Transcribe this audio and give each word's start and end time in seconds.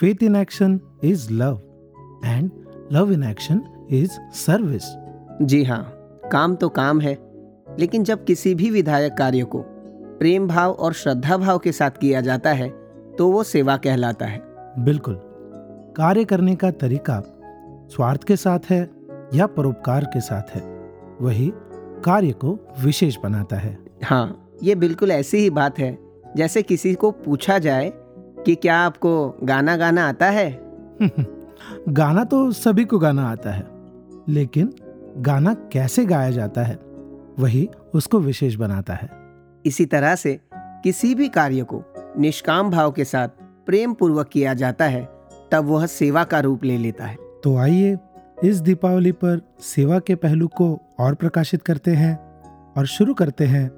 faith 0.00 0.22
in 0.22 0.36
action 0.36 0.80
is 1.02 1.30
love, 1.30 1.58
and 2.24 2.50
love 2.90 3.10
in 3.10 3.22
action 3.22 3.60
is 3.90 4.18
service. 4.32 4.84
जी 5.42 5.62
हाँ 5.64 5.82
काम 6.32 6.54
तो 6.54 6.68
काम 6.68 7.00
है 7.00 7.16
लेकिन 7.78 8.04
जब 8.04 8.24
किसी 8.24 8.54
भी 8.54 8.70
विधायक 8.70 9.14
कार्य 9.14 9.44
को 9.44 9.62
प्रेम 10.18 10.46
भाव 10.48 10.72
और 10.72 10.92
श्रद्धा 10.92 11.36
भाव 11.36 11.58
के 11.58 11.72
साथ 11.72 11.90
किया 11.90 12.20
जाता 12.20 12.52
है 12.52 12.68
तो 13.18 13.30
वो 13.30 13.42
सेवा 13.42 13.76
कहलाता 13.76 14.26
है। 14.26 14.40
बिल्कुल। 14.78 15.20
कार्य 15.96 16.24
करने 16.24 16.54
का 16.56 16.70
तरीका 16.70 17.22
स्वार्थ 17.92 18.24
के 18.24 18.36
साथ 18.36 18.70
है 18.70 18.80
या 19.34 19.46
परोपकार 19.46 20.04
के 20.04 20.20
साथ 20.20 20.56
है 20.56 20.62
वही 21.20 21.52
कार्य 22.04 22.32
को 22.32 22.58
विशेष 22.82 23.16
बनाता 23.22 23.56
है। 23.56 23.78
हाँ 24.04 24.50
ये 24.62 24.74
बिल्कुल 24.74 25.10
ऐसी 25.10 25.38
ही 25.38 25.50
बात 25.50 25.78
है 25.78 25.96
जैसे 26.36 26.62
किसी 26.62 26.94
को 26.94 27.10
पूछा 27.10 27.58
जाए 27.58 27.92
कि 28.46 28.54
क्या 28.54 28.76
आपको 28.76 29.36
गाना 29.42 29.76
गाना 29.76 30.08
आता 30.08 30.26
है? 30.26 30.50
गाना 31.88 32.24
तो 32.24 32.52
सभी 32.52 32.84
को 32.84 32.98
गाना 32.98 33.30
आता 33.30 33.50
है 33.50 33.66
लेकिन 34.28 34.74
गाना 35.18 35.54
कैसे 35.54 36.04
गाया 36.04 36.30
जाता 36.30 36.62
है 36.62 36.78
वही 37.38 37.68
उसको 37.94 38.20
विशेष 38.20 38.54
बनाता 38.54 38.94
है। 38.94 39.08
इसी 39.66 39.86
तरह 39.86 40.14
से 40.14 40.40
किसी 40.56 41.14
भी 41.14 41.28
कार्य 41.28 41.62
को 41.62 41.82
निष्काम 42.18 42.70
भाव 42.70 42.90
के 42.90 43.04
साथ 43.04 43.28
प्रेम 43.66 43.94
पूर्वक 43.94 44.28
किया 44.28 44.54
जाता 44.54 44.84
है 44.84 45.08
तब 45.52 45.64
वह 45.64 45.86
सेवा 45.86 46.24
का 46.24 46.40
रूप 46.40 46.64
ले 46.64 46.78
लेता 46.78 47.04
है। 47.04 47.16
तो 47.44 47.56
आइए 47.56 47.98
इस 48.44 48.56
दीपावली 48.56 49.12
पर 49.12 49.40
सेवा 49.60 49.98
के 49.98 50.14
पहलू 50.14 50.48
को 50.48 50.80
और 50.98 51.14
प्रकाशित 51.14 51.62
करते 51.62 51.90
हैं 51.90 52.42
और 52.76 52.86
शुरू 52.86 53.14
करते 53.14 53.44
हैं 53.44 53.70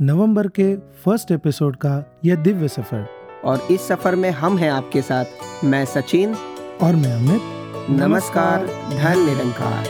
नवंबर 0.00 0.48
के 0.48 0.76
फ़र्स्ट 0.76 1.30
एपिसोड 1.30 1.76
का 1.76 2.18
यह 2.24 2.36
दिव्य 2.36 2.68
सफ़र। 2.68 3.23
और 3.44 3.68
इस 3.70 3.88
सफ़र 3.88 4.16
में 4.16 4.30
हम 4.30 4.58
हैं 4.58 4.70
आपके 4.70 5.02
साथ। 5.02 5.24
मैं 5.64 5.84
सचिन। 5.84 6.36
और 6.82 6.96
मैं 6.96 7.12
अमित। 7.12 7.42
नमस्कार 7.90 8.66
धन 8.90 9.18
निरंकार। 9.18 9.84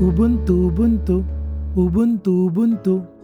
उबुंतु 0.00 0.54
उबुंतु 0.54 1.14
उबुंतु 1.80 2.30
उबुंतु। 2.30 3.19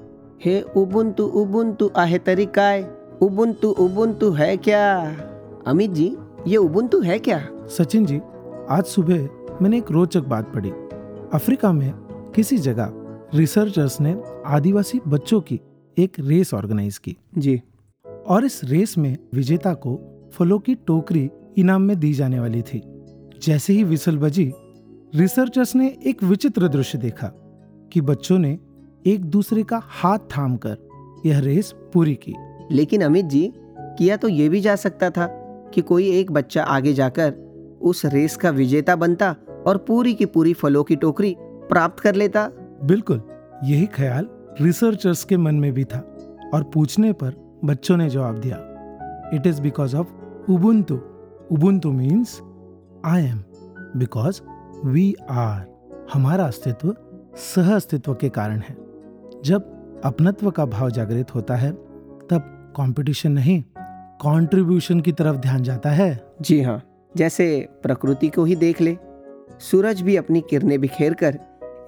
हे 0.47 0.61
उबुंतु 0.61 1.25
उबुंतु 1.25 1.91
आहे 1.97 2.19
तरी 2.19 2.47
काय? 2.47 2.83
उबुंतु 3.23 3.69
उबुंतु 3.69 4.31
है 4.31 4.57
क्या? 4.57 5.17
अमित 5.67 5.91
जी 5.91 6.17
ये 6.47 6.57
उबुंतु 6.57 7.01
है 7.01 7.19
क्या? 7.19 7.49
सचिन 7.69 8.07
जी 8.07 8.21
आज 8.71 8.85
सुबह 8.85 9.29
मैंने 9.63 9.79
एक 9.79 9.91
रोचक 9.91 10.21
बात 10.21 10.55
पढ़ी। 10.55 10.71
अफ्रीका 11.35 11.73
में 11.73 11.93
किसी 12.35 12.59
जगह 12.59 12.93
रिसर्चर्स 13.35 14.01
ने 14.01 14.23
आदिवासी 14.47 15.01
बच्चों 15.09 15.41
की 15.41 15.61
एक 15.99 16.17
रेस 16.21 16.55
ऑर्गेनाइज 16.55 16.99
की। 16.99 17.17
जी। 17.39 17.63
और 18.27 18.45
इस 18.45 18.61
रेस 18.65 18.99
में 18.99 19.17
विजेता 19.35 19.75
को 19.75 19.99
फलों 20.33 20.59
की 20.59 20.75
टोकरी 20.75 21.31
इनाम 21.57 21.83
में 21.83 22.01
दी 22.01 22.13
जाने 22.13 22.41
वाली 22.41 22.63
थी। 22.63 22.83
जैसे 23.43 23.73
ही 23.73 23.85
विसल 23.85 24.19
बजी 24.19 24.53
रिसर्चर्स 25.15 25.77
ने 25.77 25.97
एक 26.07 26.23
विचित्र 26.23 26.69
दृश्य 26.69 26.99
देखा 26.99 27.27
कि 27.93 28.01
बच्चों 28.01 28.39
ने 28.39 28.59
एक 29.07 29.25
दूसरे 29.25 29.63
का 29.63 29.81
हाथ 29.85 30.19
थाम 30.37 30.57
कर 30.57 30.77
यह 31.27 31.41
रेस 31.41 31.75
पूरी 31.93 32.15
की। 32.15 32.35
लेकिन 32.71 33.03
अमित 33.03 33.25
जी 33.25 33.53
किया 33.99 34.17
तो 34.17 34.29
ये 34.29 34.49
भी 34.49 34.61
जा 34.61 34.77
सकता 34.77 35.11
था 35.11 35.27
कि 35.75 35.81
कोई 35.81 36.09
एक 36.11 36.33
बच्चा 36.33 36.63
आगे 36.63 36.93
जाकर 36.93 37.33
उस 37.83 38.05
रेस 38.05 38.37
का 38.37 38.51
विजेता 38.51 38.97
बनता 38.97 39.35
और 39.67 39.77
पूरी 39.79 40.15
की 40.15 40.27
पूरी 40.27 40.53
फलों 40.53 40.83
की 40.85 40.97
टोकरी 40.97 41.35
प्राप्त 41.41 42.01
कर 42.01 42.15
लेता। 42.15 42.49
बिल्कुल 42.85 43.23
यही 43.65 43.87
ख्याल 43.87 44.29
रिसर्चर्स 44.61 45.25
के 45.25 45.37
मन 45.37 45.55
में 45.55 45.73
भी 45.73 45.85
था 45.85 45.99
और 46.55 46.63
पूछने 46.75 47.13
पर 47.13 47.35
बच्चों 47.65 47.97
ने 47.97 48.09
जवाब 48.11 48.39
दिया। 48.39 48.57
It 49.35 49.47
is 49.47 49.61
because 49.63 49.97
of 49.97 50.53
ubuntu 50.53 50.95
ubuntu 51.53 51.93
means 51.93 52.41
I 53.05 53.25
am 53.25 53.39
because 53.97 54.41
we 54.85 55.15
are 55.31 55.67
हमारा 56.13 56.45
अस्तित्व 56.45 56.95
सह 57.37 57.75
अस्तित्व 57.75 58.15
के 58.15 58.29
कारण 58.29 58.59
है। 58.59 58.86
जब 59.47 60.01
अपनत्व 60.05 60.51
का 60.51 60.65
भाव 60.67 60.91
जागृत 60.91 61.35
होता 61.35 61.57
है 61.57 61.71
तब 62.31 62.73
कंपटीशन 62.77 63.33
नहीं 63.33 63.63
कंट्रीब्यूशन 64.21 65.01
की 65.01 65.13
तरफ़ 65.13 65.37
ध्यान 65.37 65.63
जाता 65.63 65.91
है। 65.91 66.09
जी 66.43 66.61
हाँ 66.63 66.83
जैसे 67.15 67.47
प्रकृति 67.83 68.29
को 68.29 68.45
ही 68.45 68.57
देख 68.57 68.81
ले 68.81 68.97
सूरज 69.61 70.01
भी 70.03 70.17
अपनी 70.17 70.41
किरणें 70.51 70.81
बिखेर 70.81 71.15
कर 71.15 71.39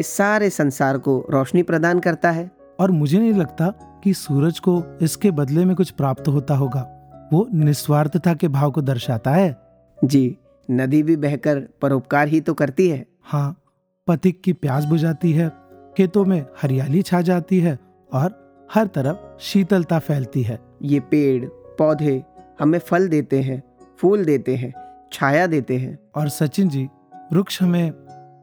इस 0.00 0.06
सारे 0.06 0.50
संसार 0.50 0.98
को 0.98 1.18
रोशनी 1.30 1.62
प्रदान 1.62 2.00
करता 2.00 2.30
है। 2.30 2.50
और 2.80 2.90
मुझे 2.90 3.18
नहीं 3.18 3.32
लगता 3.32 3.68
कि 4.04 4.14
सूरज 4.14 4.58
को 4.58 4.82
इसके 5.02 5.30
बदले 5.30 5.64
में 5.64 5.76
कुछ 5.76 5.90
प्राप्त 5.90 6.28
होता 6.28 6.56
होगा 6.56 6.88
वो 7.32 7.46
निस्वार्थता 7.54 8.34
के 8.34 8.48
भाव 8.48 8.70
को 8.70 8.82
दर्शाता 8.82 9.30
है। 9.30 9.56
जी 9.98 10.36
नदी 10.68 11.02
भी 11.02 11.16
बहकर 11.16 11.60
परोपकार 11.82 12.28
ही 12.28 12.40
तो 12.40 12.54
करती 12.54 12.88
है। 12.88 13.06
हाँ 13.22 13.56
पथिक 14.06 14.42
की 14.42 14.52
प्यास 14.52 14.84
बुझाती 14.84 15.32
है 15.32 15.50
खेतों 15.98 16.24
में 16.24 16.46
हरियाली 16.62 17.02
छा 17.02 17.20
जाती 17.20 17.60
है 17.60 17.78
और 18.12 18.34
हर 18.74 18.86
तरफ़ 18.86 19.40
शीतलता 19.40 19.98
फैलती 19.98 20.42
है। 20.42 20.60
ये 20.82 21.00
पेड़ 21.00 21.46
पौधे 21.78 22.24
हमें 22.60 22.78
फल 22.78 23.08
देते 23.08 23.40
हैं 23.42 23.62
फूल 23.98 24.24
देते 24.24 24.56
हैं 24.56 24.72
छाया 25.12 25.46
देते 25.46 25.76
हैं। 25.76 25.98
और 26.16 26.28
सचिन 26.28 26.68
जी 26.68 26.88
वृक्ष 27.32 27.62
हमें 27.62 27.92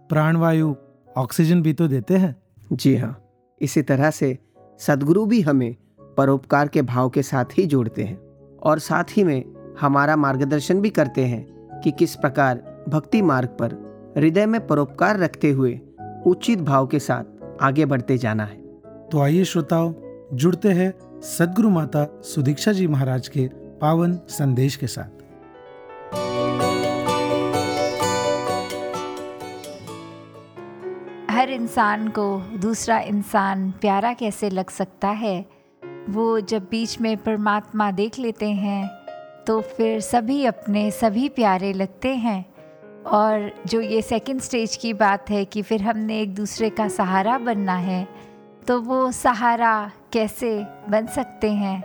प्राणवायु 0.09 0.75
ऑक्सीजन 1.17 1.61
भी 1.61 1.73
तो 1.73 1.87
देते 1.87 2.17
हैं? 2.17 2.35
जी 2.73 2.95
हाँ 2.95 3.25
इसी 3.61 3.81
तरह 3.81 4.11
से 4.11 4.37
सदगुरु 4.79 5.25
भी 5.25 5.41
हमें 5.41 5.75
परोपकार 6.17 6.67
के 6.67 6.81
भाव 6.81 7.09
के 7.09 7.23
साथ 7.23 7.57
ही 7.57 7.65
जोड़ते 7.65 8.03
हैं 8.03 8.17
और 8.63 8.79
साथ 8.79 9.03
ही 9.17 9.23
में 9.23 9.43
हमारा 9.79 10.15
मार्गदर्शन 10.15 10.81
भी 10.81 10.89
करते 10.89 11.25
हैं 11.25 11.79
कि 11.83 11.91
किस 11.91 12.15
प्रकार 12.15 12.83
भक्ति 12.89 13.21
मार्ग 13.21 13.47
पर 13.47 14.13
हृदय 14.17 14.45
में 14.45 14.67
परोपकार 14.67 15.19
रखते 15.19 15.51
हुए 15.51 15.79
उचित 16.27 16.59
भाव 16.59 16.87
के 16.87 16.99
साथ 16.99 17.23
आगे 17.61 17.85
बढ़ते 17.85 18.17
जाना 18.17 18.45
है। 18.45 18.57
तो 19.09 19.21
आइए 19.21 19.43
श्रोताओं 19.43 19.93
जुड़ते 20.33 20.69
हैं 20.69 21.21
सदगुरु 21.21 21.69
माता 21.69 22.05
सुदीक्षा 22.23 22.71
जी 22.71 22.87
महाराज 22.87 23.27
के 23.27 23.47
पावन 23.81 24.15
संदेश 24.29 24.75
के 24.75 24.87
साथ। 24.87 25.09
हर 31.31 31.49
इंसान 31.49 32.07
को 32.09 32.37
दूसरा 32.57 32.99
इंसान 32.99 33.71
प्यारा 33.71 34.13
कैसे 34.13 34.49
लग 34.49 34.69
सकता 34.69 35.07
है? 35.07 35.45
वो 36.09 36.39
जब 36.39 36.67
बीच 36.71 36.99
में 37.01 37.15
परमात्मा 37.17 37.91
देख 37.91 38.19
लेते 38.19 38.49
हैं 38.49 38.87
तो 39.47 39.61
फिर 39.61 39.99
सभी 39.99 40.45
अपने 40.45 40.89
सभी 40.91 41.29
प्यारे 41.29 41.73
लगते 41.73 42.15
हैं। 42.15 42.54
और 43.05 43.51
जो 43.67 43.81
ये 43.81 44.01
सेकंड 44.01 44.41
स्टेज 44.41 44.75
की 44.75 44.93
बात 44.93 45.29
है 45.29 45.45
कि 45.45 45.61
फिर 45.61 45.81
हमने 45.81 46.19
एक 46.21 46.35
दूसरे 46.35 46.69
का 46.69 46.87
सहारा 46.87 47.37
बनना 47.37 47.75
है 47.75 48.07
तो 48.67 48.81
वो 48.81 49.11
सहारा 49.11 49.91
कैसे 50.13 50.65
बन 50.89 51.07
सकते 51.07 51.51
हैं? 51.51 51.83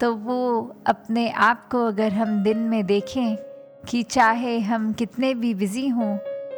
तो 0.00 0.14
वो 0.14 0.74
अपने 0.86 1.30
आप 1.30 1.68
को 1.68 1.86
अगर 1.86 2.12
हम 2.12 2.42
दिन 2.42 2.58
में 2.58 2.86
देखें 2.86 3.36
कि 3.88 4.02
चाहे 4.02 4.58
हम 4.60 4.92
कितने 4.92 5.34
भी 5.34 5.54
बिज़ी 5.54 5.88
हों 5.88 6.16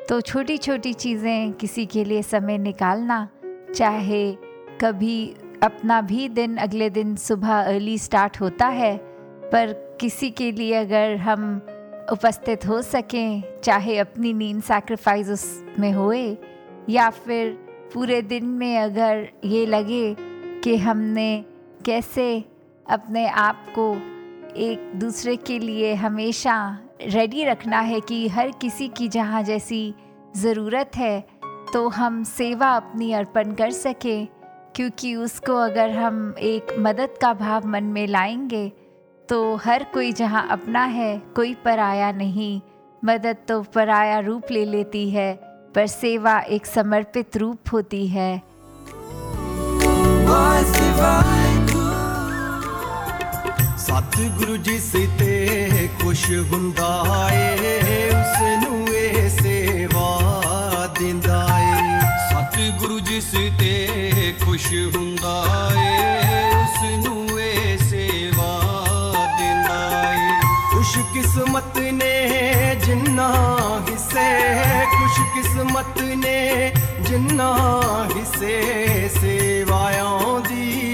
तो 0.08 0.20
छोटी 0.20 0.56
छोटी 0.58 0.92
चीज़ें 0.92 1.52
किसी 1.52 1.86
के 1.86 2.04
लिए 2.04 2.22
समय 2.22 2.58
निकालना, 2.58 3.28
चाहे 3.74 4.32
कभी 4.80 5.34
अपना 5.62 6.00
भी 6.00 6.28
दिन 6.28 6.56
अगले 6.56 6.90
दिन 6.90 7.16
सुबह 7.16 7.60
अर्ली 7.60 7.98
स्टार्ट 7.98 8.40
होता 8.40 8.66
है, 8.66 8.96
पर 9.52 9.72
किसी 10.00 10.30
के 10.30 10.52
लिए 10.52 10.74
अगर 10.74 11.16
हम 11.16 11.60
उपस्थित 12.12 12.66
हो 12.68 12.82
सकें, 12.82 13.42
चाहे 13.60 13.98
अपनी 13.98 14.32
नींद 14.32 14.62
सैक्रिफाइस 14.62 15.28
उसमें 15.28 15.92
होए, 15.92 16.36
या 16.88 17.10
फिर 17.10 17.50
पूरे 17.94 18.22
दिन 18.22 18.44
में 18.44 18.78
अगर 18.78 19.28
ये 19.44 19.66
लगे 19.66 20.16
कि 20.64 20.76
हमने 20.76 21.44
कैसे 21.84 22.44
अपने 22.90 23.26
आप 23.28 23.66
को 23.78 23.92
एक 24.56 24.92
दूसरे 24.94 25.36
के 25.36 25.58
लिए 25.58 25.94
हमेशा 25.94 26.78
रेडी 27.02 27.44
रखना 27.44 27.80
है 27.80 28.00
कि 28.00 28.28
हर 28.28 28.50
किसी 28.50 28.88
की 28.88 29.08
जहाँ 29.08 29.42
जैसी 29.42 29.94
ज़रूरत 30.36 30.96
है 30.96 31.20
तो 31.72 31.88
हम 31.88 32.22
सेवा 32.24 32.68
अपनी 32.68 33.12
अर्पण 33.12 33.52
कर 33.52 33.70
सकें, 33.70 34.26
क्योंकि 34.76 35.14
उसको 35.16 35.54
अगर 35.54 35.90
हम 35.90 36.34
एक 36.38 36.74
मदद 36.78 37.18
का 37.22 37.32
भाव 37.34 37.66
मन 37.66 37.84
में 37.84 38.06
लाएँगे 38.06 38.72
तो 39.29 39.55
हर 39.55 39.83
कोई 39.93 40.11
जहाँ 40.13 40.47
अपना 40.51 40.83
है 40.91 41.17
कोई 41.35 41.53
पराया 41.65 42.11
नहीं 42.13 42.59
मदद 43.03 43.37
तो 43.47 43.61
पराया 43.75 44.19
रूप 44.19 44.51
ले 44.51 44.65
लेती 44.65 45.09
है 45.09 45.31
पर 45.75 45.87
सेवा 45.87 46.39
एक 46.49 46.65
समर्पित 46.65 47.37
रूप 47.37 47.73
होती 47.73 48.05
है 48.07 48.41
ਸਤਿਗੁਰੂ 53.85 54.55
ਜਿਸ 54.57 54.91
ਤੇ 55.19 55.87
ਖੁਸ਼ 56.01 56.25
ਹੁੰਦਾ 56.51 56.87
ਏ 57.31 58.09
ਉਸ 58.09 58.41
ਨੂੰ 58.63 58.87
ਇਹ 58.89 59.29
ਸੇਵਾ 59.31 60.87
ਦਿੰਦਾ 60.99 61.39
ਏ 61.59 61.99
ਸਤਿਗੁਰੂ 62.31 62.99
ਜਿਸ 62.99 63.31
ਤੇ 63.59 64.33
ਖੁਸ਼ 64.43 64.67
ਹੁੰਦਾ 64.95 65.35
ਏ 65.77 66.43
ਉਸ 66.53 67.05
ਨੂੰ 67.05 67.18
खुश 70.90 71.02
किस्मत 71.14 71.74
ने 71.94 72.14
जिन्ना 72.84 73.26
हिसे 73.88 74.26
खुश 74.94 75.18
किस्मत 75.34 76.00
ने 76.24 76.38
जिन्ना 77.08 77.50
हिसे 78.14 78.58
सेवायां 79.20 80.42
दी। 80.42 80.89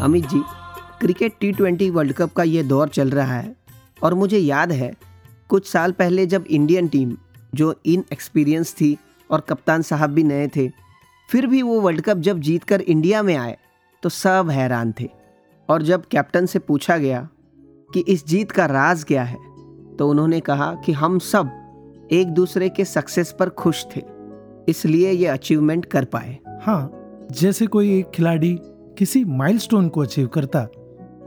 Amit 0.00 0.26
ji, 0.28 0.40
cricket 1.00 1.32
T 1.40 1.50
twenty 1.52 1.88
world 1.90 2.12
cup 2.12 2.32
का 2.32 2.42
ये 2.42 2.62
दौर 2.62 2.88
चल 2.88 3.10
रहा 3.10 3.34
है 3.34 3.54
और 4.02 4.14
मुझे 4.14 4.38
याद 4.38 4.72
है, 4.72 4.92
कुछ 5.50 5.66
साल 5.68 5.92
पहले 5.92 6.26
जब 6.26 6.44
इंडियन 6.48 6.88
टीम 6.88 7.16
जो 7.54 7.74
इन 7.86 8.04
एक्सपीरियंस 8.12 8.72
थी 8.74 8.96
और 9.30 9.40
कप्तान 9.40 9.82
साहब 9.82 10.10
भी 10.10 10.22
नए 10.22 10.46
थे, 10.48 10.68
फिर 11.28 11.46
भी 11.46 11.60
वो 11.62 11.80
वर्ल्ड 11.80 12.00
कप 12.00 12.18
जब 12.18 12.40
जीत 12.40 12.64
कर 12.64 12.80
इंडिया 12.80 13.22
में 13.22 13.34
आए 13.36 13.56
तो 14.02 14.08
सब 14.08 14.48
हैरान 14.50 14.94
थे। 15.00 15.08
और 15.68 15.82
जब 15.82 16.06
कैप्टन 16.06 16.46
से 16.46 16.58
पूछा 16.58 16.96
गया 16.98 17.28
कि 17.90 18.00
इस 18.08 18.26
जीत 18.26 18.52
का 18.52 18.66
राज 18.66 19.04
क्या 19.04 19.24
है 19.24 19.36
तो 19.96 20.08
उन्होंने 20.08 20.40
कहा 20.40 20.72
कि 20.84 20.92
हम 20.92 21.18
सब 21.18 22.08
एक 22.12 22.28
दूसरे 22.30 22.68
के 22.68 22.84
सक्सेस 22.86 23.34
पर 23.38 23.48
खुश 23.50 23.84
थे, 23.86 24.02
इसलिए 24.68 25.10
ये 25.10 25.26
अचीवमेंट 25.26 25.84
कर 25.86 26.04
पाए। 26.06 26.38
हाँ 26.62 26.90
जैसे 27.32 27.66
कोई 27.66 27.98
एक 27.98 28.10
खिलाड़ी 28.10 28.58
किसी 29.00 29.24
माइलस्टोन 29.24 29.88
को 29.88 30.00
अचीव 30.00 30.26
करता 30.26 30.64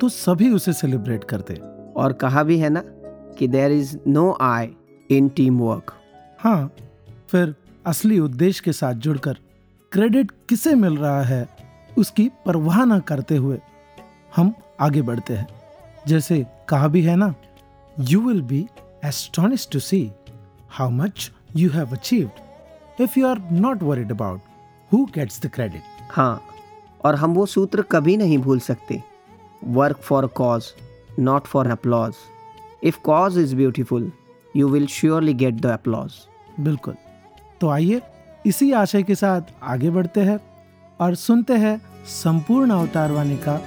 तो 0.02 0.10
सभी 0.10 0.50
उसे 0.50 0.74
सेलिब्रेट 0.74 1.24
करते। 1.24 1.54
और 1.96 2.14
कहा 2.14 2.44
भी 2.44 2.58
है 2.60 2.70
ना 2.70 2.82
कि 3.38 3.48
there 3.48 3.72
is 3.72 3.98
no 4.08 4.38
I 4.42 4.70
in 5.12 5.30
team 5.30 5.60
work 5.60 5.94
हाँ 6.40 6.72
फिर 7.28 7.56
असली 7.86 8.20
उद्देश्य 8.20 8.62
के 8.66 8.74
साथ 8.74 8.94
जुड़कर 8.94 9.38
क्रेडिट 9.92 10.32
किसे 10.50 10.76
मिल 10.76 10.98
रहा 10.98 11.24
है 11.24 11.50
उसकी 11.98 12.30
परवाह 12.46 12.86
न 12.86 13.00
करते 13.00 13.38
हुए 13.38 13.60
हम 14.36 14.54
आगे 14.80 15.02
बढ़ते 15.02 15.34
हैं। 15.34 15.48
जैसे 16.08 16.46
कहा 16.70 16.88
भी 16.88 17.02
है 17.02 17.16
ना 17.16 17.36
you 18.00 18.22
will 18.22 18.42
be 18.42 18.68
astonish 19.06 19.68
to 19.72 19.80
see 19.80 20.12
how 20.70 20.90
much 20.90 21.32
you 21.56 21.70
have 21.70 21.92
achieved 21.92 23.02
if 23.02 23.20
you 23.20 23.28
are 23.28 23.42
not 23.52 23.84
worried 23.84 24.12
about 24.12 24.42
who 24.94 25.06
gets 25.06 25.42
the 25.42 25.48
credit 25.48 25.82
हाँ 26.12 26.42
और 27.06 27.16
हम 27.16 27.34
वो 27.34 27.46
सूत्र 27.46 27.82
कभी 27.92 28.18
नहीं 28.18 28.38
भूल 28.38 28.60
सकते। 28.60 29.02
Work 29.70 29.98
for 30.04 30.28
cause 30.36 30.72
not 31.20 31.48
for 31.48 31.68
applause 31.72 32.14
if 32.84 33.00
cause 33.04 33.38
is 33.40 33.56
beautiful 33.56 34.12
you 34.56 34.68
will 34.70 34.88
surely 34.88 35.34
get 35.34 35.54
the 35.54 35.66
applause 35.66 36.12
बिल्कुल। 36.60 36.96
तो 37.62 37.70
आइए 37.70 38.02
इसी 38.46 38.72
आशय 38.74 39.04
के 39.04 39.16
साथ 39.16 39.54
आगे 39.64 39.90
बढ़ते 39.90 40.22
हैं 40.22 40.40
और 41.00 41.16
सुनते 41.16 41.54
हैं 41.58 41.82
संपूर्ण 42.14 42.72
अवतार 42.72 43.12
वाणी 43.12 43.38
का 43.38 43.58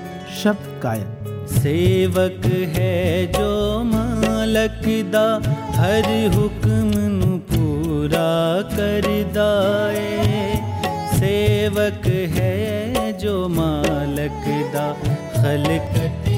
शब्द 0.42 0.80
गायन। 0.82 1.46
सेवक 1.52 2.46
है 2.76 3.26
जो 3.32 3.82
मालक 3.84 4.82
दा 5.12 5.26
हर 5.76 6.08
हुक्म 6.34 7.38
पूरा 7.50 8.28
कर 8.70 9.06
दाए। 9.32 10.54
सेवक 11.12 12.06
है 12.34 12.65
जो 13.20 13.36
मालक 13.48 14.44
दा 14.74 14.86
खलकत 15.36 16.35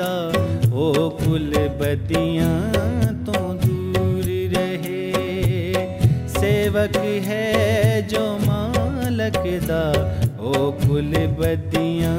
मालक 0.00 0.32
दा 0.32 0.72
ओ 0.72 1.08
कुल 1.20 1.52
बदियाँ 1.80 3.14
तो 3.24 3.40
दूर 3.64 4.28
रहे। 4.54 5.02
सेवक 6.28 6.96
है 7.26 8.08
जो 8.08 8.22
मालक 8.46 9.42
दा। 9.68 9.82
ओ 10.40 10.70
कुल 10.80 11.12
बदियाँ 11.40 12.16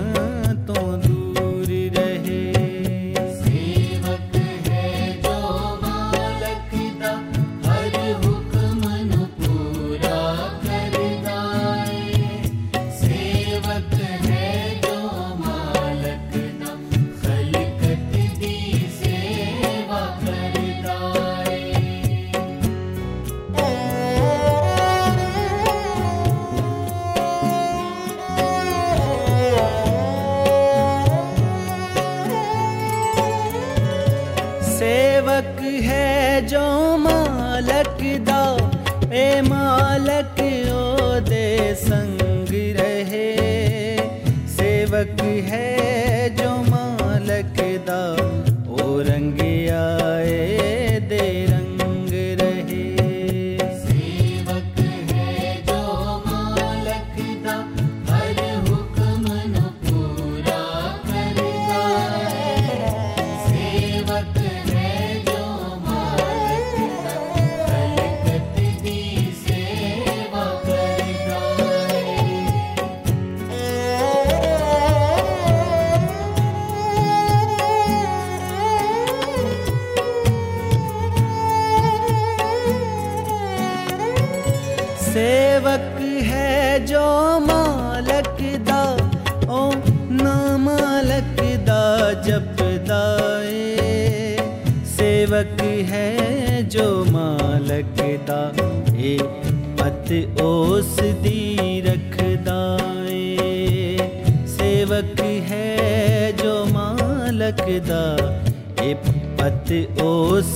मालक 107.71 107.87
दा 107.87 108.01
ए 108.83 108.93
पत 109.39 109.71
ओस 110.03 110.55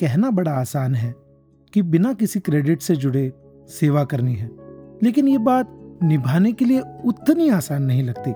कहना 0.00 0.30
बड़ा 0.30 0.52
आसान 0.52 0.94
है 0.94 1.14
कि 1.72 1.82
बिना 1.82 2.12
किसी 2.12 2.40
क्रेडिट 2.40 2.82
से 2.82 2.96
जुड़े 2.96 3.32
सेवा 3.68 4.04
करनी 4.04 4.34
है। 4.34 4.50
लेकिन 5.02 5.28
ये 5.28 5.38
बात 5.38 5.98
निभाने 6.02 6.52
के 6.52 6.64
लिए 6.64 6.82
उतनी 7.04 7.48
आसान 7.48 7.82
नहीं 7.82 8.02
लगती। 8.02 8.32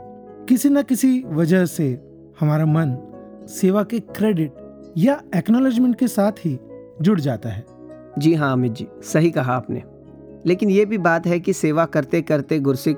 किसी 0.47 0.69
न 0.69 0.83
किसी 0.83 1.25
वजह 1.27 1.67
से 1.67 2.01
हमारा 2.41 2.67
मन 2.67 2.97
सेवा 3.49 3.83
के 3.83 4.01
क्रेडिट 4.01 4.53
या 4.97 5.23
एक्नॉलेजमेंट 5.37 5.99
के 5.99 6.09
साथ 6.09 6.33
ही 6.33 6.59
जुड़ 7.03 7.21
जाता 7.21 7.49
है। 7.49 7.67
जी 8.19 8.35
हाँ 8.35 8.53
अमित 8.53 8.73
जी, 8.73 8.89
सही 9.03 9.31
कहा 9.31 9.53
आपने। 9.53 9.83
लेकिन 10.47 10.71
ये 10.71 10.85
भी 10.85 10.99
बात 10.99 11.27
है 11.27 11.41
कि 11.41 11.53
सेवा 11.53 11.85
करते 11.85 12.23
करते 12.23 12.61
गुरसिक 12.61 12.97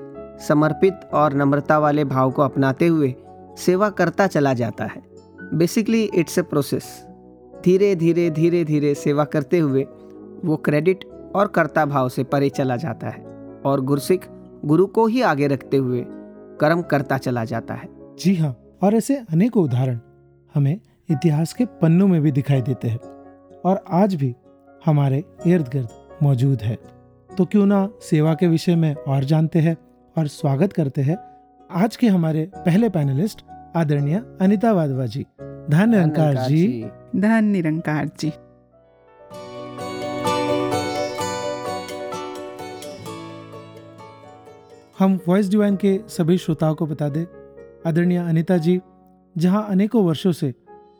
समर्पित 0.48 1.00
और 1.14 1.34
नम्रता 1.34 1.78
वाले 1.78 2.04
भाव 2.04 2.30
को 2.30 2.42
अपनाते 2.42 2.86
हुए 2.86 3.14
सेवा 3.58 3.90
करता 3.90 4.26
चला 4.26 4.54
जाता 4.54 4.84
है। 4.84 5.02
बेसिकली 5.54 6.04
इट्स 6.04 6.38
ए 6.38 6.42
प्रोसेस 6.42 7.06
धीरे 7.64 7.94
धीरे 7.94 8.30
धीरे 8.30 8.64
धीरे 8.64 8.94
सेवा 8.94 9.24
करते 9.24 9.58
हुए 9.58 9.82
वो 10.44 10.56
क्रेडिट 10.56 11.04
और 11.34 11.46
कर्ता 11.46 11.84
भाव 11.86 12.08
से 12.08 12.24
परे 12.24 12.48
चला 12.48 12.76
जाता 12.76 13.08
है 13.08 13.22
और 13.66 13.80
गुरसिक 13.80 14.20
गुरु 14.64 14.86
को 14.86 15.06
ही 15.06 15.22
आगे 15.22 15.46
रखते 15.46 15.76
हुए 15.76 16.04
कर्म 16.60 16.82
करता 16.82 17.18
चला 17.18 17.44
जाता 17.44 17.74
है। 17.74 17.88
जी 18.18 18.34
हाँ 18.36 18.56
और 18.82 18.94
ऐसे 18.94 19.16
अनेकों 19.16 19.64
उदाहरण 19.64 19.98
हमें 20.54 20.80
इतिहास 21.10 21.52
के 21.52 21.64
पन्नों 21.82 22.08
में 22.08 22.20
भी 22.22 22.32
दिखाई 22.32 22.62
देते 22.62 22.88
हैं 22.88 22.98
और 23.64 23.84
आज 23.90 24.14
भी 24.14 24.34
हमारे 24.86 25.24
इर्द 25.46 25.68
गिर्द 25.68 25.88
मौजूद 26.22 26.62
है। 26.62 26.78
तो 27.30 27.44
क्यों 27.44 27.66
ना 27.66 27.88
सेवा 28.02 28.34
के 28.34 28.46
विषय 28.46 28.76
में 28.76 28.94
और 28.94 29.24
जानते 29.24 29.58
हैं 29.58 29.76
और 30.16 30.26
स्वागत 30.26 30.72
करते 30.72 31.02
हैं 31.02 31.16
आज 31.70 31.96
के 31.96 32.08
हमारे 32.08 32.50
पहले 32.56 32.88
पैनलिस्ट 32.88 33.44
आदरणीय 33.76 34.22
अनिता 34.40 34.72
वाधवा 34.72 35.06
जी। 35.06 35.26
धन्य 35.42 35.86
निरंकार 35.86 36.36
जी। 36.36 36.90
धन 37.16 37.44
निरंकार 37.44 38.10
जी 38.20 38.32
हम 44.98 45.18
वॉइस 45.28 45.48
डिवाइन 45.50 45.76
के 45.76 46.00
सभी 46.08 46.38
श्रोताओं 46.38 46.74
को 46.74 46.86
बता 46.86 47.08
दें 47.08 47.24
आदरणीय 47.86 48.18
अनिता 48.18 48.56
जी 48.56 48.80
जहाँ 49.38 49.66
अनेकों 49.68 50.04
वर्षों 50.04 50.32
से 50.32 50.54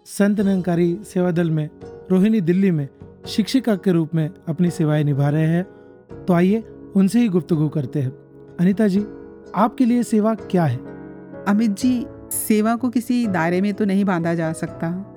संत 0.07 0.41
निरंकारी 0.41 0.99
सेवा 1.05 1.31
दल 1.31 1.51
में 1.51 1.71
रोहिणी 2.11 2.41
दिल्ली 2.41 2.71
में 2.71 2.89
शिक्षिका 3.27 3.77
के 3.77 3.93
रूप 3.93 4.15
में 4.15 4.31
अपनी 4.49 4.71
सेवाएँ 4.71 5.05
निभा 5.05 5.29
रहे 5.29 5.47
हैं 5.47 5.65
तो 6.25 6.33
आइए 6.33 6.65
उनसे 6.97 7.21
ही 7.21 7.29
गुफ्तगू 7.29 7.69
करते 7.69 8.01
हैं। 8.01 8.11
अनिता 8.61 8.89
जी 8.89 9.01
आपके 9.55 9.85
लिए 9.85 10.03
सेवा 10.03 10.35
क्या 10.35 10.65
है? 10.65 10.77
अमित 11.45 11.71
जी 11.71 12.07
सेवा 12.33 12.77
को 12.77 12.89
किसी 12.89 13.27
दायरे 13.27 13.61
में 13.61 13.75
तो 13.75 13.85
नहीं 13.85 14.05
बांधा 14.05 14.35
जा 14.35 14.53
सकता। 14.53 15.10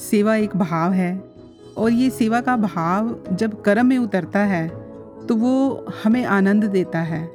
सेवा 0.00 0.34
एक 0.36 0.56
भाव 0.56 0.92
है 0.92 1.12
और 1.76 1.92
ये 1.92 2.08
सेवा 2.10 2.40
का 2.40 2.56
भाव 2.56 3.16
जब 3.32 3.60
कर्म 3.62 3.86
में 3.86 3.98
उतरता 3.98 4.40
है 4.44 4.68
तो 5.26 5.36
वो 5.36 5.86
हमें 6.04 6.24
आनंद 6.26 6.64
देता 6.64 7.00
है। 7.00 7.28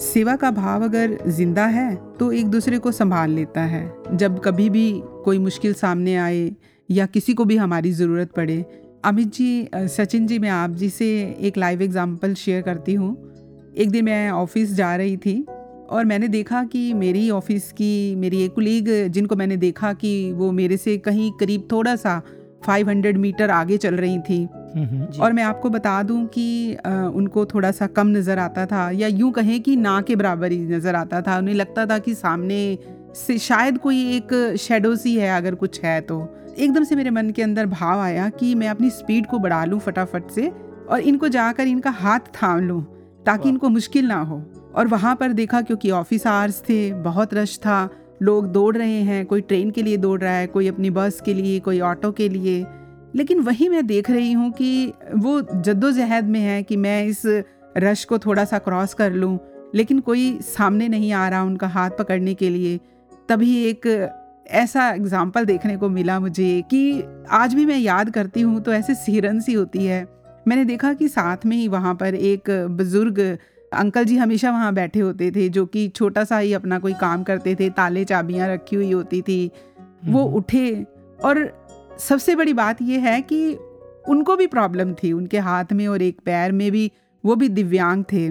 सेवा 0.00 0.34
का 0.36 0.50
भाव 0.50 0.84
अगर 0.84 1.16
ज़िंदा 1.28 1.64
है 1.66 1.94
तो 2.18 2.30
एक 2.32 2.46
दूसरे 2.46 2.78
को 2.78 2.92
संभाल 2.92 3.30
लेता 3.30 3.60
है। 3.62 3.82
जब 4.12 4.40
कभी 4.40 4.68
भी 4.70 4.90
कोई 5.24 5.38
मुश्किल 5.38 5.74
सामने 5.74 6.14
आए 6.16 6.50
या 6.88 7.06
किसी 7.06 7.34
को 7.34 7.44
भी 7.44 7.56
हमारी 7.56 7.92
ज़रूरत 7.92 8.30
पड़े, 8.32 8.64
अमित 9.04 9.32
जी, 9.34 9.68
सचिन 9.74 10.26
जी, 10.26 10.38
मैं 10.38 10.50
आप 10.50 10.70
जी 10.70 10.88
से 10.90 11.08
एक 11.40 11.56
लाइव 11.58 11.82
एग्जांपल 11.82 12.34
शेयर 12.34 12.62
करती 12.62 12.94
हूँ। 12.94 13.14
एक 13.74 13.90
दिन 13.90 14.04
मैं 14.04 14.30
ऑफ़िस 14.30 14.72
जा 14.74 14.94
रही 14.96 15.16
थी 15.16 15.34
और 15.92 16.04
मैंने 16.04 16.28
देखा 16.28 16.62
कि 16.64 16.92
मेरी 16.94 17.28
ऑफ़िस 17.30 17.70
की 17.72 18.14
मेरी 18.16 18.42
एक 18.42 18.54
कुलीग 18.54 18.88
जिनको 19.08 19.36
मैंने 19.36 19.56
देखा 19.56 19.92
कि 19.92 20.32
वो 20.32 20.50
मेरे 20.52 20.76
से 20.76 20.96
कहीं 20.98 21.30
करीब 21.32 21.68
थोड़ा 21.72 21.94
सा 21.96 22.20
500 22.68 23.16
मीटर 23.16 23.50
आगे 23.50 23.76
चल 23.78 23.94
रही 23.94 24.18
थी। 24.18 24.44
और 25.20 25.32
मैं 25.32 25.42
आपको 25.42 25.70
बता 25.70 26.02
दूँ 26.02 26.24
कि 26.26 26.74
अ, 26.74 26.90
उनको 26.90 27.44
थोड़ा 27.46 27.70
सा 27.70 27.86
कम 27.86 28.08
नज़र 28.08 28.38
आता 28.38 28.66
था 28.66 28.90
या 28.90 29.08
यूँ 29.08 29.30
कहें 29.32 29.60
कि 29.62 29.76
ना 29.76 30.00
के 30.00 30.16
बराबर 30.16 30.52
ही 30.52 30.58
नज़र 30.66 30.94
आता 30.94 31.20
था। 31.22 31.36
उन्हें 31.38 31.54
लगता 31.54 31.86
था 31.86 31.98
कि 31.98 32.14
सामने 32.14 32.78
से 33.16 33.38
शायद 33.38 33.78
कोई 33.78 34.02
एक 34.16 34.56
शेडो 34.58 34.94
सी 34.96 35.14
है 35.16 35.36
अगर 35.36 35.54
कुछ 35.54 35.80
है 35.80 36.00
तो। 36.00 36.20
एकदम 36.58 36.84
से 36.84 36.96
मेरे 36.96 37.10
मन 37.10 37.30
के 37.30 37.42
अंदर 37.42 37.66
भाव 37.66 38.00
आया 38.00 38.28
कि 38.30 38.54
मैं 38.54 38.68
अपनी 38.68 38.90
स्पीड 38.90 39.26
को 39.26 39.38
बढ़ा 39.38 39.64
लूँ 39.64 39.78
फटाफट 39.80 40.30
से 40.30 40.48
और 40.88 41.00
इनको 41.00 41.28
जाकर 41.28 41.68
इनका 41.68 41.90
हाथ 41.90 42.34
थाम 42.42 42.60
लूँ 42.60 42.82
ताकि 43.26 43.48
इनको 43.48 43.68
मुश्किल 43.68 44.06
ना 44.06 44.20
हो। 44.20 44.38
और 44.74 44.86
वहाँ 44.86 45.14
पर 45.16 45.32
देखा 45.32 45.60
क्योंकि 45.60 45.90
ऑफ़िस 45.90 46.26
आवर्स 46.26 46.60
थे, 46.60 46.92
बहुत 46.92 47.34
रश 47.34 47.58
था। 47.58 47.88
लोग 48.22 48.46
दौड़ 48.46 48.76
रहे 48.76 49.00
हैं, 49.00 49.24
कोई 49.26 49.40
ट्रेन 49.40 49.70
के 49.70 49.82
लिए 49.82 49.96
दौड़ 49.96 50.20
रहा 50.20 50.32
है, 50.32 50.46
कोई 50.46 50.68
अपनी 50.68 50.90
बस 50.90 51.20
के 51.20 51.34
लिए, 51.34 51.58
कोई 51.60 51.80
ऑटो 51.80 52.10
के 52.12 52.28
लिए। 52.28 52.64
लेकिन 53.14 53.40
वही 53.40 53.68
मैं 53.68 53.86
देख 53.86 54.10
रही 54.10 54.32
हूँ 54.32 54.50
कि 54.52 54.92
वो 55.14 55.40
जद्दोजहद 55.42 56.24
में 56.24 56.40
है 56.40 56.62
कि 56.62 56.76
मैं 56.76 57.04
इस 57.04 57.22
रश 57.78 58.04
को 58.04 58.18
थोड़ा 58.18 58.44
सा 58.44 58.58
क्रॉस 58.58 58.94
कर 58.94 59.12
लूँ, 59.12 59.38
लेकिन 59.74 60.00
कोई 60.00 60.38
सामने 60.44 60.88
नहीं 60.88 61.12
आ 61.12 61.28
रहा 61.28 61.42
उनका 61.42 61.66
हाथ 61.68 61.90
पकड़ने 61.98 62.34
के 62.34 62.48
लिए। 62.50 62.78
तभी 63.28 63.56
एक 63.64 63.86
ऐसा 64.52 64.88
एग्ज़ाम्पल 64.90 65.44
देखने 65.44 65.76
को 65.76 65.88
मिला 65.88 66.18
मुझे 66.20 66.62
कि 66.70 67.02
आज 67.30 67.54
भी 67.54 67.66
मैं 67.66 67.78
याद 67.78 68.10
करती 68.10 68.40
हूँ 68.40 68.60
तो 68.60 68.72
ऐसे 68.72 68.94
सिहरन 68.94 69.40
सी 69.40 69.52
होती 69.52 69.84
है। 69.86 70.06
मैंने 70.48 70.64
देखा 70.64 70.92
कि 70.94 71.08
साथ 71.08 71.46
में 71.46 71.56
ही 71.56 71.68
वहाँ 71.68 71.94
पर 71.94 72.14
एक 72.14 72.50
बुज़ुर्ग 72.70 73.20
अंकल 73.72 74.04
जी 74.04 74.16
हमेशा 74.16 74.50
वहाँ 74.50 74.72
बैठे 74.74 75.00
होते 75.00 75.30
थे 75.30 75.48
जो 75.48 75.64
कि 75.66 75.88
छोटा 75.88 76.24
सा 76.24 76.38
ही 76.38 76.52
अपना 76.52 76.78
कोई 76.78 76.92
काम 76.92 77.22
करते 77.22 77.54
थे 77.54 77.68
ताले 77.70 78.04
चाबियाँ 78.04 78.48
रखी 78.48 78.76
हुई 78.76 78.92
होती 78.92 79.22
थी 79.22 79.50
वो 80.04 80.24
हम्म। 80.24 80.36
उठे 80.36 80.86
और 81.24 81.50
सबसे 81.98 82.36
बड़ी 82.36 82.52
बात 82.52 82.82
यह 82.82 83.04
है 83.04 83.20
कि 83.22 83.54
उनको 84.08 84.36
भी 84.36 84.46
प्रॉब्लम 84.46 84.92
थी 84.94 85.12
उनके 85.12 85.38
हाथ 85.38 85.72
में 85.72 85.86
और 85.88 86.02
एक 86.02 86.20
पैर 86.24 86.52
में 86.52 86.70
भी 86.72 86.90
वो 87.24 87.36
भी 87.36 87.48
दिव्यांग 87.48 88.04
थे। 88.12 88.28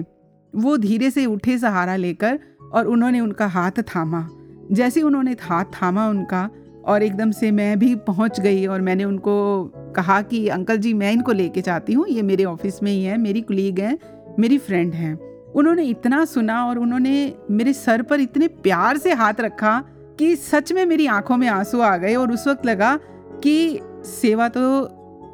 वो 0.54 0.76
धीरे 0.76 1.10
से 1.10 1.26
उठे 1.26 1.58
सहारा 1.58 1.96
लेकर 1.96 2.38
और 2.72 2.86
उन्होंने 2.86 3.20
उनका 3.20 3.46
हाथ 3.46 3.82
थामा। 3.88 4.26
जैसे 4.72 5.02
उन्होंने 5.02 5.36
हाथ 5.40 5.64
थामा 5.64 6.08
उनका 6.08 6.48
और 6.84 7.02
एकदम 7.02 7.30
से 7.30 7.50
मैं 7.50 7.78
भी 7.78 7.94
पहुँच 7.94 8.40
गई 8.40 8.66
और 8.66 8.80
मैंने 8.80 9.04
उनको 9.04 9.64
कहा 9.96 10.20
कि 10.22 10.46
अंकल 10.48 10.76
जी 10.76 10.94
मैं 10.94 11.12
इनको 11.12 11.32
लेके 11.32 11.60
जाती 11.60 11.92
हूँ 11.92 12.06
ये 12.08 12.22
मेरे 12.22 12.44
ऑफ़िस 12.44 12.82
में 12.82 12.92
ही 12.92 13.02
है 13.04 13.16
मेरी 13.18 13.40
कुलीग 13.40 13.80
हैं 13.80 13.98
मेरी 14.38 14.58
फ्रेंड 14.58 14.94
हैं। 14.94 15.31
उन्होंने 15.56 15.82
इतना 15.84 16.24
सुना 16.24 16.64
और 16.66 16.78
उन्होंने 16.78 17.34
मेरे 17.50 17.72
सर 17.72 18.02
पर 18.02 18.20
इतने 18.20 18.48
प्यार 18.48 18.98
से 18.98 19.12
हाथ 19.12 19.40
रखा 19.40 19.78
कि 20.18 20.34
सच 20.36 20.72
में 20.72 20.84
मेरी 20.86 21.06
आँखों 21.06 21.36
में 21.36 21.48
आँसू 21.48 21.80
आ 21.80 21.96
गए 21.96 22.14
और 22.14 22.32
उस 22.32 22.46
वक्त 22.48 22.66
लगा 22.66 22.98
कि 23.44 23.80
सेवा 24.06 24.48
तो 24.48 24.60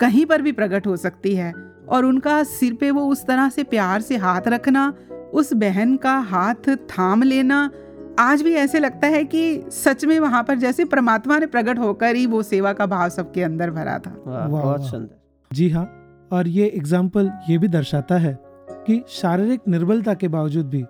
कहीं 0.00 0.24
पर 0.26 0.42
भी 0.42 0.52
प्रकट 0.52 0.86
हो 0.86 0.96
सकती 0.96 1.34
है 1.34 1.52
और 1.88 2.04
उनका 2.04 2.42
सिर 2.44 2.74
पे 2.74 2.90
वो 2.90 3.06
उस 3.06 3.24
तरह 3.26 3.48
से 3.48 3.62
प्यार 3.64 4.00
से 4.00 4.16
हाथ 4.16 4.48
रखना 4.48 4.92
उस 5.34 5.52
बहन 5.52 5.96
का 5.96 6.16
हाथ 6.18 6.68
थाम 6.90 7.22
लेना 7.22 7.70
आज 8.18 8.42
भी 8.42 8.54
ऐसे 8.54 8.78
लगता 8.78 9.06
है 9.06 9.24
कि 9.24 9.42
सच 9.72 10.04
में 10.04 10.18
वहाँ 10.20 10.42
पर 10.44 10.54
जैसे 10.58 10.84
परमात्मा 10.84 11.38
ने 11.38 11.46
प्रकट 11.46 11.78
होकर 11.78 12.16
ही 12.16 12.26
वो 12.26 12.42
सेवा 12.42 12.72
का 12.72 12.86
भाव 12.86 13.08
सबके 13.08 13.42
अंदर 13.42 13.70
भरा 13.70 13.98
था 13.98 14.10
बहुत। 14.26 14.86
सुंदर 14.90 15.54
जी 15.54 15.68
हाँ 15.70 15.84
और 16.32 16.48
ये 16.48 16.66
एग्ज़ाम्पल 16.66 17.30
ये 17.48 17.58
भी 17.58 17.68
दर्शाता 17.68 18.16
है 18.18 18.47
कि 18.88 19.02
शारीरिक 19.08 19.60
निर्बलता 19.68 20.12
के 20.14 20.28
बावजूद 20.28 20.66
भी 20.66 20.82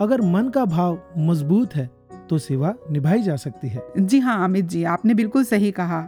अगर 0.00 0.20
मन 0.20 0.48
का 0.48 0.64
भाव 0.64 0.98
मज़बूत 1.18 1.74
है 1.74 1.90
तो 2.30 2.38
सेवा 2.38 2.74
निभाई 2.90 3.22
जा 3.22 3.36
सकती 3.36 3.68
है। 3.68 3.82
जी 3.98 4.18
हाँ 4.18 4.44
अमित 4.44 4.64
जी 4.64 4.82
आपने 4.84 5.14
बिल्कुल 5.14 5.44
सही 5.44 5.70
कहा। 5.70 6.00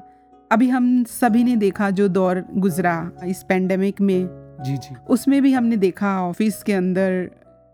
अभी 0.50 0.68
हम 0.68 1.04
सभी 1.04 1.44
ने 1.44 1.56
देखा 1.56 1.90
जो 1.90 2.08
दौर 2.08 2.42
गुजरा 2.54 3.10
इस 3.24 3.42
पेंडेमिक 3.42 4.00
में। 4.00 4.28
जी 4.64 4.76
जी। 4.76 4.96
उसमें 5.10 5.42
भी 5.42 5.52
हमने 5.52 5.76
देखा 5.76 6.20
ऑफ़िस 6.22 6.62
के 6.62 6.72
अंदर 6.72 7.30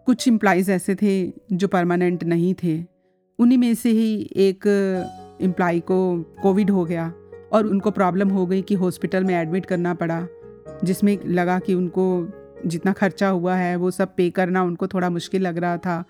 कुछ 0.06 0.28
एम्प्लॉयज़ 0.28 0.70
ऐसे 0.72 0.94
थे 0.94 1.32
जो 1.52 1.68
परमानेंट 1.68 2.24
नहीं 2.24 2.54
थे। 2.54 2.84
उन्हीं 3.38 3.58
में 3.58 3.74
से 3.74 3.90
ही 3.90 4.12
एक 4.36 4.66
एम्प्लॉय 5.42 5.80
को 5.80 5.98
कोविड 6.42 6.70
हो 6.70 6.84
गया 6.84 7.12
और 7.52 7.66
उनको 7.66 7.90
प्रॉब्लम 7.90 8.28
हो 8.28 8.46
गई 8.46 8.62
कि 8.62 8.74
हॉस्पिटल 8.74 9.24
में 9.24 9.34
एडमिट 9.34 9.66
करना 9.66 9.94
पड़ा 9.94 10.26
जिसमें 10.84 11.18
लगा 11.26 11.58
कि 11.58 11.74
उनको 11.74 12.06
जितना 12.66 12.92
खर्चा 12.92 13.28
हुआ 13.28 13.54
है, 13.54 13.74
वो 13.76 13.90
सब 13.90 14.14
पे 14.16 14.28
करना 14.30 14.62
उनको 14.62 14.86
थोड़ा 14.86 15.10
मुश्किल 15.10 15.42
लग 15.42 15.58
रहा 15.58 15.76
था। 15.76 16.04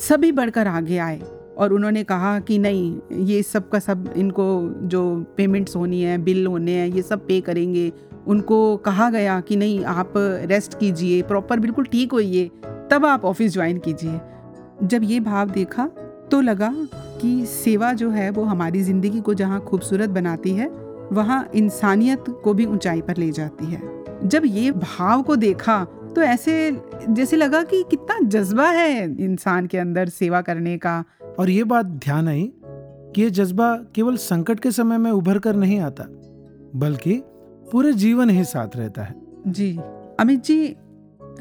सभी 0.00 0.32
बढ़कर 0.32 0.66
आगे 0.66 0.98
आए 0.98 1.20
और 1.58 1.72
उन्होंने 1.72 2.02
कहा 2.04 2.38
कि 2.40 2.58
नहीं, 2.58 3.24
ये 3.24 3.42
सब 3.42 3.68
का 3.68 3.78
सब 3.78 4.12
इनको 4.16 4.46
जो 4.84 5.02
पेमेंट्स 5.36 5.76
होनी 5.76 6.02
है 6.02 6.18
बिल 6.18 6.46
होने 6.46 6.72
हैं, 6.72 6.88
ये 6.88 7.02
सब 7.02 7.26
पे 7.26 7.40
करेंगे। 7.40 7.92
उनको 8.26 8.76
कहा 8.76 9.10
गया 9.10 9.40
कि 9.40 9.56
नहीं, 9.56 9.84
आप 9.84 10.12
रेस्ट 10.16 10.78
कीजिए 10.78 11.22
प्रॉपर 11.22 11.60
बिल्कुल 11.60 11.84
ठीक 11.84 12.12
होइए, 12.12 12.50
तब 12.90 13.06
आप 13.06 13.24
ऑफ़िस 13.24 13.52
ज्वाइन 13.52 13.78
कीजिए। 13.78 14.20
जब 14.82 15.02
ये 15.04 15.20
भाव 15.20 15.50
देखा 15.50 15.90
तो 16.30 16.40
लगा 16.40 16.72
कि 17.20 17.44
सेवा 17.46 17.92
जो 17.92 18.10
है, 18.10 18.30
वो 18.30 18.44
हमारी 18.44 18.82
ज़िंदगी 18.82 19.20
को 19.20 19.34
जहाँ 19.34 19.60
खूबसूरत 19.60 20.10
बनाती 20.10 20.50
है, 20.50 20.68
वहाँ 21.12 21.48
इंसानियत 21.54 22.24
को 22.44 22.54
भी 22.54 22.66
ऊंचाई 22.66 23.00
पर 23.00 23.16
ले 23.16 23.30
जाती 23.30 23.66
है। 23.66 23.80
जब 24.26 24.42
ये 24.44 24.70
भाव 24.70 25.22
को 25.22 25.36
देखा 25.36 25.84
तो 25.84 26.22
ऐसे 26.22 26.80
जैसे 27.08 27.36
लगा 27.36 27.62
कि 27.62 27.84
कितना 27.90 28.18
जज्बा 28.28 28.68
है 28.70 29.04
इंसान 29.24 29.66
के 29.66 29.78
अंदर 29.78 30.08
सेवा 30.08 30.40
करने 30.40 30.78
का। 30.78 31.04
और 31.38 31.50
ये 31.50 31.64
बात 31.64 31.86
ध्यान 31.86 32.28
आई 32.28 32.52
कि 32.64 33.22
ये 33.22 33.30
जज्बा 33.30 33.76
केवल 33.94 34.16
संकट 34.16 34.60
के 34.60 34.70
समय 34.70 34.98
में 34.98 35.10
उभर 35.10 35.38
कर 35.38 35.56
नहीं 35.56 35.80
आता 35.80 36.04
बल्कि 36.74 37.22
पूरे 37.72 37.92
जीवन 37.92 38.30
ही 38.30 38.44
साथ 38.44 38.76
रहता 38.76 39.02
है। 39.02 39.14
जी। 39.46 39.78
अमित 40.20 40.44
जी 40.44 40.76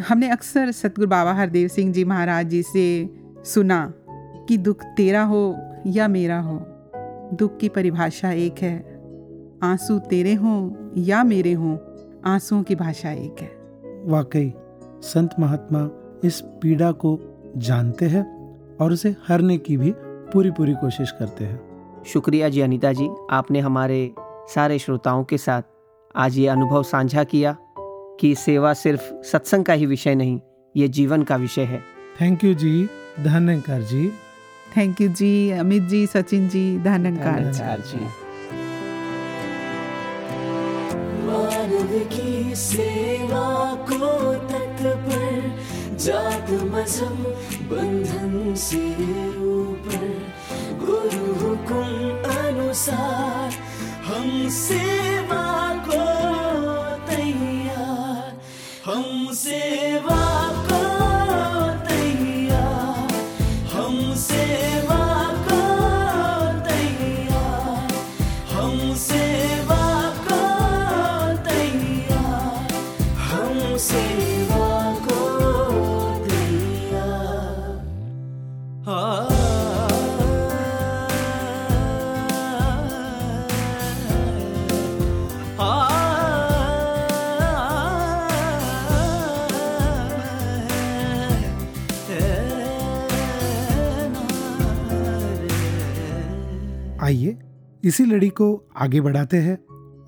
हमने 0.09 0.29
अक्सर 0.29 0.71
सतगुरु 0.71 1.07
बाबा 1.07 1.33
हरदेव 1.33 1.67
सिंह 1.67 1.93
जी 1.93 2.03
महाराज 2.03 2.47
जी 2.47 2.63
से 2.63 3.09
सुना 3.45 3.93
कि 4.47 4.57
दुख 4.57 4.83
तेरा 4.83 5.23
हो 5.23 5.57
या 5.87 6.07
मेरा 6.07 6.39
हो 6.39 6.59
दुख 7.33 7.57
की 7.57 7.69
परिभाषा 7.69 8.31
एक 8.31 8.55
है 8.61 8.77
आँसू 9.63 9.99
तेरे 9.99 10.33
हों 10.33 10.71
या 10.97 11.23
मेरे 11.23 11.53
हों 11.53 11.77
आंसुओं 12.25 12.63
की 12.63 12.75
भाषा 12.75 13.11
एक 13.11 13.35
है। 13.41 13.51
वाकई 14.05 14.53
संत 15.01 15.29
महात्मा 15.39 15.89
इस 16.23 16.41
पीड़ा 16.41 16.91
को 16.91 17.19
जानते 17.57 18.05
हैं 18.05 18.23
और 18.77 18.91
उसे 18.91 19.15
हरने 19.27 19.57
की 19.57 19.77
भी 19.77 19.93
पूरी 19.99 20.51
पूरी 20.51 20.73
कोशिश 20.73 21.11
करते 21.11 21.45
हैं। 21.45 21.61
शुक्रिया 22.05 22.49
जी 22.49 22.61
अनिता 22.61 22.93
जी 22.93 23.09
आपने 23.31 23.59
हमारे 23.59 24.13
सारे 24.55 24.79
श्रोताओं 24.79 25.23
के 25.23 25.37
साथ 25.37 25.61
आज 26.15 26.37
ये 26.37 26.47
अनुभव 26.47 26.83
साझा 26.83 27.23
किया 27.23 27.57
कि 28.19 28.35
सेवा 28.35 28.73
सिर्फ़ 28.73 29.21
सत्संग 29.21 29.65
का 29.65 29.73
ही 29.73 29.85
विषय 29.85 30.15
नहीं 30.15 30.39
ये 30.77 30.87
जीवन 30.87 31.23
का 31.23 31.35
विषय 31.35 31.63
है। 31.63 31.81
थैंक 32.21 32.43
यू 32.43 32.53
जी 32.53 32.89
धन्यकार 33.19 33.81
जी। 33.81 34.11
थैंक 34.77 35.01
यू 35.01 35.09
जी 35.09 35.51
अमित 35.51 35.83
जी 35.83 36.07
सचिन 36.07 36.49
जी 36.49 36.79
धन्यकार। 36.79 37.39
धन्यकार 37.39 37.79
जी। 37.79 38.05
मानव 41.25 41.60
की 42.13 42.55
सेवा 42.55 43.47
को 43.89 44.09
तत्पर 44.49 45.95
जात 45.97 46.51
मज़हब 46.71 47.19
बंधन 47.71 48.53
से 48.57 48.83
ऊपर। 49.47 50.07
गुरु 50.85 51.25
हुकुम 51.41 51.91
अनुसार 52.37 53.53
हम 54.05 54.49
सेवा 54.49 55.45
को 55.87 56.03
तैयार, 57.07 58.31
हम 58.85 59.27
सेवा 59.33 60.20
आइए 97.11 97.37
इसी 97.83 98.05
लड़ी 98.05 98.29
को 98.29 98.47
आगे 98.77 99.01
बढ़ाते 99.01 99.37
हैं 99.37 99.57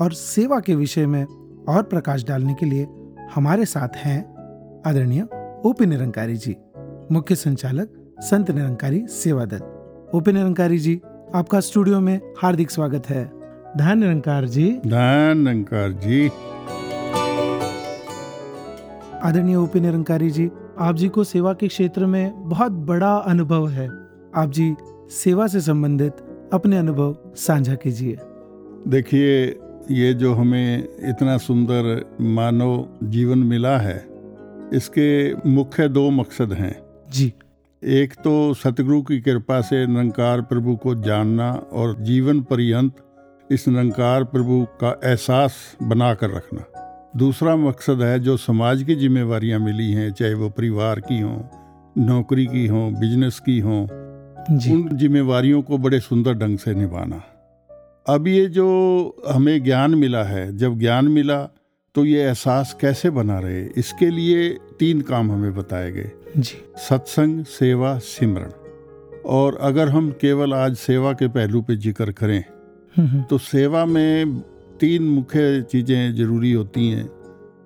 और 0.02 0.13
सेवा 0.13 0.60
के 0.60 0.76
विषय 0.76 1.06
में 1.06 1.24
और 1.70 1.84
प्रकाश 1.84 2.24
डालने 2.24 2.54
के 2.54 2.66
लिए 2.66 2.88
हमारे 3.36 3.66
साथ 3.66 3.96
हैं 3.96 4.20
आदरणीय 4.88 5.22
ओपी 5.66 5.86
निरंकारी 5.86 6.36
जी 6.36 6.56
मुख्य 7.12 7.36
संचालक 7.36 8.16
संत 8.20 8.52
निरंकारी 8.52 9.08
सेवा 9.08 9.46
दल 9.46 10.12
ओपी 10.16 10.32
निरंकारी 10.32 10.80
जी 10.80 11.02
आपका 11.36 11.60
स्टूडियो 11.60 12.00
में 12.00 12.20
हार्दिक 12.42 12.72
स्वागत 12.72 13.10
है। 13.10 13.26
धन 13.78 14.00
निरंकार 14.00 14.48
जी। 14.48 14.72
धन 14.86 15.46
अंकार 15.50 15.92
जी। 15.92 16.28
आदरणीय 19.28 19.56
ओपी 19.56 19.80
निरंकारी 19.80 20.30
जी 20.32 20.50
आप 20.80 20.96
जी 20.96 21.10
को 21.10 21.24
सेवा 21.24 21.54
के 21.54 21.68
क्षेत्र 21.68 22.06
में 22.06 22.50
बहुत 22.50 22.72
बड़ा 22.72 23.16
अनुभव 23.16 23.68
है। 23.68 23.88
आप 24.36 24.52
जी 24.52 24.76
सेवा 25.12 25.48
से 25.48 25.62
संबंधित 25.62 26.23
अपने 26.54 26.78
अनुभव 26.78 27.16
साझा 27.36 27.76
कीजिए। 27.76 28.18
देखिए 28.88 29.60
ये 29.92 30.13
जो 30.13 30.34
हमें 30.34 30.84
इतना 31.10 31.38
सुंदर 31.38 32.18
मानव 32.22 32.88
जीवन 33.04 33.38
मिला 33.38 33.78
है 33.78 33.98
इसके 34.74 35.34
मुख्य 35.50 35.88
दो 35.89 36.10
मकसद 36.10 36.54
हैं। 36.54 36.76
जी। 37.12 37.34
एक 37.84 38.13
तो 38.13 38.54
सतगुरु 38.54 39.02
की 39.02 39.20
कृपा 39.22 39.62
से 39.62 39.88
निरंकार 39.88 40.42
प्रभु 40.42 40.76
को 40.76 40.96
जानना 40.96 41.52
और 41.52 41.96
जीवन 42.00 42.42
पर्यंत 42.42 42.96
इस 43.52 43.68
निरंकार 43.68 44.24
प्रभु 44.24 44.66
का 44.82 45.00
एहसास 45.04 45.56
बना 45.84 46.13
कर 46.13 46.30
रखना। 46.30 46.66
दूसरा 47.18 47.56
मकसद 47.56 48.02
है 48.02 48.20
जो 48.20 48.38
समाज 48.38 48.84
की 48.84 48.96
जिम्मेवारियाँ 48.96 49.60
मिली 49.60 49.92
हैं 49.92 50.12
चाहे 50.12 50.34
वो 50.34 50.50
परिवार 50.50 51.00
की 51.00 51.20
हों 51.20 51.42
नौकरी 51.98 52.46
की 52.46 52.68
हों 52.68 52.94
बिज़नेस 52.94 53.39
की 53.39 53.60
हों 53.60 53.86
उन 54.51 54.89
जिम्मेवारियों 54.93 55.62
को 55.62 55.77
बड़े 55.77 55.99
सुंदर 55.99 56.34
ढंग 56.34 56.58
से 56.58 56.73
निभाना। 56.73 57.21
अब 58.06 58.27
ये 58.27 58.45
जो 58.45 58.67
हमें 59.27 59.63
ज्ञान 59.63 59.95
मिला 59.95 60.23
है 60.23 60.45
जब 60.58 60.79
ज्ञान 60.79 61.08
मिला 61.08 61.41
तो 61.95 62.06
ये 62.06 62.21
एहसास 62.23 62.75
कैसे 62.82 63.10
बना 63.10 63.39
रहे? 63.39 63.62
इसके 63.77 64.10
लिए 64.10 64.49
तीन 64.79 65.01
काम 65.01 65.32
हमें 65.32 65.53
बताए 65.56 65.91
गए। 65.91 66.12
जी। 66.38 66.58
सत्संग 66.79 67.43
सेवा 67.45 67.97
सिमरण 67.97 68.51
और 69.25 69.58
अगर 69.62 69.89
हम 69.89 70.10
केवल 70.12 70.53
आज 70.53 70.75
सेवा 70.75 71.13
के 71.13 71.27
पहलू 71.27 71.62
पे 71.62 71.75
ज़िक्र 71.75 72.12
करें 72.12 72.39
हम्म, 72.39 73.08
हम्म, 73.08 73.23
तो 73.23 73.38
सेवा 73.38 73.86
में 73.86 74.39
तीन 74.79 75.03
मुख्य 75.03 75.62
चीज़ें 75.62 76.15
ज़रूरी 76.15 76.51
होती 76.51 76.89
हैं। 76.89 77.10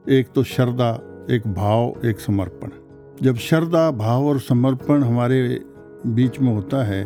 एक 0.10 0.28
तो 0.36 0.44
श्रद्धा 0.44 0.92
एक 1.32 1.48
भाव 1.48 2.02
एक 2.06 2.20
समर्पण। 2.20 2.70
जब 3.22 3.38
श्रद्धा 3.38 3.90
भाव 3.92 4.26
और 4.26 4.40
समर्पण 4.40 5.04
हमारे 5.04 5.42
बीच 6.08 6.40
में 6.40 6.54
होता 6.54 6.84
है 6.86 7.04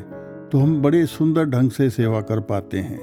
तो 0.51 0.59
हम 0.59 0.81
बड़े 0.81 1.05
सुंदर 1.05 1.45
ढंग 1.45 1.71
से 1.71 1.89
सेवा 1.89 2.21
कर 2.21 2.39
पाते 2.39 2.79
हैं। 2.79 2.99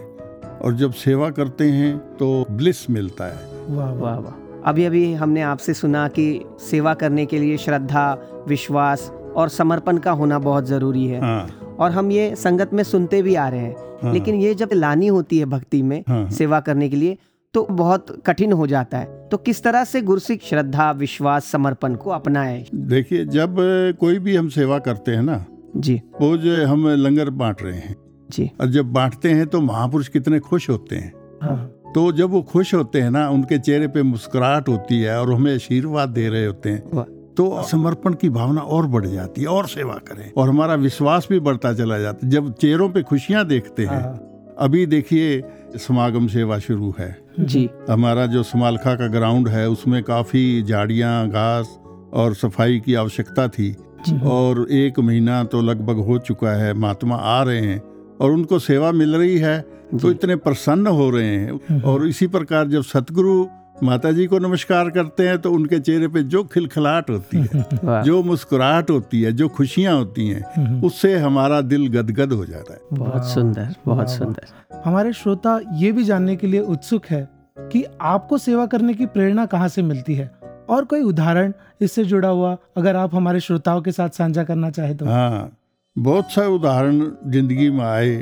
और 0.59 0.75
जब 0.75 0.93
सेवा 0.93 1.31
करते 1.31 1.65
हैं 1.65 1.97
तो 1.99 2.47
ब्लिस 2.51 2.91
मिलता 2.91 3.25
है। 3.25 3.47
वाह 3.69 3.93
वाह। 3.93 4.19
वाह 4.19 4.35
अभी 4.65 4.85
अभी 4.85 5.13
हमने 5.15 5.43
आपसे 5.43 5.75
सुना 5.75 6.09
कि 6.09 6.45
सेवा 6.61 6.95
करने 6.95 7.27
के 7.27 7.39
लिए 7.39 7.57
श्रद्धा 7.57 8.13
विश्वास 8.49 9.11
और 9.37 9.49
समर्पण 9.49 9.99
का 9.99 10.11
होना 10.11 10.39
बहुत 10.39 10.67
ज़रूरी 10.67 11.07
है। 11.07 11.21
हाँ। 11.21 11.77
और 11.79 11.91
हम 11.91 12.11
ये 12.13 12.35
संगत 12.37 12.71
में 12.75 12.83
सुनते 12.85 13.23
भी 13.23 13.35
आ 13.35 13.49
रहे 13.49 13.61
हैं। 13.61 13.77
हाँ, 14.03 14.13
लेकिन 14.13 14.35
ये 14.35 14.55
जब 14.55 14.69
लानी 14.73 15.07
होती 15.07 15.39
है 15.39 15.45
भक्ति 15.45 15.83
में 15.83 16.03
हाँ, 16.09 16.31
सेवा 16.31 16.61
करने 16.61 16.89
के 16.89 16.97
लिए 16.97 17.19
तो 17.55 17.63
तो 17.63 17.75
बहुत 17.75 18.07
कठिन 18.27 18.53
हो 18.53 18.67
जाता 18.67 18.99
है। 18.99 19.29
तो 19.29 19.37
किस 19.37 19.63
तरह 19.63 19.85
से 19.85 20.01
गुरसिक 20.03 20.43
श्रद्धा 20.43 20.91
विश्वास 20.93 21.45
समर्पण 21.45 21.95
को 21.95 22.11
अपनाए? 22.11 22.65
देखिए 22.75 23.25
जब 23.25 23.57
कोई 24.01 24.19
भी 24.19 24.37
हम 24.37 24.49
सेवा 24.49 24.79
करते 24.79 25.13
हैं 25.13 25.23
ना 25.23 25.45
जी। 25.79 26.01
वो 26.21 26.37
जो 26.37 26.67
हम 26.67 26.89
लंगर 26.89 27.31
बांट 27.33 27.63
रहे 27.63 27.79
हैं। 27.79 27.97
जी। 28.31 28.51
और 28.61 28.67
जब 28.67 28.93
बांटते 28.93 29.31
हैं 29.31 29.47
तो 29.47 29.61
महापुरुष 29.61 30.09
कितने 30.09 30.39
खुश 30.41 30.69
होते 30.71 30.97
हैं। 30.97 31.13
हाँ। 31.43 31.57
तो 31.95 32.11
जब 32.13 32.31
वो 32.31 32.43
खुश 32.43 32.75
होते 32.75 33.01
हैं 33.01 33.11
ना 33.11 33.29
उनके 33.31 33.59
चेहरे 33.59 33.89
पे 33.89 34.03
मुस्कुराहट 34.03 34.69
होती 34.69 35.01
है 35.01 35.21
और 35.21 35.33
हमें 35.33 35.55
आशीर्वाद 35.55 36.09
दे 36.09 36.29
रहे 36.29 36.45
होते 36.47 36.71
हैं 36.71 37.05
तो 37.37 37.63
समर्पण 37.63 38.15
की 38.15 38.29
भावना 38.31 38.61
और 38.61 38.87
बढ़ 38.87 39.07
जाती 39.07 39.43
है 39.43 39.49
और 39.49 39.67
सेवा 39.69 39.95
करें। 40.09 40.31
और 40.33 40.49
हमारा 40.49 40.75
विश्वास 40.75 41.27
भी 41.31 41.39
बढ़ता 41.41 41.73
चला 41.73 41.99
जाता 41.99 42.27
है। 42.27 42.31
जब 42.33 42.53
चेहरों 42.53 42.89
पे 42.91 43.03
खुशियाँ 43.03 43.45
देखते 43.47 43.83
हैं 43.83 44.01
हाँ, 44.03 44.55
अभी 44.59 44.85
देखिए 44.87 45.43
समागम 45.79 46.27
सेवा 46.27 46.59
शुरू 46.59 46.95
है। 46.99 47.17
जी। 47.41 47.69
हमारा 47.91 48.27
जो 48.27 48.43
समालखा 48.43 48.95
का 48.95 49.07
ग्राउंड 49.09 49.49
है 49.49 49.69
उसमें 49.69 50.03
काफ़ी 50.03 50.63
झाड़ियाँ 50.63 51.29
घास 51.29 51.79
और 52.13 52.35
सफ़ाई 52.35 52.79
की 52.79 52.95
आवश्यकता 52.95 53.49
थी। 53.49 53.75
और 54.23 54.67
एक 54.71 54.99
महीना 55.01 55.45
तो 55.45 55.61
लगभग 55.63 55.97
हो 55.97 56.19
चुका 56.19 56.51
है 56.51 56.75
महात्मा 56.75 57.17
आ 57.17 57.43
रहे 57.43 57.61
हैं 57.61 57.83
और 58.21 58.31
उनको 58.31 58.59
सेवा 58.59 58.93
मिल 58.93 59.17
रही 59.17 59.39
है 59.39 59.61
तो 60.03 60.11
इतने 60.11 60.37
प्रसन्न 60.37 60.87
हो 60.87 61.11
रहे 61.11 61.37
हैं। 61.37 61.83
और 61.83 62.09
इसी 62.09 62.27
प्रकार 62.27 62.67
जब 62.69 62.83
सतगुरु 62.83 63.47
माता 63.83 64.13
जी 64.13 64.27
को 64.27 64.39
नमस्कार 64.39 64.91
करते 64.91 65.29
हैं 65.29 65.39
तो 65.39 65.53
उनके 65.53 65.81
चेहरे 65.81 66.09
पे 66.09 66.23
जो 66.23 66.45
खिलखिलाहट 66.45 67.11
होती 67.11 67.39
है 67.39 67.65
जो 68.03 68.23
मुस्कुराहट 68.23 68.91
होती 68.91 69.23
है 69.23 69.33
जो 69.33 69.49
खुशियाँ 69.49 69.97
होती 69.97 70.29
हैं। 70.29 70.83
उससे 70.83 71.19
हमारा 71.19 71.61
दिल 71.61 71.87
गदगद 71.89 72.33
हो 72.33 72.45
जाता 72.45 72.75
है। 72.75 72.81
बहुत 72.93 73.27
सुंदर 73.27 73.75
बहुत 73.87 74.11
सुंदर। 74.11 74.47
हमारे 74.85 75.13
श्रोता 75.13 75.61
ये 75.73 75.93
भी 75.93 76.05
जानने 76.05 76.37
के 76.37 76.47
लिए 76.47 76.61
उत्सुक 76.61 77.07
है 77.11 77.29
कि 77.61 77.85
आपको 78.01 78.39
सेवा 78.39 78.67
करने 78.67 78.95
की 78.95 79.07
प्रेरणा 79.07 79.47
कहाँ 79.47 79.69
से 79.69 79.83
मिलती 79.83 80.15
है? 80.15 80.31
और 80.69 80.85
कोई 80.85 81.03
उदाहरण 81.03 81.53
इससे 81.81 82.05
जुड़ा 82.05 82.29
हुआ 82.29 82.57
अगर 82.77 82.97
आप 82.97 83.15
हमारे 83.15 83.41
श्रोताओं 83.41 83.83
के 83.83 83.93
साथ 83.93 84.09
साझा 84.09 84.45
करना 84.45 84.71
चाहे 84.71 84.95
तो। 84.95 85.07
हाँ 85.07 85.57
बहुत 85.99 86.33
से 86.33 86.47
उदाहरण 86.47 87.01
ज़िंदगी 87.31 87.71
में 87.71 87.85
आए 87.85 88.17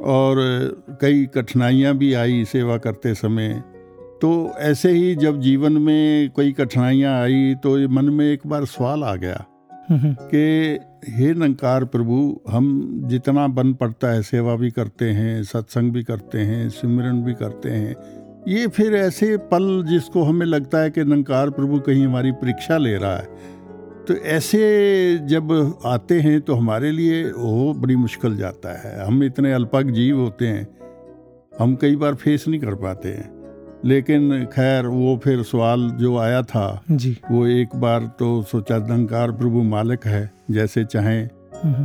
और 0.00 0.36
कई 1.00 1.24
कठिनाइयाँ 1.26 1.94
भी 1.96 2.12
आई 2.14 2.44
सेवा 2.44 2.76
करते 2.76 3.14
समय। 3.14 3.62
तो 4.22 4.30
ऐसे 4.58 4.90
ही 4.90 5.14
जब 5.16 5.40
जीवन 5.40 5.72
में 5.72 6.30
कोई 6.30 6.52
कठिनाइयाँ 6.52 7.20
आई 7.22 7.54
तो 7.62 7.76
मन 7.88 8.04
में 8.04 8.24
एक 8.26 8.46
बार 8.46 8.64
सवाल 8.64 9.04
आ 9.04 9.14
गया 9.14 9.44
हम्म, 9.90 10.12
कि 10.34 10.78
हे 11.08 11.32
नंकार 11.34 11.84
प्रभु 11.84 12.40
हम 12.48 12.68
जितना 13.08 13.46
बन 13.48 13.72
पड़ता 13.74 14.08
है 14.08 14.22
सेवा 14.22 14.54
भी 14.56 14.70
करते 14.70 15.10
हैं 15.10 15.42
सत्संग 15.42 15.92
भी 15.92 16.02
करते 16.02 16.38
हैं 16.38 16.68
सिमरन 16.68 17.22
भी 17.22 17.34
करते 17.34 17.70
हैं 17.70 17.94
ये 18.48 18.66
फिर 18.66 18.94
ऐसे 18.94 19.36
पल 19.36 19.84
जिसको 19.86 20.22
हमें 20.22 20.46
लगता 20.46 20.78
है 20.78 20.90
कि 20.90 21.04
नंकार 21.04 21.50
प्रभु 21.50 21.78
कहीं 21.80 22.06
हमारी 22.06 22.32
परीक्षा 22.32 22.76
ले 22.76 22.96
रहा 22.96 23.16
है। 23.16 23.24
तो 24.08 24.14
ऐसे 24.14 25.18
जब 25.22 25.78
आते 25.84 26.20
हैं 26.20 26.40
तो 26.40 26.54
हमारे 26.54 26.90
लिए 26.90 27.24
वो 27.30 27.72
बड़ी 27.74 27.96
मुश्किल 27.96 28.36
जाता 28.36 28.72
है। 28.80 29.06
हम 29.06 29.22
इतने 29.24 29.52
अल्पक 29.52 29.82
जीव 29.82 30.20
होते 30.20 30.46
हैं 30.46 30.68
हम 31.58 31.74
कई 31.74 31.96
बार 31.96 32.14
फेस 32.14 32.44
नहीं 32.48 32.60
कर 32.60 32.74
पाते 32.74 33.08
हैं। 33.08 33.34
लेकिन 33.84 34.44
खैर 34.44 34.86
वो 34.86 35.20
फिर 35.24 35.42
सवाल 35.42 35.90
जो 35.90 36.16
आया 36.18 36.42
था 36.42 36.82
जी। 36.90 37.16
वो 37.30 37.46
एक 37.46 37.76
बार 37.76 38.06
तो 38.18 38.42
सोचा 38.42 38.78
नंकार 38.78 39.32
प्रभु 39.32 39.62
मालिक 39.62 40.06
है 40.06 40.30
जैसे 40.50 40.84
चाहें। 40.84 41.28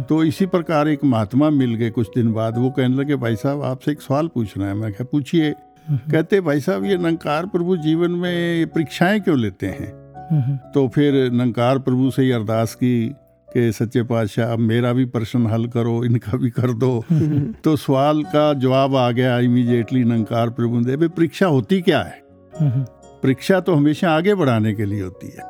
तो 0.02 0.24
इसी 0.24 0.45
प्रकार 0.45 0.88
एक 0.88 1.04
महात्मा 1.04 1.50
मिल 1.50 1.76
गए 1.76 1.89
कुछ 1.89 2.10
दिन 2.15 2.32
बाद 2.34 2.58
वो 2.58 2.69
कहने 2.69 2.95
लगे 2.95 3.15
भाई 3.15 3.36
साहब 3.36 3.62
आपसे 3.63 3.91
एक 3.91 4.02
सवाल 4.02 4.28
पूछना 4.28 4.67
है। 4.67 4.74
मैं 4.74 4.93
क्या 4.93 5.08
पूछिए। 5.12 5.54
कहते 5.86 6.41
भाई 6.41 6.60
साहब 6.60 6.86
ये 6.86 6.98
नंकार 6.98 7.46
प्रभु 7.46 7.78
जीवन 7.78 8.12
में 8.12 8.67
परीक्षाएँ 8.67 9.20
क्यों 9.20 9.38
लेते 9.39 9.67
हैं? 9.67 9.89
तो 10.74 10.88
फिर 10.88 11.32
नंकार 11.32 11.80
प्रभु 11.80 12.12
से 12.12 12.24
ही 12.24 12.32
अरदास 12.32 12.76
की 12.76 13.10
कि 13.50 13.72
सच्चे 13.72 14.04
पातशाह 14.04 14.52
अब 14.54 14.60
मेरा 14.60 14.94
भी 14.94 15.06
प्रश्न 15.06 15.48
हल 15.48 15.65
करो 15.67 16.04
इनका 16.06 16.38
भी 16.38 16.50
कर 16.50 16.74
दो। 16.74 17.04
तो 17.63 17.76
सवाल 17.76 18.24
का 18.24 18.54
जवाब 18.54 18.96
आ 18.96 19.12
गया 19.12 19.38
इमीडिएटली 19.39 20.04
नंकार 20.04 20.50
प्रभु 20.50 20.80
ने 20.80 20.96
भाई 20.98 21.08
परीक्षा 21.08 21.48
होती 21.48 21.82
क्या 21.82 22.02
है? 22.02 22.22
परीक्षा 22.54 23.60
तो 23.60 23.76
हमेशा 23.76 24.12
आगे 24.12 24.36
बढ़ाने 24.36 24.74
के 24.74 24.86
लिए 24.86 25.02
होती 25.02 25.28
है। 25.28 25.50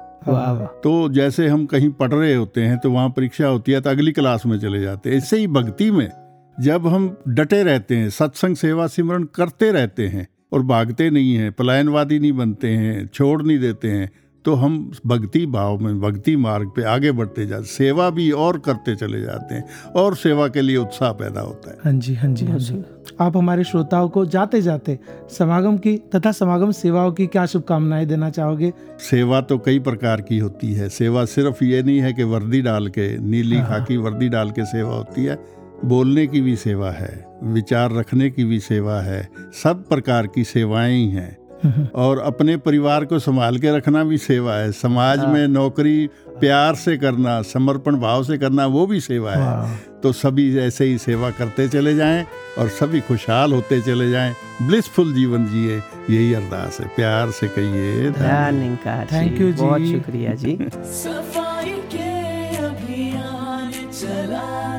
तो 0.83 1.09
जैसे 1.09 1.47
हम 1.47 1.65
कहीं 1.65 1.89
पढ़ 1.89 2.13
रहे 2.13 2.33
होते 2.35 2.61
हैं 2.61 2.77
तो 2.77 2.91
वहाँ 2.91 3.09
परीक्षा 3.09 3.47
होती 3.47 3.71
है 3.71 3.81
तो 3.81 3.89
अगली 3.89 4.11
क्लास 4.11 4.45
में 4.45 4.59
चले 4.59 4.81
जाते 4.81 5.09
हैं। 5.09 5.17
ऐसे 5.17 5.37
ही 5.37 5.47
भक्ति 5.47 5.91
में 5.91 6.09
जब 6.59 6.87
हम 6.87 7.17
डटे 7.27 7.63
रहते 7.63 7.95
हैं 7.95 8.09
सत्संग 8.09 8.55
सेवा 8.55 8.87
सिमरन 8.87 9.23
करते 9.23 9.71
रहते 9.71 10.07
हैं 10.07 10.27
और 10.53 10.61
भागते 10.61 11.09
नहीं 11.09 11.35
हैं 11.35 11.51
पलायनवादी 11.51 12.19
नहीं 12.19 12.33
बनते 12.33 12.69
हैं 12.69 13.07
छोड़ 13.07 13.43
नहीं 13.43 13.59
देते 13.59 13.87
हैं 13.87 14.11
तो 14.45 14.53
हम 14.53 14.91
भक्ति 15.05 15.45
भाव 15.45 15.79
में 15.79 15.99
भक्ति 16.01 16.35
मार्ग 16.35 16.69
पे 16.75 16.83
आगे 16.83 17.11
बढ़ते 17.11 17.45
जाते 17.45 17.65
सेवा 17.65 18.09
भी 18.09 18.31
और 18.31 18.57
करते 18.59 18.95
चले 18.95 19.21
जाते 19.21 19.55
हैं 19.55 19.63
और 19.95 20.15
सेवा 20.15 20.47
के 20.47 20.61
लिए 20.61 20.77
उत्साह 20.77 21.11
पैदा 21.11 21.41
होता 21.41 21.71
है। 21.71 21.77
हाँ 21.85 21.93
जी 21.93 22.15
हाँ 22.15 22.33
जी 22.33 22.45
हाँ 22.45 22.57
जी। 22.59 22.83
आप 23.21 23.37
हमारे 23.37 23.63
श्रोताओं 23.63 24.09
को 24.09 24.25
जाते 24.25 24.61
जाते 24.61 24.99
समागम 25.37 25.77
की 25.77 25.97
तथा 26.15 26.31
समागम 26.31 26.71
सेवाओं 26.71 27.11
की 27.11 27.27
क्या 27.27 27.45
शुभकामनाएँ 27.45 28.05
देना 28.05 28.29
चाहोगे? 28.29 28.73
सेवा 28.99 29.41
तो 29.41 29.57
कई 29.57 29.79
प्रकार 29.79 30.21
की 30.21 30.37
होती 30.37 30.73
है। 30.73 30.89
सेवा 30.89 31.25
सिर्फ़ 31.25 31.63
ये 31.63 31.83
नहीं 31.83 31.99
है 31.99 32.13
कि 32.13 32.23
वर्दी 32.23 32.61
डाल 32.61 32.87
के 32.87 33.17
नीली 33.17 33.57
हाँ। 33.57 33.67
खाकी 33.67 33.97
वर्दी 33.97 34.29
डाल 34.29 34.51
के 34.51 34.65
सेवा 34.65 34.95
होती 34.95 35.25
है। 35.25 35.60
बोलने 35.85 36.27
की 36.27 36.41
भी 36.41 36.55
सेवा 36.55 36.91
है 36.91 37.25
विचार 37.43 37.91
रखने 37.91 38.29
की 38.29 38.43
भी 38.43 38.59
सेवा 38.59 39.01
है 39.01 39.29
सब 39.63 39.89
प्रकार 39.89 40.27
की 40.27 40.43
सेवाएँ 40.43 40.93
ही 40.93 41.09
हैं। 41.09 41.37
हम्म, 41.63 41.87
और 41.95 42.19
अपने 42.19 42.57
परिवार 42.57 43.05
को 43.05 43.19
संभाल 43.19 43.57
के 43.57 43.77
रखना 43.77 44.03
भी 44.03 44.17
सेवा 44.17 44.55
है 44.55 44.71
समाज 44.71 45.19
हाँ। 45.19 45.33
में 45.33 45.47
नौकरी 45.47 46.09
प्यार 46.39 46.75
से 46.75 46.97
करना 46.97 47.41
समर्पण 47.41 47.95
भाव 47.95 48.23
से 48.23 48.37
करना 48.37 48.65
वो 48.65 48.85
भी 48.87 48.99
सेवा 48.99 49.31
है। 49.31 49.79
तो 50.03 50.11
सभी 50.11 50.57
ऐसे 50.57 50.85
ही 50.85 50.97
सेवा 50.97 51.29
करते 51.29 51.67
चले 51.67 51.95
जाएँ 51.95 52.25
और 52.59 52.67
सभी 52.67 53.01
खुशहाल 53.01 53.53
होते 53.53 53.81
चले 53.81 54.11
जाएँ। 54.11 54.35
ब्लिसफुल 54.61 55.13
जीवन 55.13 55.45
जिए 55.45 55.77
यही 56.09 56.33
अरदास 56.33 56.79
है। 56.81 56.87
प्यार 56.87 57.31
से 57.31 57.47
कहिए 57.47 58.11
थैंक 58.11 59.41
यू 59.41 59.51
जी। 59.51 59.63
बहुत 59.63 59.81
शुक्रिया 59.81 60.33
जी। 60.33 60.57
सफ़ाई 60.83 61.71
के 61.71 62.57
अभियान 62.57 63.71
चलाते 63.71 64.70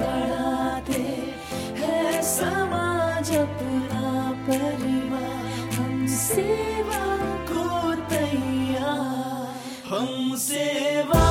बढ़ाते 0.00 1.02
है 1.80 2.22
समाज 2.22 3.34
अपना 3.36 4.30
परिवार। 4.48 5.28
हम 5.78 6.06
सेवा 6.16 7.04
को 7.50 7.94
तैयार 8.10 9.58
हम 9.90 10.34
सेवा 10.46 11.29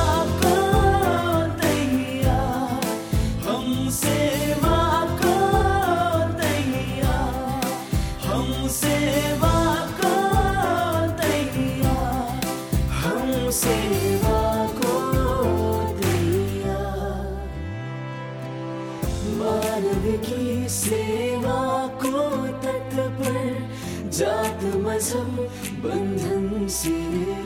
सेवा 20.70 21.62
को 22.02 22.20
तत्पर 22.64 24.10
जात 24.18 24.64
मज़हब 24.86 25.36
बंधन 25.84 26.68
से 26.70 26.98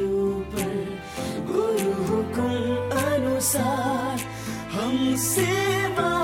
ऊपर। 0.05 0.73
गुरु 1.51 1.93
हुकुम 2.03 2.91
अनुसार 3.03 4.19
हम 4.73 5.15
सेवा 5.15 6.22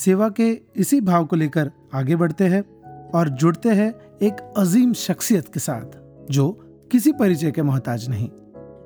सेवा 0.00 0.28
के 0.28 0.48
इसी 0.76 1.00
भाव 1.00 1.24
को 1.26 1.36
लेकर 1.36 1.70
आगे 1.94 2.16
बढ़ते 2.16 2.44
हैं 2.44 2.62
और 3.10 3.28
जुड़ते 3.28 3.68
हैं 3.68 3.92
एक 4.22 4.40
अजीम 4.58 4.92
शख्सियत 4.92 5.48
के 5.48 5.60
साथ 5.60 5.98
जो 6.30 6.50
किसी 6.92 7.12
परिचय 7.12 7.50
के 7.50 7.62
मोहताज 7.62 8.08
नहीं। 8.08 8.28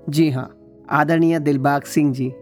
जी 0.09 0.31
हाँ 0.31 0.49
आदरणीय 0.91 1.39
दिलबाग 1.41 1.83
सिंह 1.83 2.13
जी 2.13 2.33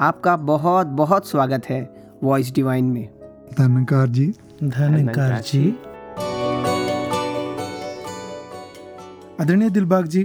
आपका 0.00 0.36
बहुत 0.36 0.86
बहुत 0.86 1.28
स्वागत 1.28 1.66
है 1.66 1.82
वॉइस 2.22 2.52
डिवाइन 2.52 2.84
में। 2.84 3.08
धन्यकार 3.58 4.06
जी। 4.08 4.26
धन्यकार 4.64 5.40
जी। 5.40 5.68
आदरणीय 9.40 9.70
दिलबाग 9.70 10.06
जी 10.06 10.22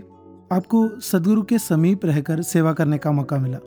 आपको 0.51 0.87
सदगुरु 0.99 1.41
के 1.41 1.59
समीप 1.59 2.05
रहकर 2.05 2.41
सेवा 2.41 2.73
करने 2.73 2.97
का 2.97 3.11
मौका 3.11 3.37
मिला। 3.37 3.59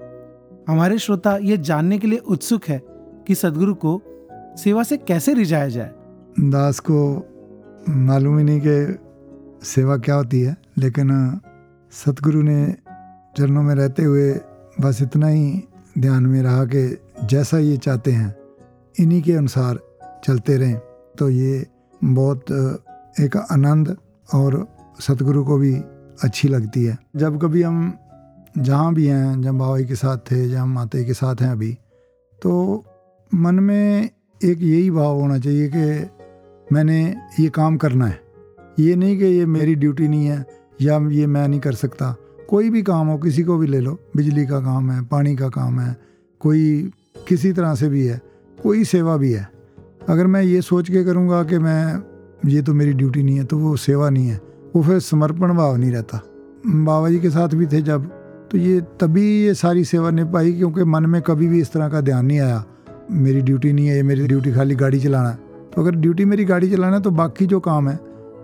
हमारे 0.69 0.99
श्रोता 0.99 1.37
ये 1.37 1.57
जानने 1.57 1.99
के 1.99 2.07
लिए 2.07 2.19
उत्सुक 2.19 2.65
है 2.65 2.81
कि 3.27 3.35
सदगुरु 3.35 3.75
को 3.75 4.01
सेवा 4.57 4.83
से 4.83 4.97
कैसे 4.97 5.35
रिझाया 5.35 5.69
जाए? 5.69 5.91
दास 6.41 6.79
को 6.81 6.99
मालूम 7.89 8.39
ही 8.39 8.45
नहीं 8.45 8.61
कि 8.67 9.67
सेवा 9.67 9.97
क्या 9.97 10.15
होती 10.15 10.41
है, 10.41 10.57
लेकिन 10.79 11.41
सतगुरु 11.93 12.43
ने 12.43 12.75
चरणों 13.37 13.63
में 13.63 13.75
रहते 13.75 14.05
हुए 14.05 14.33
बस 14.81 15.03
इतना 15.03 15.27
ही 15.27 15.63
ध्यान 15.99 16.27
में 16.27 16.43
रहा 16.43 16.65
कि 16.65 16.99
जैसा 17.25 17.59
ये 17.59 17.77
चाहते 17.77 18.13
हैं, 18.13 18.35
इन्हीं 18.97 19.23
के 19.23 19.33
अनुसार 19.33 19.79
चलते 20.25 20.57
रहें। 20.57 20.79
तो 21.19 21.29
ये 21.31 21.67
बहुत 22.05 22.51
एक 23.21 23.37
आनंद 23.51 23.97
और 24.29 24.67
सतगुरु 25.01 25.45
को 25.45 25.59
भी 25.59 25.75
अच्छी 26.23 26.49
लगती 26.49 26.85
है। 26.85 26.99
जब 27.17 27.41
कभी 27.43 27.63
हम 27.63 27.93
जहाँ 28.59 28.93
भी 28.95 29.07
हैं 29.07 29.41
जब 29.43 29.59
बाबा 29.59 29.81
के 29.81 29.95
साथ 29.95 30.19
थे 30.31 30.45
हम 30.55 30.73
माता 30.75 31.03
के 31.03 31.15
साथ 31.15 31.43
हैं 31.43 31.51
अभी 31.51 31.73
तो 32.43 32.85
मन 33.33 33.55
में 33.55 34.11
एक 34.45 34.63
यही 34.63 34.91
भाव 34.91 35.21
होना 35.21 35.39
चाहिए 35.39 35.71
कि 35.75 36.11
मैंने 36.73 37.17
ये 37.41 37.49
काम 37.49 37.77
करना 37.77 38.07
है। 38.07 38.21
ये 38.79 38.97
नहीं 38.97 39.19
कि 39.19 39.25
ये 39.25 39.47
मेरी 39.47 39.75
ड्यूटी 39.75 40.09
नहीं 40.09 40.27
है 40.27 40.47
या 40.81 40.99
ये 41.09 41.27
मैं 41.27 41.49
नहीं 41.49 41.61
कर 41.61 41.73
सकता। 41.73 42.15
कोई 42.49 42.71
भी 42.71 42.83
काम 42.83 43.07
हो, 43.07 43.19
किसी 43.19 43.43
को 43.43 43.57
भी 43.59 43.67
ले 43.67 43.81
लो। 43.81 43.99
बिजली 44.17 44.47
का 44.47 44.61
काम 44.61 44.91
है, 44.91 45.03
पानी 45.03 45.37
का 45.37 45.49
काम 45.49 45.81
है, 45.81 45.97
कोई 46.41 46.93
किसी 47.29 47.53
तरह 47.53 47.75
से 47.75 47.89
भी 47.89 48.07
है, 48.07 48.21
कोई 48.63 48.85
सेवा 48.85 49.17
भी 49.17 49.33
है। 49.33 49.49
अगर 50.09 50.27
मैं 50.27 50.43
ये 50.43 50.61
सोच 50.63 50.91
के 50.91 51.05
करूँगा 51.05 51.43
कि 51.45 51.59
मैं, 51.59 52.03
ये 52.51 52.63
तो 52.63 52.75
मेरी 52.75 52.93
ड्यूटी 52.93 53.23
नहीं 53.23 53.37
है 53.37 53.45
तो 53.45 53.59
वो 53.59 53.77
सेवा 53.77 54.11
नहीं 54.11 54.27
है। 54.27 54.41
वो 54.77 54.83
फिर 54.83 54.99
समर्पण 54.99 55.55
भाव 55.55 55.77
नहीं 55.77 55.93
रहता। 55.93 56.21
बाबा 56.67 57.09
जी 57.11 57.19
के 57.19 57.31
साथ 57.31 57.49
भी 57.49 57.67
थे 57.67 57.83
जब 57.83 58.11
तो 58.51 58.59
ये 58.59 58.81
तभी 58.81 59.45
ये 59.45 59.55
सारी 59.55 59.85
सेवा 59.85 60.11
नहीं 60.11 60.25
पाई 60.25 60.53
क्योंकि 60.53 60.85
मन 60.85 61.07
में 61.07 61.23
कभी 61.23 61.47
भी 61.47 61.61
इस 61.61 61.73
तरह 61.73 61.89
का 61.89 62.01
ध्यान 62.01 62.27
नहीं 62.27 62.41
आया। 62.41 62.65
मेरी 63.11 63.41
ड्यूटी 63.41 63.73
नहीं 63.73 63.87
है 63.87 63.97
ये 63.97 64.03
मेरी 64.03 64.27
ड्यूटी 64.27 64.53
खाली 64.53 64.75
गाड़ी 64.75 65.01
चलाना 65.01 65.29
है। 65.29 65.39
तो 65.75 65.83
अगर 65.83 65.97
ड्यूटी 65.97 66.25
मेरी 66.25 66.45
गाड़ी 66.45 66.71
चलाना 66.71 66.97
है 66.97 67.03
तो 67.03 67.11
बाकी 67.13 67.47
जो 67.47 67.61
काम 67.61 67.89
है 67.89 67.97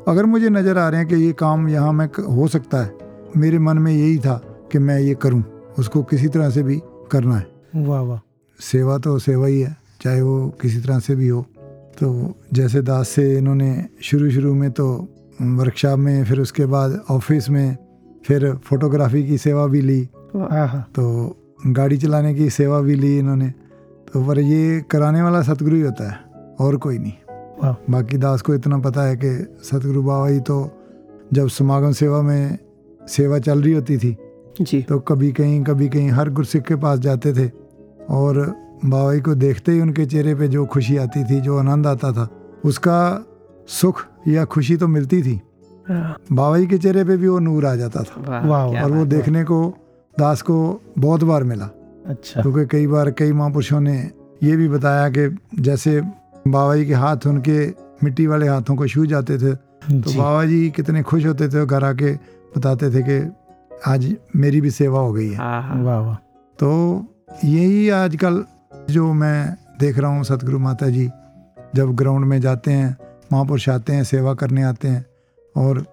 अगर 0.08 0.26
मुझे 0.26 0.48
नज़र 0.50 0.78
आ 0.78 0.88
रहे 0.88 1.00
हैं 1.00 1.08
कि 1.08 1.16
ये 1.16 1.32
काम 1.34 1.68
यहाँ 1.68 1.92
में 1.92 2.06
हो 2.28 2.48
सकता 2.48 2.82
है 2.82 2.92
मेरे 3.36 3.58
मन 3.58 3.78
में 3.78 3.92
यही 3.92 4.18
था 4.18 4.40
कि 4.72 4.78
मैं 4.78 4.98
ये 5.00 5.14
करूँ 5.14 5.42
उसको 5.78 6.02
किसी 6.02 6.28
तरह 6.28 6.50
से 6.50 6.62
भी 6.62 6.80
करना 7.12 7.36
है। 7.36 7.46
वाह 7.78 8.00
वाह। 8.00 8.18
सेवा 8.60 8.96
तो 8.98 9.18
सेवा 9.18 9.46
ही 9.46 9.60
है 9.60 9.76
चाहे 10.02 10.22
वो 10.22 10.48
किसी 10.62 10.80
तरह 10.80 10.98
से 10.98 11.14
भी 11.16 11.28
हो। 11.28 11.42
तो 12.00 12.34
जैसे 12.54 12.82
दास 12.82 13.08
से 13.08 13.36
इन्होंने 13.38 13.84
शुरू 14.02 14.30
शुरू 14.30 14.54
में 14.54 14.70
तो 14.70 14.86
वर्कशॉप 15.40 15.98
में 15.98 16.24
फिर 16.24 16.40
उसके 16.40 16.66
बाद 16.66 17.00
ऑफ़िस 17.10 17.48
में 17.50 17.76
फिर 18.26 18.52
फोटोग्राफी 18.64 19.26
की 19.28 19.38
सेवा 19.38 19.66
भी 19.66 19.80
ली। 19.80 20.04
तो 20.34 21.36
गाड़ी 21.66 21.96
चलाने 21.98 22.34
की 22.34 22.48
सेवा 22.50 22.80
भी 22.80 22.94
ली 22.94 23.18
इन्होंने। 23.18 23.52
तो 24.12 24.24
पर 24.26 24.38
ये 24.38 24.80
कराने 24.80 25.22
वाला 25.22 25.42
सतगुरु 25.42 25.76
ही 25.76 25.82
होता 25.82 26.10
है 26.10 26.18
और 26.60 26.76
कोई 26.76 26.98
नहीं। 26.98 27.12
बाकी 27.90 28.16
दास 28.18 28.42
को 28.42 28.54
इतना 28.54 28.78
पता 28.78 29.02
है 29.02 29.16
कि 29.16 29.30
सतगुरु 29.62 30.02
बाबा 30.02 30.28
ही 30.28 30.40
तो 30.40 30.70
जब 31.32 31.48
समागम 31.48 31.92
सेवा 31.92 32.22
में 32.22 32.58
सेवा 33.08 33.38
चल 33.38 33.62
रही 33.62 33.72
होती 33.72 33.98
थी 33.98 34.16
जी। 34.60 34.82
तो 34.82 34.98
कभी 34.98 35.32
कहीं 35.32 35.62
कभी 35.64 35.88
कहीं 35.88 36.10
हर 36.10 36.30
गुरसिख 36.30 36.62
के 36.62 36.76
पास 36.76 36.98
जाते 36.98 37.32
थे 37.32 37.50
और 38.10 38.38
बाबा 38.84 39.14
जी 39.14 39.20
को 39.20 39.34
देखते 39.34 39.72
ही 39.72 39.80
उनके 39.80 40.06
चेहरे 40.06 40.34
पे 40.34 40.48
जो 40.48 40.66
खुशी 40.66 40.96
आती 40.96 41.24
थी 41.24 41.40
जो 41.40 41.58
आनंद 41.58 41.86
आता 41.86 42.12
था 42.12 42.28
उसका 42.64 43.24
सुख 43.68 44.04
या 44.28 44.44
खुशी 44.44 44.76
तो 44.76 44.88
मिलती 44.88 45.22
थी। 45.22 45.40
बाबा 45.90 46.58
जी 46.58 46.66
के 46.66 46.78
चेहरे 46.78 47.04
पे 47.04 47.16
भी 47.16 47.28
वो 47.28 47.38
नूर 47.38 47.66
आ 47.66 47.74
जाता 47.74 48.02
था। 48.02 48.38
और 48.82 48.90
वो 48.90 49.04
देखने 49.04 49.44
को 49.44 49.74
दास 50.18 50.42
को 50.42 50.80
बहुत 50.98 51.24
बार 51.24 51.44
मिला। 51.44 51.70
अच्छा। 52.08 52.42
क्योंकि 52.42 52.66
कई 52.66 52.86
बार 52.86 53.10
कई 53.10 53.32
महापुरुषों 53.32 53.80
ने 53.80 53.98
ये 54.42 54.56
भी 54.56 54.68
बताया 54.68 55.08
कि 55.08 55.28
जैसे 55.60 56.00
बाबा 56.48 56.76
जी 56.76 56.86
के 56.86 56.94
हाथ 56.94 57.26
उनके 57.26 57.58
मिट्टी 58.04 58.26
वाले 58.26 58.48
हाथों 58.48 58.76
को 58.76 58.86
छू 58.88 59.06
जाते 59.06 59.38
थे 59.38 59.54
तो 60.00 60.16
बाबा 60.18 60.44
जी 60.44 60.68
कितने 60.70 61.02
खुश 61.02 61.26
होते 61.26 61.48
थे 61.48 61.58
और 61.60 61.66
घर 61.66 61.84
आके 61.84 62.12
बताते 62.56 62.90
थे 62.90 63.02
कि 63.02 63.18
आज 63.86 64.14
मेरी 64.36 64.60
भी 64.60 64.70
सेवा 64.70 65.00
हो 65.00 65.12
गई 65.12 65.28
है। 65.28 65.36
हाँ 65.36 65.62
हाँ। 65.62 65.82
वाह 65.84 65.98
वाह। 66.00 66.14
तो 66.58 66.70
यही 67.44 67.88
आजकल 67.88 68.44
जो 68.90 69.12
मैं 69.12 69.56
देख 69.80 69.98
रहा 69.98 70.10
हूँ 70.10 70.24
सतगुरु 70.24 70.58
माता 70.58 70.88
जी 70.88 71.08
जब 71.76 71.94
ग्राउंड 71.96 72.24
में 72.24 72.40
जाते 72.40 72.72
हैं 72.72 72.96
महापुरुष 73.32 73.68
आते 73.68 73.92
हैं 73.92 74.04
सेवा 74.04 74.34
करने 74.34 74.62
आते 74.62 74.88
हैं 74.88 75.04
और 75.56 75.84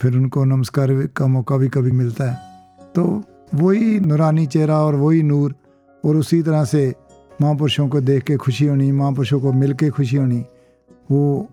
फिर 0.00 0.16
उनको 0.16 0.44
नमस्कार 0.44 0.92
का 1.16 1.26
मौका 1.26 1.56
भी 1.56 1.68
कभी 1.68 1.90
मिलता 1.92 2.30
है 2.30 2.36
तो 2.94 3.04
वही 3.54 4.00
नूरानी 4.00 4.46
चेहरा 4.46 4.78
और 4.78 4.94
वही 4.94 5.22
नूर 5.22 5.54
और 6.04 6.16
उसी 6.16 6.42
तरह 6.42 6.64
से 6.64 6.94
महापुरुषों 7.42 7.88
को 7.88 8.00
देख 8.00 8.22
के 8.22 8.36
खुशी 8.36 8.66
होनी 8.66 8.92
महापुरुषों 8.92 9.40
को 9.40 9.52
मिल 9.52 9.72
के 9.72 9.90
खुशी 9.90 10.16
होनी 10.16 10.44
वो 11.10 11.48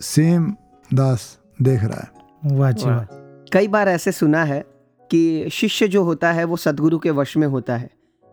सेम 0.00 0.54
दास 0.94 1.38
देख 1.62 1.84
रहा 1.84 2.00
है। 2.00 2.58
वाह 2.58 2.72
जी 2.72 2.86
वाह। 2.86 3.04
कई 3.52 3.68
बार 3.68 3.88
ऐसे 3.88 4.12
सुना 4.12 4.44
है 4.44 4.64
कि 5.10 5.48
शिष्य 5.52 5.88
जो 5.88 6.02
होता 6.04 6.32
है 6.32 6.44
वो 6.44 6.56
सदगुरु 6.56 6.98
के 6.98 7.10
वश 7.10 7.36
में 7.36 7.46
होता 7.48 7.76
है 7.76 7.90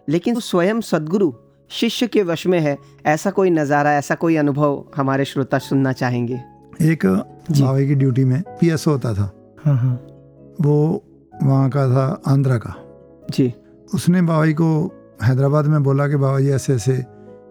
लेकिन 0.09 0.39
स्वयं 0.39 0.81
सदगुरु 0.81 1.33
शिष्य 1.69 2.07
के 2.07 2.23
वश 2.23 2.47
में 2.47 2.59
है 2.59 2.77
ऐसा 3.05 3.31
कोई 3.31 3.49
नज़ारा 3.49 3.93
ऐसा 3.93 4.15
कोई 4.15 4.35
अनुभव 4.35 4.85
हमारे 4.95 5.25
श्रोता 5.25 5.57
सुनना 5.57 5.91
चाहेंगे? 5.91 6.39
एक 6.81 7.05
भावे 7.51 7.87
की 7.87 7.95
ड्यूटी 7.95 8.25
में 8.25 8.41
पीएसओ 8.41 8.91
होता 8.91 9.13
था। 9.13 9.55
हाँ 9.65 9.77
हाँ। 9.77 9.95
वो 10.61 11.03
वहाँ 11.43 11.69
का 11.69 11.87
था 11.87 12.21
आंध्रा 12.27 12.57
का। 12.57 12.83
जी। 13.29 13.51
उसने 13.93 14.21
बाबा 14.21 14.45
जी 14.45 14.53
को 14.53 14.69
हैदराबाद 15.23 15.65
में 15.65 15.81
बोला 15.83 16.07
कि 16.07 16.15
बाबा 16.15 16.39
जी 16.39 16.49
ऐसे 16.51 16.73
ऐसे 16.75 17.03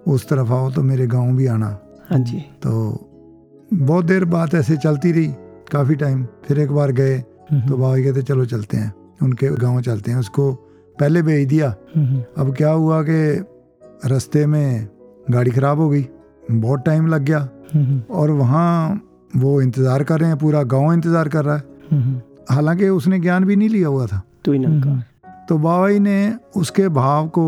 उस 0.07 0.29
तरफ़ 0.29 0.53
आओ 0.53 0.71
तो 0.71 0.83
मेरे 0.83 1.07
गाँव 1.07 1.37
भी 1.37 1.47
आना। 1.47 1.69
हाँ 2.11 2.19
जी। 2.21 2.39
तो 2.63 2.73
बहुत 3.73 4.05
देर 4.05 4.25
बात 4.27 4.55
ऐसे 4.55 4.77
चलती 4.77 5.13
रही 5.13 5.27
काफ़ी 5.73 5.95
टाइम 5.95 6.27
फिर 6.45 6.59
एक 6.61 6.73
बार 6.73 6.93
गए 6.93 7.15
हम्म, 7.15 7.69
तो 7.69 7.77
बाबा 7.77 7.97
जी 7.97 8.05
कहते 8.05 8.23
चलो 8.23 8.45
चलते 8.47 8.77
हैं 8.77 8.93
उनके 9.23 9.49
गाँव 9.57 9.81
चलते 9.81 10.11
हैं 10.11 10.19
उसको 10.19 10.53
पहले 10.97 11.23
भेज 11.23 11.49
दिया। 11.49 11.75
हम्म, 11.97 12.23
अब 12.39 12.55
क्या 12.57 12.71
हुआ 12.71 13.03
कि 13.03 14.09
रास्ते 14.09 14.45
में 14.47 14.89
गाड़ी 15.31 15.51
ख़राब 15.51 15.81
हो 15.81 15.89
गई 15.91 16.07
बहुत 16.51 16.85
टाइम 16.85 17.07
लग 17.07 17.23
गया 17.23 17.49
हम्म, 17.75 18.01
और 18.11 18.31
वहाँ 18.33 19.01
वो 19.37 19.61
इंतज़ार 19.63 20.05
कर 20.05 20.21
रहे 20.21 20.29
हैं 20.29 20.39
पूरा 20.39 20.63
गाँव 20.65 20.93
इंतज़ार 20.93 21.29
कर 21.29 21.45
रहा 21.45 21.57
है। 21.57 21.63
हम्म, 21.91 22.21
हालाँकि 22.51 22.89
उसने 22.91 23.19
ज्ञान 23.21 23.45
भी 23.45 23.57
नहीं 23.57 23.69
लिया 23.69 23.89
हुआ 23.89 24.07
था। 24.07 24.23
तू 24.45 24.53
हम्म, 24.55 25.03
तो 25.49 25.59
बाबा 25.59 25.91
जी 25.91 25.99
ने 25.99 26.35
उसके 26.57 26.89
भाव 26.89 27.29
को 27.29 27.47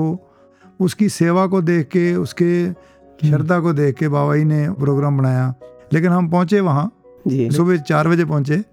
उसकी 0.81 1.09
सेवा 1.09 1.47
को 1.47 1.63
देख 1.63 1.87
के 1.87 2.15
उसके 2.15 2.73
श्रद्धा 3.21 3.59
को 3.61 3.73
देख 3.73 3.97
के 3.97 4.09
बाबा 4.09 4.37
जी 4.37 4.45
ने 4.45 4.71
प्रोग्राम 4.71 5.19
बनाया। 5.19 5.55
लेकिन 5.93 6.13
हम 6.13 6.29
पहुँचे 6.31 6.61
वहाँ। 6.61 6.91
सुबह 7.29 7.77
चार 7.77 8.09
बजे 8.09 8.25
पहुँचे। 8.25 8.65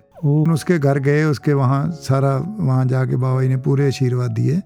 उसके 0.52 0.80
घर 0.80 1.00
गए 1.00 1.24
उसके 1.24 1.54
वहाँ 1.54 1.92
सारा 1.92 2.36
वहाँ 2.38 2.86
जाके 2.86 3.16
बाबा 3.16 3.42
जी 3.42 3.48
ने 3.48 3.58
पूरे 3.58 3.88
आशीर्वाद 3.88 4.32
दिए। 4.32 4.60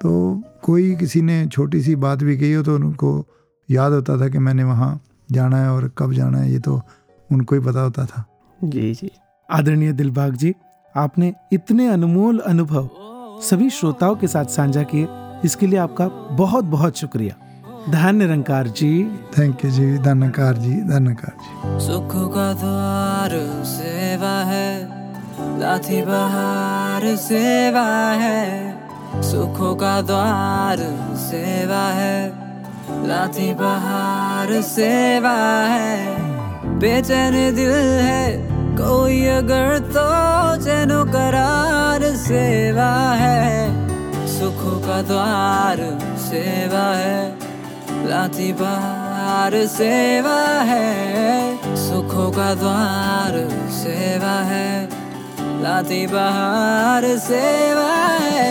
तो 0.00 0.42
कोई 0.62 0.94
किसी 0.96 1.22
ने 1.22 1.46
छोटी 1.46 1.80
सी 1.82 1.96
बात 1.96 2.22
भी 2.22 2.36
कही 2.36 2.52
हो 2.52 2.62
तो 2.62 2.74
उनको 2.74 3.26
याद 3.70 3.92
होता 3.92 4.20
था 4.20 4.28
कि 4.28 4.38
मैंने 4.38 4.64
वहाँ 4.64 5.00
जाना 5.32 5.62
है 5.62 5.72
और 5.72 5.90
कब 5.98 6.12
जाना 6.12 6.38
है 6.38 6.52
ये 6.52 6.58
तो 6.58 6.80
उनको 7.30 7.54
ही 7.54 7.60
पता 7.60 7.80
होता 7.80 8.04
था। 8.06 8.24
जी 8.64 8.94
जी। 8.94 9.10
आदरणीय 9.50 9.92
दिलबाग 9.92 10.34
जी 10.34 10.54
आपने 10.94 11.32
इतने 11.52 11.88
अनमोल 11.88 12.38
अनुभव 12.38 12.88
सभी 13.42 13.70
श्रोताओं 13.70 14.16
के 14.16 14.26
साथ 14.26 14.44
साझा 14.44 14.82
किए। 14.82 15.08
इसके 15.44 15.66
लिए 15.66 15.78
आपका 15.78 16.08
बहुत 16.36 16.64
बहुत 16.64 16.96
शुक्रिया। 16.96 17.34
धन्य 17.90 18.12
निरंकार 18.12 18.68
जी। 18.68 19.18
थैंक 19.38 19.64
यू 19.64 19.70
जी 19.70 19.98
धन्यकार 19.98 20.54
जी 20.54 20.74
धन्यकार 20.74 21.32
जी। 21.40 21.86
सुख 21.86 22.34
का 22.34 22.52
द्वार 22.52 23.30
सेवा 23.64 24.44
है 24.44 24.82
लाठी 25.60 26.02
बहार 26.02 27.16
सेवा 27.16 27.86
है। 28.12 28.78
सुखों 29.22 29.74
का 29.76 30.02
द्वार 30.02 30.78
सेवा 31.16 31.82
है 31.92 32.28
लाठी 33.08 33.54
बहार 33.54 34.62
सेवा 34.62 35.36
है। 35.66 36.16
बेचैन 36.78 37.54
दिल 37.54 37.70
है 37.70 38.57
कोई 38.78 39.24
अगर 39.28 39.78
तो 39.94 40.06
चैनो 40.64 41.04
करार 41.04 42.02
सेवा 42.16 42.90
है, 43.14 43.46
सुखों 44.28 44.76
का 44.80 45.00
द्वार 45.02 45.78
सेवा 46.20 46.86
है 46.94 48.06
लाती 48.08 48.52
बार 48.52 49.56
सेवा 49.68 50.38
है, 50.70 51.76
सुखों 51.78 52.30
का 52.32 52.54
द्वार 52.54 53.34
सेवा 53.74 54.36
है 54.50 54.70
लाती 55.62 56.06
बहार 56.06 57.06
सेवा 57.18 57.92
है। 58.24 58.47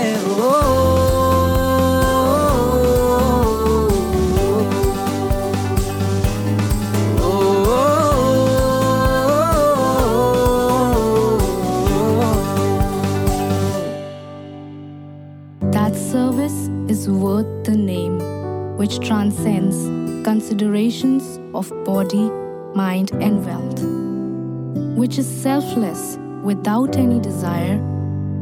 Without 26.68 26.98
any 26.98 27.18
desire 27.22 27.80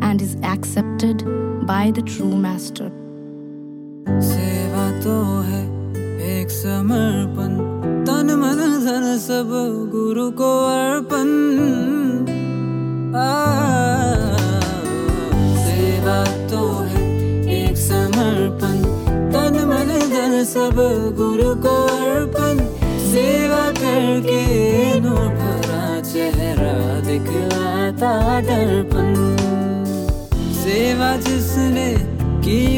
and 0.02 0.20
is 0.20 0.36
accepted 0.42 1.24
by 1.68 1.92
the 1.92 2.02
true 2.02 2.36
Master. 2.36 2.90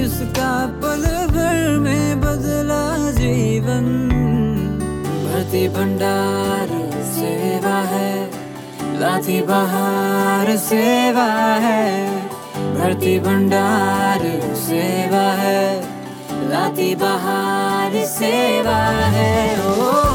उसका 0.06 0.52
पल 0.82 1.04
भर 1.28 1.78
में 1.78 2.22
बदला 2.22 2.84
जीवन। 3.12 3.86
भरती 5.26 5.68
भंडार 5.70 6.70
सेवा 7.12 7.78
है, 7.92 8.12
लाती 9.00 9.42
बहार 9.42 10.56
सेवा 10.58 11.28
है। 11.66 11.86
भरती 12.76 13.20
भंडार 13.20 14.26
सेवा 14.62 15.26
है, 15.42 15.64
लाती 16.50 16.96
बहार 16.96 18.06
सेवा 18.08 18.80
है। 19.16 19.36
ओ 19.68 20.07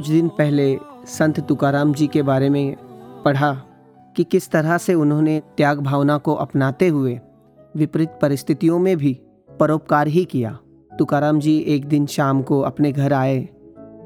कुछ 0.00 0.08
दिन 0.08 0.28
पहले 0.28 0.78
संत 1.06 1.40
तुकाराम 1.40 1.92
जी 1.94 2.06
के 2.06 2.22
बारे 2.22 2.48
में 2.50 2.76
पढ़ा 3.24 3.52
कि 4.16 4.24
किस 4.24 4.50
तरह 4.50 4.78
से 4.78 4.94
उन्होंने 4.94 5.42
त्याग 5.56 5.80
भावना 5.80 6.18
को 6.18 6.34
अपनाते 6.34 6.88
हुए 6.88 7.20
विपरीत 7.76 8.08
परिस्थितियों 8.22 8.78
में 8.78 8.96
भी 8.96 9.12
परोपकार 9.60 10.06
ही 10.06 10.24
किया। 10.24 10.58
तुकाराम 10.98 11.40
जी 11.40 11.58
एक 11.58 11.84
दिन 11.84 12.06
शाम 12.06 12.42
को 12.42 12.60
अपने 12.60 12.92
घर 12.92 13.12
आए 13.12 13.38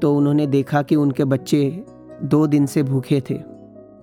तो 0.01 0.15
उन्होंने 0.17 0.47
देखा 0.47 0.81
कि 0.81 0.95
उनके 0.95 1.25
बच्चे 1.25 1.85
दो 2.23 2.47
दिन 2.47 2.65
से 2.65 2.83
भूखे 2.83 3.21
थे 3.29 3.37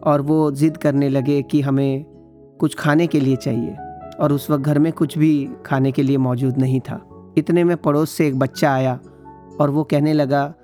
और 0.05 0.21
वो 0.21 0.51
ज़िद 0.51 0.77
करने 0.77 1.09
लगे 1.09 1.43
कि 1.43 1.61
हमें 1.61 2.05
कुछ 2.61 2.75
खाने 2.75 3.07
के 3.07 3.21
लिए 3.21 3.37
चाहिए 3.37 3.77
और 4.21 4.33
उस 4.33 4.51
वक्त 4.51 4.65
घर 4.65 4.79
में 4.79 4.93
कुछ 4.93 5.19
भी 5.19 5.49
खाने 5.67 5.93
के 5.93 6.03
लिए 6.03 6.17
मौजूद 6.17 6.59
नहीं 6.59 6.81
था। 6.81 7.01
इतने 7.39 7.65
में 7.65 7.77
पड़ोस 7.77 8.11
से 8.11 8.27
एक 8.27 8.39
बच्चा 8.39 8.73
आया 8.73 8.99
और 9.61 9.71
वो 9.71 9.85
कहने 9.85 10.13
लगा 10.13 10.55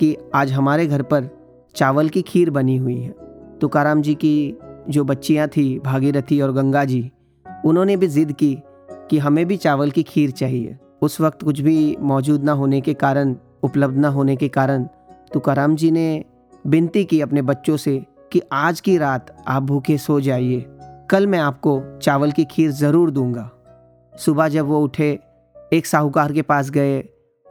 कि 0.00 0.16
आज 0.34 0.52
हमारे 0.52 0.86
घर 0.86 1.02
पर 1.02 1.28
चावल 1.74 2.08
की 2.08 2.22
खीर 2.22 2.50
बनी 2.50 2.76
हुई 2.76 3.00
है। 3.00 3.14
तुकाराम 3.60 4.02
जी 4.02 4.14
की 4.14 4.58
जो 4.88 5.04
बच्चियाँ 5.04 5.48
थी, 5.48 5.78
भागीरथी 5.78 6.40
और 6.40 6.52
गंगा 6.52 6.84
जी, 6.84 7.10
उन्होंने 7.64 7.96
भी 7.96 8.08
जिद 8.08 8.32
की 8.32 8.56
कि 9.10 9.18
हमें 9.18 9.46
भी 9.46 9.56
चावल 9.56 9.90
की 9.90 10.02
खीर 10.02 10.30
चाहिए। 10.30 10.76
उस 11.02 11.20
वक्त 11.20 11.42
कुछ 11.42 11.60
भी 11.60 11.96
मौजूद 12.00 12.44
ना 12.44 12.52
होने 12.52 12.80
के 12.80 12.94
कारण, 12.94 13.36
उपलब्ध 13.62 13.96
ना 13.96 14.08
होने 14.08 14.36
के 14.36 14.48
कारण, 14.48 14.84
तुकाराम 15.32 15.76
जी 15.76 15.90
ने 15.90 16.24
विनती 16.66 17.04
की 17.04 17.20
अपने 17.20 17.42
बच्चों 17.42 17.76
से 17.76 17.98
कि 18.32 18.42
आज 18.52 18.80
की 18.80 18.98
रात 18.98 19.36
आप 19.48 19.62
भूखे 19.62 19.98
सो 19.98 20.20
जाइए। 20.20 20.64
कल 21.10 21.26
मैं 21.26 21.38
आपको 21.38 21.80
चावल 22.02 22.32
की 22.32 22.44
खीर 22.44 22.70
ज़रूर 22.70 23.10
दूँगा। 23.10 23.50
सुबह 24.12 24.48
जब 24.48 24.66
वो 24.66 24.80
उठे, 24.80 25.18
एक 25.72 25.86
साहूकार 25.86 26.32
के 26.32 26.42
पास 26.42 26.70
गए 26.70 27.04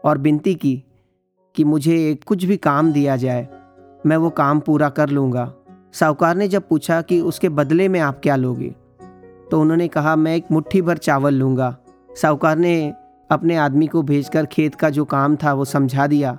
और 0.04 0.18
विनती 0.18 0.56
की 0.56 0.84
कि 1.56 1.64
मुझे 1.64 2.20
कुछ 2.26 2.44
भी 2.46 2.58
काम 2.60 2.92
दिया 2.94 3.16
जाए, 3.18 3.48
मैं 4.06 4.18
वो 4.18 4.30
काम 4.32 4.60
पूरा 4.60 4.90
कर 4.90 5.10
लूँगा। 5.10 5.52
साहूकार 5.94 6.36
ने 6.36 6.48
जब 6.48 6.68
पूछा 6.68 7.02
कि 7.02 7.20
उसके 7.22 7.50
बदले 7.52 7.88
में 7.88 8.00
आप 8.00 8.20
क्या 8.24 8.36
लोगे 8.36 8.70
तो 9.52 9.60
उन्होंने 9.62 9.88
कहा, 9.88 10.16
मैं 10.16 10.36
एक 10.36 10.46
मुट्ठी 10.52 10.82
भर 10.82 10.98
चावल 10.98 11.34
लूँगा। 11.34 11.76
साहूकार 12.12 12.58
ने 12.58 12.94
अपने 13.30 13.56
आदमी 13.58 13.88
को 13.88 14.02
भेजकर 14.04 14.46
खेत 14.46 14.76
का 14.76 14.90
जो 14.90 15.06
काम 15.06 15.36
था 15.36 15.54
वो 15.54 15.66
समझा 15.66 16.08
दिया। 16.08 16.38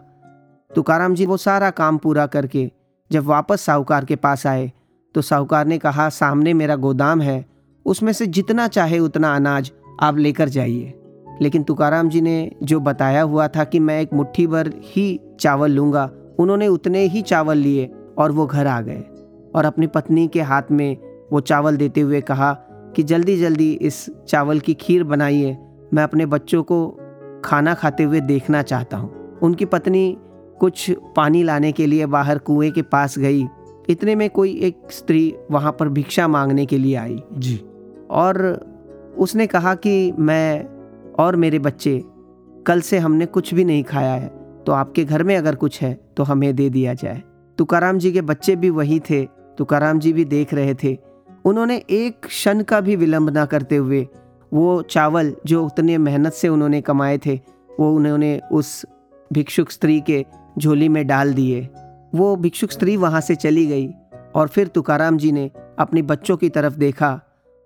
तुकाराम 0.71 1.15
जी, 1.15 1.27
वो 1.27 1.37
सारा 1.37 1.71
काम 1.73 1.99
पूरा 1.99 2.27
करके 2.27 2.71
जब 3.11 3.25
वापस 3.25 3.61
साहूकार 3.61 4.05
के 4.05 4.17
पास 4.17 4.47
आए 4.47 4.71
तो 5.15 5.23
साहूकार 5.23 5.67
ने 5.67 5.79
कहा, 5.79 6.09
सामने 6.09 6.55
मेरा 6.55 6.77
गोदाम 6.77 7.21
है, 7.21 7.45
उसमें 7.87 8.13
से 8.13 8.27
जितना 8.29 8.67
चाहे 8.69 8.99
उतना 8.99 9.35
अनाज 9.37 9.71
आप 10.03 10.17
लेकर 10.19 10.49
जाइए। 10.49 10.93
लेकिन 11.43 11.63
तुकाराम 11.63 12.09
जी 12.09 12.21
ने 12.21 12.51
जो 12.63 12.81
बताया 12.81 13.23
हुआ 13.23 13.49
था 13.49 13.65
कि 13.65 13.79
मैं 13.79 14.01
एक 14.01 14.13
मुट्ठी 14.15 14.47
भर 14.47 14.73
ही 14.83 15.21
चावल 15.41 15.71
लूँगा 15.71 16.11
उन्होंने 16.39 16.69
उतने 16.69 17.01
ही 17.01 17.23
चावल 17.23 17.59
लिए 17.59 17.91
और 18.19 18.33
वो 18.33 18.47
घर 18.47 18.67
आ 18.67 18.81
गए। 18.81 19.05
और 19.55 19.65
अपनी 19.65 19.87
पत्नी 19.87 20.29
के 20.29 20.43
हाथ 20.43 20.63
में 20.71 20.97
वो 21.33 21.41
चावल 21.41 21.77
देते 21.77 22.01
हुए 22.01 22.21
कहा 22.21 22.53
कि 22.97 23.03
जल्दी 23.03 23.37
जल्दी 23.37 23.73
इस 23.73 24.11
चावल 24.29 24.61
की 24.61 24.75
खीर 24.75 25.05
बनाइए। 25.05 25.59
मैं 25.95 26.03
अपने 26.03 26.27
बच्चों 26.27 26.63
को 26.63 26.99
खाना 27.45 27.75
खाते 27.75 28.03
हुए 28.03 28.21
देखना 28.21 28.63
चाहता 28.63 28.97
हूँ। 28.97 29.39
उनकी 29.43 29.65
पत्नी 29.65 30.19
कुछ 30.61 30.91
पानी 31.17 31.43
लाने 31.43 31.73
के 31.73 31.87
लिए 31.87 32.07
बाहर 32.07 32.39
कुएँ 32.39 32.71
के 32.71 32.83
पास 32.83 33.19
गई। 33.19 33.47
इतने 33.89 34.15
में 34.15 34.31
कोई 34.31 34.61
एक 34.61 34.79
स्त्री 34.91 35.35
वहाँ 35.51 35.73
पर 35.73 35.89
भिक्षा 35.89 36.29
मांगने 36.29 36.67
के 36.67 36.79
लिए 36.79 36.97
आई। 36.97 37.23
जी। 37.33 37.61
और 38.11 38.67
उसने 39.19 39.47
कहा 39.47 39.75
कि 39.75 40.13
मैं 40.19 40.74
और 41.19 41.37
मेरे 41.37 41.59
बच्चे, 41.59 42.03
कल 42.67 42.81
से 42.81 42.99
हमने 42.99 43.27
कुछ 43.27 43.53
भी 43.55 43.65
नहीं 43.65 43.83
खाया 43.85 44.15
है 44.15 44.29
तो 44.67 44.73
आपके 44.73 45.05
घर 45.05 45.23
में 45.23 45.37
अगर 45.37 45.55
कुछ 45.55 45.81
है 45.83 45.93
तो 46.17 46.23
हमें 46.23 46.55
दे 46.57 46.69
दिया 46.71 46.95
जाए। 46.95 47.23
तुकाराम 47.59 47.99
जी 47.99 48.13
के 48.13 48.21
बच्चे 48.23 48.55
भी 48.57 48.71
वही 48.71 48.99
थे, 49.01 49.25
तुकाराम 49.59 49.99
जी 49.99 50.13
भी 50.13 50.25
देख 50.25 50.55
रहे 50.55 50.75
थे। 50.75 50.97
उन्होंने 51.45 51.77
एक 51.77 52.27
क्षण 52.27 52.63
का 52.63 52.81
भी 52.81 52.97
विलंब 52.97 53.31
ना 53.31 53.45
करते 53.45 53.77
हुए, 53.77 54.07
वो 54.53 54.81
चावल 54.83 55.35
जो 55.47 55.65
उतने 55.65 55.99
मेहनत 55.99 56.33
से 56.33 56.49
उन्होंने 56.49 56.81
कमाए 56.81 57.19
थे, 57.19 57.35
वो 57.81 57.95
उन्होंने 57.97 58.41
उस 58.53 58.85
भिक्षुक 59.31 59.71
स्त्री 59.71 60.01
के 60.01 60.25
झोली 60.59 60.89
में 60.89 61.07
डाल 61.07 61.35
दिए। 61.35 61.69
वो 62.15 62.35
भिक्षुक 62.37 62.71
स्त्री 62.71 62.97
वहाँ 62.97 63.21
से 63.21 63.35
चली 63.35 63.67
गई 63.67 63.89
और 64.35 64.49
फिर 64.49 64.67
तुकाराम 64.67 65.17
जी 65.17 65.33
ने 65.33 65.51
अपने 65.79 66.03
बच्चों 66.03 66.37
की 66.37 66.49
तरफ़ 66.49 66.75
देखा। 66.75 67.21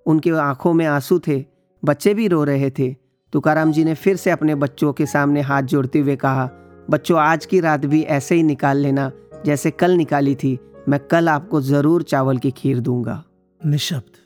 उनके 0.07 0.31
आँखों 0.31 0.73
में 0.73 0.87
आँसू 0.87 1.19
थे, 1.19 1.45
बच्चे 1.83 2.15
भी 2.15 2.29
रो 2.29 2.45
रहे 2.45 2.71
थे। 2.71 2.95
तुकाराम 3.33 3.73
जी 3.73 3.85
ने 3.85 3.95
फिर 3.95 4.17
से 4.17 4.31
अपने 4.31 4.55
बच्चों 4.55 4.93
के 4.93 5.07
सामने 5.07 5.41
हाथ 5.41 5.63
जोड़ते 5.63 5.99
हुए 5.99 6.17
कहा 6.17 6.49
बच्चों 6.91 7.19
आज 7.21 7.47
की 7.47 7.61
रात 7.61 7.85
भी 7.87 8.03
ऐसे 8.03 8.35
ही 8.35 8.43
निकाल 8.43 8.77
लेना 8.77 9.11
जैसे 9.47 9.71
कल 9.71 9.91
निकाली 9.91 10.35
थी। 10.35 10.59
मैं 10.89 11.01
कल 11.01 11.29
आपको 11.29 11.61
ज़रूर 11.61 12.03
चावल 12.03 12.39
की 12.39 12.51
खीर 12.51 12.79
दूँगा। 12.81 13.23
निशब्द। 13.61 14.17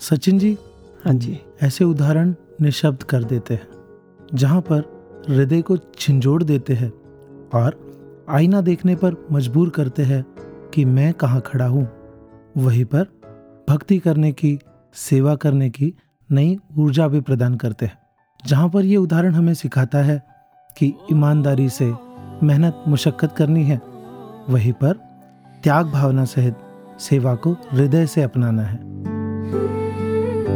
सचिन 0.00 0.38
जी? 0.38 0.56
हाँ 1.04 1.14
जी। 1.14 1.38
ऐसे 1.62 1.84
उदाहरण 1.84 2.34
निशब्द 2.60 3.02
कर 3.02 3.24
देते 3.24 3.54
हैं 3.54 3.68
जहाँ 4.34 4.60
पर 4.60 5.24
हृदय 5.28 5.62
को 5.62 5.76
झिंझोड़ 5.76 6.42
देते 6.42 6.74
हैं 6.74 6.92
और 7.54 7.78
आईना 8.28 8.60
देखने 8.60 8.94
पर 8.96 9.16
मजबूर 9.32 9.70
करते 9.70 10.02
हैं 10.02 10.24
कि 10.74 10.84
मैं 10.84 11.12
कहाँ 11.14 11.40
खड़ा 11.46 11.66
हूँ। 11.66 11.88
वहीं 12.56 12.84
पर 12.84 13.06
भक्ति 13.68 13.98
करने 13.98 14.32
की 14.32 14.58
सेवा 14.94 15.34
करने 15.36 15.68
की 15.70 15.92
नई 16.30 16.56
ऊर्जा 16.78 17.08
भी 17.08 17.20
प्रदान 17.20 17.54
करते 17.54 17.86
हैं। 17.86 17.98
जहाँ 18.44 18.68
पर 18.68 18.84
ये 18.84 18.96
उदाहरण 18.96 19.34
हमें 19.34 19.54
सिखाता 19.54 19.98
है 19.98 20.22
कि 20.76 20.86
ईमानदारी 21.12 21.68
से 21.68 21.92
मेहनत 22.42 22.84
मुशक्क़त 22.88 23.34
करनी 23.36 23.64
है, 23.64 23.80
वहीं 24.50 24.72
पर 24.72 24.92
त्याग 25.62 25.86
भावना 25.86 26.24
सहित 26.24 26.54
सेवा 27.00 27.34
को 27.34 27.52
हृदय 27.72 28.06
से 28.06 28.22
अपनाना 28.22 28.62
है। 28.62 28.78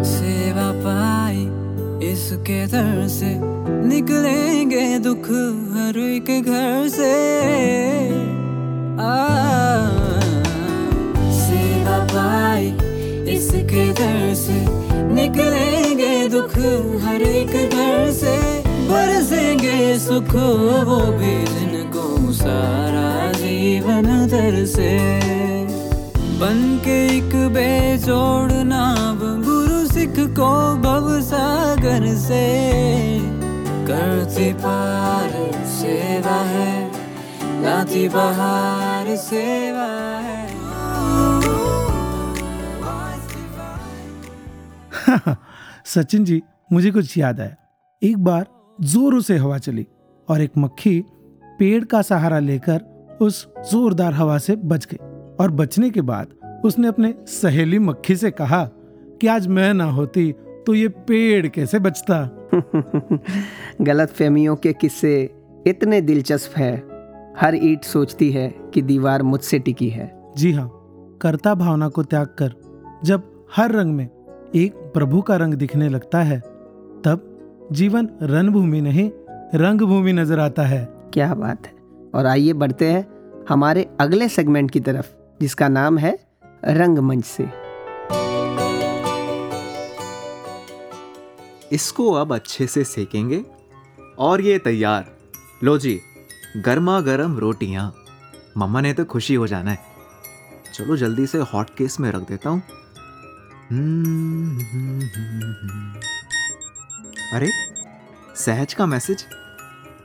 सेवा 0.04 0.70
पाई, 0.82 1.44
इसके 2.10 2.66
दर 2.66 3.06
से 3.08 3.34
निकलेंगे 3.86 4.98
दुख 4.98 5.30
हर 5.72 5.98
एक 5.98 6.30
घर 6.42 6.88
से। 6.88 7.12
सेवा 11.38 11.98
पाई, 12.04 12.66
इसके 13.36 13.92
दर 13.92 14.34
से 14.34 14.58
निकलेंगे 15.14 15.95
दुख 16.28 16.56
हर 17.04 17.22
एक 17.22 17.70
घर 17.70 18.12
से 18.12 18.36
बरसेंगे 18.88 19.98
सुख 19.98 20.34
वो 20.88 21.00
भी 21.12 21.34
जिनको 21.46 22.32
सारा 22.32 23.32
जीवन 23.32 24.26
दर 24.26 24.66
से। 24.66 24.90
बन 26.40 26.80
के 26.84 26.96
एक 27.18 27.36
बेजोड़ 27.52 28.52
नाव 28.52 29.18
गुरु 29.44 29.86
सिख 29.86 30.14
को 30.18 30.50
भव 30.76 31.20
सागर 31.20 32.06
से। 32.16 32.44
करती 33.86 34.52
पार 34.52 35.30
सेवा 35.66 36.38
है 36.44 36.92
लाती 37.62 38.08
बहार 38.08 39.16
सेवा 39.16 39.92
है। 45.06 45.36
सचिन 45.96 46.24
जी 46.24 46.42
मुझे 46.72 46.90
कुछ 46.90 47.18
याद 47.18 47.40
आया। 47.40 47.56
एक 48.02 48.18
बार 48.18 48.46
जोरों 48.80 49.20
से 49.20 49.36
हवा 49.36 49.58
चली 49.58 49.86
और 50.28 50.40
एक 50.40 50.50
मक्खी 50.58 51.04
पेड़ 51.58 51.84
का 51.84 52.02
सहारा 52.02 52.38
लेकर 52.38 52.80
उस 53.20 53.48
जोरदार 53.72 54.12
हवा 54.12 54.38
से 54.38 54.56
बच 54.56 54.86
गई 54.86 54.96
और 55.40 55.50
बचने 55.50 55.90
के 55.90 56.00
बाद 56.00 56.26
उसने 56.64 56.88
अपने 56.88 57.14
सहेली 57.26 57.78
मक्खी 57.78 58.16
से 58.16 58.30
कहा 58.30 58.64
कि 59.20 59.26
आज 59.26 59.46
मैं 59.46 59.74
ना 59.74 59.84
होती 59.84 60.32
तो 60.66 60.74
ये 60.74 60.88
पेड़ 60.88 61.46
कैसे 61.46 61.78
बचता। 61.78 62.48
गलत 63.80 64.08
फहमियों 64.08 64.56
के 64.56 64.72
किस्से 64.72 65.34
इतने 65.66 66.00
दिलचस्प 66.00 66.58
है। 66.58 66.76
हर 67.40 67.54
ईट 67.54 67.84
सोचती 67.84 68.30
है 68.30 68.54
कि 68.74 68.82
दीवार 68.82 69.22
मुझसे 69.22 69.58
टिकी 69.58 69.88
है। 69.88 70.22
जी 70.36 70.52
हाँ 70.52 70.70
कर्ता 71.22 71.54
भावना 71.54 71.88
को 71.88 72.02
त्याग 72.02 72.26
कर 72.26 72.54
जब 73.04 73.46
हर 73.56 73.72
रंग 73.72 73.94
में 73.94 74.08
एक 74.54 74.74
प्रभु 74.94 75.20
का 75.22 75.36
रंग 75.36 75.54
दिखने 75.54 75.88
लगता 75.88 76.22
है 76.22 76.38
तब 77.04 77.68
जीवन 77.72 78.08
रणभूमि 78.22 78.80
नहीं 78.80 79.10
रंग 79.54 79.80
भूमि 79.80 80.12
नज़र 80.12 80.40
आता 80.40 80.62
है। 80.62 80.84
क्या 81.14 81.34
बात 81.34 81.66
है। 81.66 81.72
और 82.14 82.26
आइए 82.26 82.52
बढ़ते 82.52 82.90
हैं 82.90 83.06
हमारे 83.48 83.86
अगले 84.00 84.28
सेगमेंट 84.28 84.70
की 84.70 84.80
तरफ़ 84.80 85.06
जिसका 85.40 85.68
नाम 85.68 85.98
है 85.98 86.18
रंगमंच 86.64 87.24
से। 87.24 87.48
इसको 91.72 92.12
अब 92.12 92.34
अच्छे 92.34 92.66
से 92.66 92.84
सेकेंगे 92.84 93.44
और 94.18 94.40
ये 94.40 94.58
तैयार। 94.58 95.06
लो 95.64 95.78
जी 95.78 95.98
गर्मा 96.56 97.00
गर्म 97.00 97.36
रोटियाँ। 97.38 97.92
मम्मा 98.58 98.80
ने 98.80 98.92
तो 98.92 99.04
खुशी 99.04 99.34
हो 99.34 99.46
जाना 99.46 99.70
है। 99.70 99.78
चलो 100.74 100.96
जल्दी 100.96 101.26
से 101.26 101.38
हॉट 101.38 101.70
केस 101.70 102.00
में 102.00 102.10
रख 102.10 102.28
देता 102.28 102.50
हूँ। 102.50 102.62
अरे, 107.32 107.48
सहज 108.36 108.74
का 108.74 108.86
मैसेज 108.86 109.24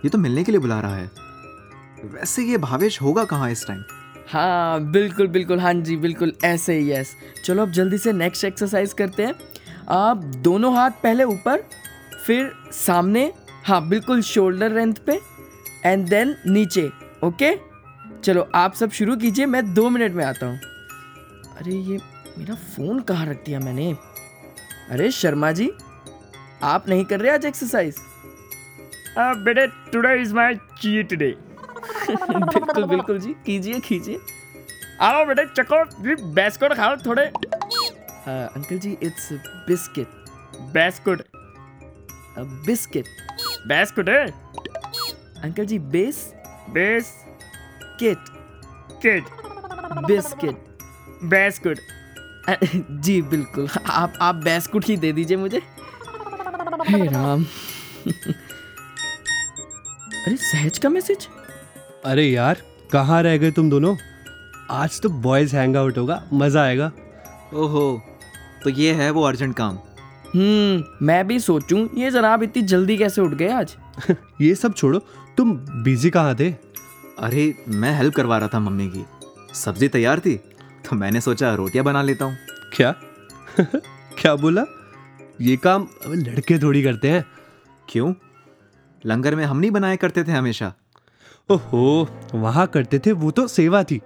ये 0.05 0.09
तो 0.09 0.17
मिलने 0.17 0.43
के 0.43 0.51
लिए 0.51 0.61
बुला 0.61 0.79
रहा 0.79 0.95
है। 0.95 1.09
वैसे 2.05 2.43
ये 2.43 2.57
भावेश 2.57 3.01
होगा 3.01 3.23
कहाँ 3.25 3.49
इस 3.51 3.65
टाइम 3.67 3.83
हाँ 4.29 4.91
बिल्कुल 4.91 5.27
बिल्कुल 5.27 5.59
हाँ 5.59 5.73
जी, 5.73 5.97
बिल्कुल, 5.97 6.33
ऐसे 6.43 6.77
ही 6.77 6.91
यस 6.91 7.15
चलो, 7.45 7.61
अब 7.61 7.71
जल्दी 7.71 7.97
से 7.97 8.13
नेक्स्ट 8.13 8.45
एक्सरसाइज 8.45 8.93
करते 8.93 9.25
हैं। 9.25 9.33
आप 9.89 10.17
दोनों 10.17 10.75
हाथ 10.75 10.91
पहले 11.03 11.23
ऊपर, 11.23 11.63
फिर 12.25 12.51
सामने 12.73 13.31
हाँ 13.65 13.87
बिल्कुल 13.87 14.21
शोल्डर 14.21 14.73
लेंथ 14.73 14.93
पे 15.05 15.19
एंड 15.85 16.07
देन 16.09 16.35
नीचे 16.47 16.89
ओके 17.23 17.55
चलो, 18.23 18.47
आप 18.55 18.73
सब 18.73 18.91
शुरू 18.91 19.15
कीजिए, 19.15 19.45
मैं 19.45 19.73
दो 19.73 19.89
मिनट 19.89 20.13
में 20.13 20.23
आता 20.25 20.45
हूँ। 20.45 20.59
अरे, 21.57 21.73
ये 21.73 21.97
मेरा 22.37 22.55
फ़ोन 22.55 22.99
कहाँ 23.01 23.25
रख 23.25 23.43
दिया 23.45 23.59
मैंने? 23.59 23.91
अरे 24.91 25.09
शर्मा 25.11 25.51
जी 25.51 25.69
आप 26.63 26.87
नहीं 26.89 27.05
कर 27.05 27.19
रहे 27.19 27.31
आज 27.31 27.45
एक्सरसाइज 27.45 27.95
बेटे 29.17 29.65
today 29.91 30.13
is 30.21 30.33
my 30.35 30.55
cheat 30.81 31.13
day 31.13 31.35
बिल्कुल 32.09 32.83
बिल्कुल 32.85 33.19
जी 33.19 33.33
कीजिए 33.45 33.79
कीजिए। 33.79 34.19
आओ 35.01 35.25
बेटे 35.25 35.45
चको 35.55 35.83
बिस्कुट 36.33 36.73
खाओ 36.73 36.95
थोड़े। 37.05 37.25
Uncle 37.25 38.77
ji 38.79 38.97
it's 39.03 39.29
biscuit. 39.67 40.07
Biscuit 40.73 41.21
biscuit 42.65 43.05
बिस्कुट 43.67 44.09
है 44.09 44.25
अंकल 45.43 45.65
जी 45.65 45.79
बेस 45.95 46.17
बेस 46.69 47.13
किट 47.99 48.29
किट 49.01 49.23
बिस्किट 50.07 50.55
बिस्कुट। 51.23 51.77
जी 52.49 53.21
बिल्कुल। 53.21 53.67
आप 53.89 54.13
आप 54.21 54.35
बिस्कुट 54.35 54.85
ही 54.85 54.97
दे 54.97 55.11
दीजिए 55.11 55.37
मुझे। 55.37 55.61
हे 56.87 57.05
राम। 57.07 57.43
अरे 60.25 60.35
सहज 60.37 60.77
का 60.77 60.89
मैसेज? 60.89 61.27
अरे 62.05 62.25
यार 62.25 62.61
कहाँ 62.91 63.21
रह 63.23 63.37
गए 63.37 63.51
तुम 63.51 63.69
दोनों? 63.69 63.95
आज 64.71 65.01
तो 65.01 65.09
बॉयज़ 65.09 65.55
हैंग 65.55 65.75
आउट 65.77 65.97
होगा 65.97 66.23
मज़ा 66.33 66.63
आएगा। 66.63 66.91
ओहो 67.53 68.01
तो 68.63 68.69
ये 68.69 68.93
है 68.93 69.09
वो 69.11 69.23
अर्जेंट 69.23 69.55
काम। 69.55 69.77
हम्म 70.35 71.05
मैं 71.05 71.25
भी 71.27 71.39
सोचूं 71.39 71.87
ये 71.97 72.11
जनाब 72.11 72.43
इतनी 72.43 72.61
जल्दी 72.63 72.97
कैसे 72.97 73.21
उठ 73.21 73.33
गए 73.33 73.49
आज? 73.49 73.75
ये 74.41 74.53
सब 74.55 74.73
छोड़ो 74.73 74.99
तुम 75.37 75.53
बिज़ी 75.83 76.09
कहाँ 76.09 76.35
थे? 76.35 76.51
अरे 77.19 77.53
मैं 77.67 77.93
हेल्प 77.97 78.15
करवा 78.15 78.37
रहा 78.37 78.49
था 78.53 78.59
मम्मी 78.59 78.87
की। 78.87 79.05
सब्ज़ी 79.53 79.87
तैयार 79.87 80.19
थी? 80.19 80.39
तो 80.91 80.95
मैंने 80.95 81.21
सोचा 81.21 81.55
रोटियाँ 81.55 81.85
बना 81.85 82.01
लेता 82.01 82.25
हूँ। 82.25 82.37
क्या? 82.75 82.91
क्या 84.19 84.35
बोला? 84.35 84.63
ये 85.41 85.57
काम 85.57 85.87
लड़के 86.07 86.59
थोड़ी 86.59 86.83
करते 86.83 87.09
हैं। 87.09 87.25
क्यों? 87.89 88.13
लंगर 89.05 89.35
में 89.35 89.45
हम 89.45 89.57
नहीं 89.57 89.71
बनाया 89.71 89.95
करते 89.95 90.23
थे 90.23 90.31
हमेशा। 90.31 90.73
ओहो 91.51 92.07
वहाँ 92.35 92.67
करते 92.67 92.99
थे 92.99 93.11
वो 93.11 93.31
तो 93.31 93.47
सेवा 93.47 93.83
थी। 93.83 94.01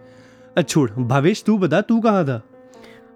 छोड़ 0.68 0.92
भावेश 0.92 1.44
तू 1.44 1.58
बता 1.58 1.82
तू 1.82 2.02
कहाँ 2.02 2.26
था? 2.26 2.42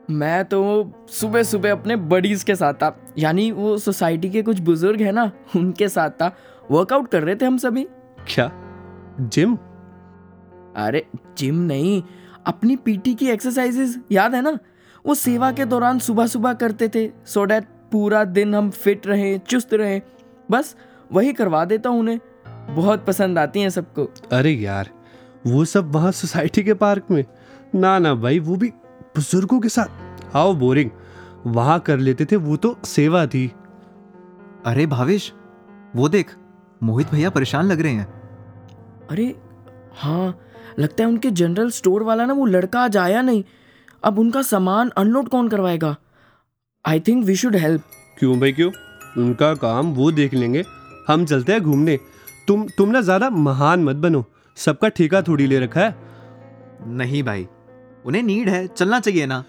मैं 0.09 0.45
तो 0.45 0.91
सुबह 1.09 1.43
सुबह 1.43 1.71
अपने 1.71 1.95
बडीज 1.95 2.43
के 2.43 2.55
साथ 2.55 2.73
था। 2.73 3.05
यानी 3.17 3.51
वो 3.51 3.77
सोसाइटी 3.77 4.29
के 4.29 4.41
कुछ 4.41 4.59
बुज़ुर्ग 4.59 5.01
है 5.01 5.11
ना 5.11 5.31
उनके 5.55 5.89
साथ 5.89 6.09
था। 6.09 6.37
वर्कआउट 6.71 7.11
कर 7.11 7.23
रहे 7.23 7.35
थे 7.35 7.45
हम 7.45 7.57
सभी। 7.57 7.83
क्या? 8.27 8.51
जिम 9.19 9.57
अरे 10.75 11.07
जिम 11.37 11.55
नहीं 11.55 12.03
अपनी 12.47 12.75
पीटी 12.75 13.13
की 13.15 13.27
एक्सरसाइजेस 13.27 13.97
याद 14.11 14.35
है 14.35 14.41
ना? 14.41 14.57
वो 15.05 15.15
सेवा 15.15 15.51
के 15.51 15.65
दौरान 15.65 15.99
सुबह 15.99 16.27
सुबह 16.27 16.53
करते 16.53 16.89
थे 16.95 17.09
सो 17.25 17.43
डैट 17.45 17.67
पूरा 17.91 18.23
दिन 18.23 18.55
हम 18.55 18.69
फिट 18.69 19.07
रहे 19.07 19.37
चुस्त 19.39 19.73
रहे। 19.73 20.01
बस 20.51 20.75
वही 21.11 21.33
करवा 21.33 21.63
देता 21.65 21.89
हूँ 21.89 21.99
उन्हें। 21.99 22.19
बहुत 22.75 23.05
पसंद 23.05 23.39
आती 23.39 23.61
हैं 23.61 23.69
सबको। 23.69 24.03
अरे 24.31 24.51
यार 24.51 24.89
वो 25.47 25.63
सब 25.65 25.91
वहाँ 25.91 26.11
सोसाइटी 26.11 26.63
के 26.63 26.73
पार्क 26.73 27.07
में। 27.11 27.23
ना 27.75 27.97
ना 27.99 28.13
भाई 28.15 28.39
वो 28.39 28.55
भी 28.55 28.69
बुज़ुर्गों 29.15 29.59
के 29.59 29.69
साथ। 29.69 30.33
हाउ 30.33 30.53
बोरिंग 30.53 30.89
वहाँ 31.45 31.79
कर 31.79 31.97
लेते 31.97 32.25
थे 32.25 32.35
वो 32.35 32.55
तो 32.57 32.75
सेवा 32.85 33.25
थी। 33.25 33.47
अरे 34.65 34.85
भावेश 34.85 35.31
वो 35.95 36.09
देख 36.09 36.35
मोहित 36.83 37.11
भैया 37.11 37.29
परेशान 37.29 37.65
लग 37.65 37.81
रहे 37.81 37.91
हैं। 37.91 38.07
अरे 39.09 39.35
हाँ 39.93 40.29
लगता 40.79 41.03
है 41.03 41.09
उनके 41.09 41.31
जनरल 41.31 41.69
स्टोर 41.71 42.03
वाला 42.03 42.25
ना 42.25 42.33
वो 42.33 42.45
लड़का 42.47 42.81
आज 42.81 42.97
आया 42.97 43.21
नहीं। 43.21 43.43
अब 44.03 44.19
उनका 44.19 44.41
सामान 44.43 44.89
अनलोड 44.97 45.29
कौन 45.29 45.47
करवाएगा? 45.49 45.95
I 46.85 46.99
think 46.99 47.23
we 47.25 47.35
should 47.35 47.55
help 47.55 47.83
क्यों 48.19 48.39
भाई 48.39 48.51
क्यों? 48.51 48.71
उनका 49.17 49.53
काम 49.55 49.93
वो 49.93 50.11
देख 50.11 50.33
लेंगे। 50.33 50.63
हम 51.07 51.25
चलते 51.25 51.51
हैं 51.51 51.61
घूमने। 51.61 51.97
तुम 52.47 52.67
तुम 52.77 52.89
ना 52.89 53.01
ज़्यादा 53.01 53.29
महान 53.29 53.83
मत 53.83 53.95
बनो। 53.97 54.23
सबका 54.57 54.89
ठेका 54.89 55.21
थोड़ी 55.21 55.47
ले 55.47 55.59
रखा 55.59 55.81
है। 55.81 55.95
नहीं 56.87 57.23
भाई 57.23 57.47
उन्हें 58.05 58.23
नीड 58.23 58.49
है। 58.49 58.65
चलना 58.67 58.99
चाहिए 58.99 59.25
ना। 59.25 59.43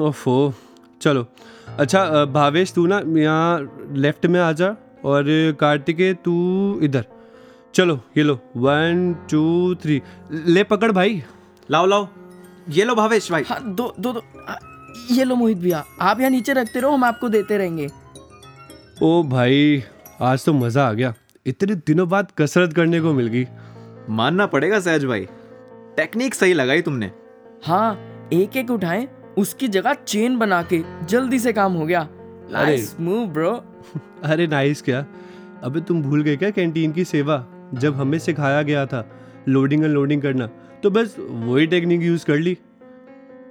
ओफो। 0.00 0.52
चलो। 1.00 1.26
अच्छा 1.78 2.24
भावेश 2.26 2.72
तू 2.72 2.86
ना 2.86 3.00
यहाँ 3.16 3.88
लेफ़्ट 3.96 4.26
में 4.26 4.40
आ 4.40 4.52
जा। 4.52 4.74
और 5.04 5.24
कार्तिके 5.60 6.12
तू 6.14 6.34
इधर। 6.82 7.04
चलो 7.78 7.94
ये 8.16 8.22
लो। 8.22 8.34
वन 8.56 9.14
टू 9.30 9.74
थ्री 9.74 10.00
ले 10.30 10.62
पकड़ 10.64 10.90
भाई। 10.92 11.22
लाओ 11.70 11.86
लाओ। 11.86 12.06
ये 12.68 12.84
लो 12.84 12.94
भावेश 12.94 13.30
भाई। 13.32 13.42
हाँ 13.48 13.60
दो 13.74 13.92
दो 14.00 14.12
दो। 14.12 14.22
ये 15.14 15.24
लो 15.24 15.34
मोहित 15.36 15.58
भैया 15.58 15.84
आप 16.00 16.20
यहाँ 16.20 16.30
नीचे 16.30 16.52
रखते 16.52 16.80
रहो 16.80 16.92
हम 16.92 17.04
आपको 17.04 17.28
देते 17.28 17.58
रहेंगे। 17.58 17.86
ओ 19.02 19.22
भाई 19.22 19.82
आज 20.20 20.44
तो 20.44 20.52
मज़ा 20.52 20.86
आ 20.88 20.92
गया। 20.92 21.12
इतने 21.46 21.74
दिनों 21.74 22.08
बाद 22.08 22.32
कसरत 22.38 22.72
करने 22.72 23.00
को 23.00 23.12
मिल 23.12 23.26
गई। 23.26 23.44
मानना 24.10 24.46
पड़ेगा 24.46 24.80
सहज 24.80 25.04
भाई। 25.04 25.26
टेक्निक 25.96 26.34
सही 26.34 26.52
लगाई 26.52 26.82
तुमने। 26.82 27.10
हाँ 27.64 27.94
एक 28.32 28.56
एक 28.56 28.70
उठाए 28.70 29.06
उसकी 29.38 29.68
जगह 29.68 29.94
चेन 30.06 30.38
बना 30.38 30.62
के 30.62 30.82
जल्दी 31.06 31.38
से 31.38 31.52
काम 31.52 31.72
हो 31.72 31.86
गया। 31.86 32.06
नाइस 32.52 32.94
मूव 33.00 33.26
ब्रो 33.26 33.52
अरे 34.24 34.46
नाइस 34.46 34.82
क्या? 34.88 35.04
अबे 35.64 35.80
तुम 35.80 36.02
भूल 36.02 36.22
गए 36.22 36.36
क्या 36.36 36.50
कैंटीन 36.50 36.92
की 36.92 37.04
सेवा? 37.04 37.36
जब 37.74 37.94
हमें 37.94 38.18
सिखाया 38.18 38.62
गया 38.62 38.84
था 38.86 39.08
लोडिंग 39.48 39.84
अनलोडिंग 39.84 40.22
करना 40.22 40.46
तो 40.82 40.90
बस 40.90 41.16
वही 41.20 41.66
टेक्निक 41.66 42.02
यूज़ 42.02 42.26
कर 42.26 42.36
ली। 42.36 42.54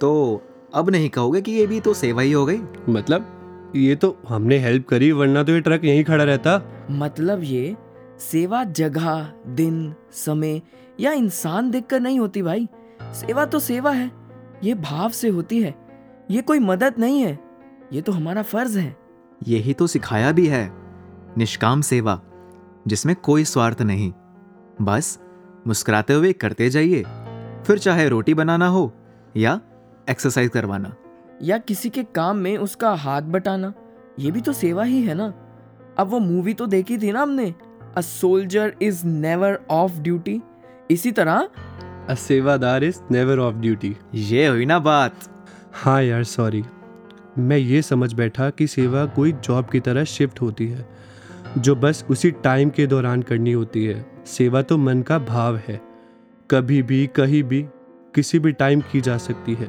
तो 0.00 0.42
अब 0.74 0.90
नहीं 0.90 1.08
कहोगे 1.08 1.40
कि 1.40 1.52
ये 1.52 1.66
भी 1.66 1.80
तो 1.80 1.94
सेवा 1.94 2.22
ही 2.22 2.32
हो 2.32 2.44
गई? 2.46 2.60
मतलब 2.88 3.72
ये 3.76 3.96
तो 3.96 4.16
हमने 4.28 4.58
हेल्प 4.58 4.86
करी 4.88 5.10
वरना 5.12 5.42
तो 5.42 5.52
ये 5.52 5.60
ट्रक 5.60 5.84
यहीं 5.84 6.04
खड़ा 6.04 6.24
रहता। 6.24 6.60
मतलब 6.90 7.42
ये 7.42 7.76
सेवा 8.20 8.62
जगह 8.64 9.32
दिन 9.46 9.94
समय 10.12 10.60
या 11.00 11.12
इंसान 11.12 11.70
देखकर 11.70 12.00
नहीं 12.00 12.18
होती 12.18 12.42
भाई। 12.42 12.68
सेवा 13.14 13.44
तो 13.44 13.58
सेवा 13.58 13.90
है 13.90 14.10
ये 14.64 14.74
भाव 14.74 15.10
से 15.10 15.28
होती 15.28 15.62
है 15.62 15.74
ये 16.30 16.42
कोई 16.42 16.58
मदद 16.58 16.94
नहीं 16.98 17.20
है 17.20 17.38
ये 17.92 18.00
तो 18.02 18.12
हमारा 18.12 18.42
फ़र्ज़ 18.42 18.78
है। 18.78 18.96
यही 19.48 19.74
तो 19.74 19.86
सिखाया 19.86 20.32
भी 20.32 20.46
है 20.46 20.70
निष्काम 21.38 21.80
सेवा। 21.80 22.20
जिसमें 22.86 23.14
कोई 23.16 23.44
स्वार्थ 23.44 23.82
नहीं। 23.82 24.12
बस 24.82 25.18
मुस्कुराते 25.66 26.12
हुए 26.12 26.32
करते 26.32 26.70
जाइए। 26.70 27.02
फिर 27.66 27.78
चाहे 27.78 28.08
रोटी 28.08 28.34
बनाना 28.34 28.66
हो 28.66 28.92
या 29.36 29.60
एक्सरसाइज 30.10 30.48
करवाना। 30.48 30.94
या 31.42 31.58
किसी 31.58 31.90
के 31.90 32.02
काम 32.04 32.36
में 32.36 32.56
उसका 32.58 32.90
हाथ 32.94 33.22
बटाना 33.22 33.72
ये 34.18 34.30
भी 34.30 34.40
तो 34.40 34.52
सेवा 34.52 34.84
ही 34.84 35.02
है 35.02 35.14
ना। 35.14 35.32
अब 35.98 36.08
वो 36.08 36.18
मूवी 36.18 36.54
तो 36.54 36.66
देखी 36.66 36.98
थी 36.98 37.12
ना 37.12 37.22
हमने 37.22 37.54
a 37.96 38.00
soldier 38.00 38.74
is 38.82 39.06
never 39.06 39.58
off 39.70 39.98
duty 39.98 40.40
इसी 40.90 41.12
तरह 41.12 41.48
अ 42.08 42.14
सेवादार 42.14 42.84
इज़ 42.84 43.00
नेवर 43.10 43.38
ऑफ़ 43.38 43.54
ड्यूटी 43.54 43.96
ये 44.14 44.46
हुई 44.46 44.66
ना 44.66 44.78
बात। 44.78 45.14
हाँ 45.74 46.02
यार 46.02 46.24
सॉरी 46.24 46.64
मैं 47.38 47.56
ये 47.56 47.82
समझ 47.82 48.12
बैठा 48.12 48.50
कि 48.50 48.66
सेवा 48.66 49.04
कोई 49.06 49.32
जॉब 49.32 49.68
की 49.68 49.80
तरह 49.80 50.04
शिफ्ट 50.04 50.40
होती 50.40 50.66
है। 50.68 50.97
जो 51.58 51.74
बस 51.74 52.04
उसी 52.10 52.30
टाइम 52.30 52.70
के 52.70 52.86
दौरान 52.86 53.22
करनी 53.22 53.52
होती 53.52 53.84
है। 53.84 54.06
सेवा 54.26 54.62
तो 54.62 54.78
मन 54.78 55.02
का 55.02 55.18
भाव 55.18 55.56
है। 55.56 55.80
कभी 56.50 56.82
भी 56.82 57.06
कहीं 57.06 57.42
भी 57.42 57.66
किसी 58.14 58.38
भी 58.38 58.52
टाइम 58.52 58.80
की 58.80 59.00
जा 59.00 59.18
सकती 59.18 59.54
है। 59.54 59.68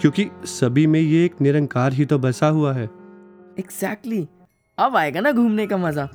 क्योंकि 0.00 0.28
सभी 0.44 0.86
में 0.86 1.00
ये 1.00 1.24
एक 1.24 1.34
निरंकार 1.40 1.92
ही 1.92 2.04
तो 2.04 2.18
बसा 2.18 2.46
हुआ 2.46 2.72
है। 2.72 2.84
Exactly 3.58 4.16
exactly. 4.16 4.48
अब 4.78 4.96
आएगा 4.96 5.20
ना 5.20 5.32
घूमने 5.32 5.66
का 5.66 5.76
मज़ा। 5.76 6.08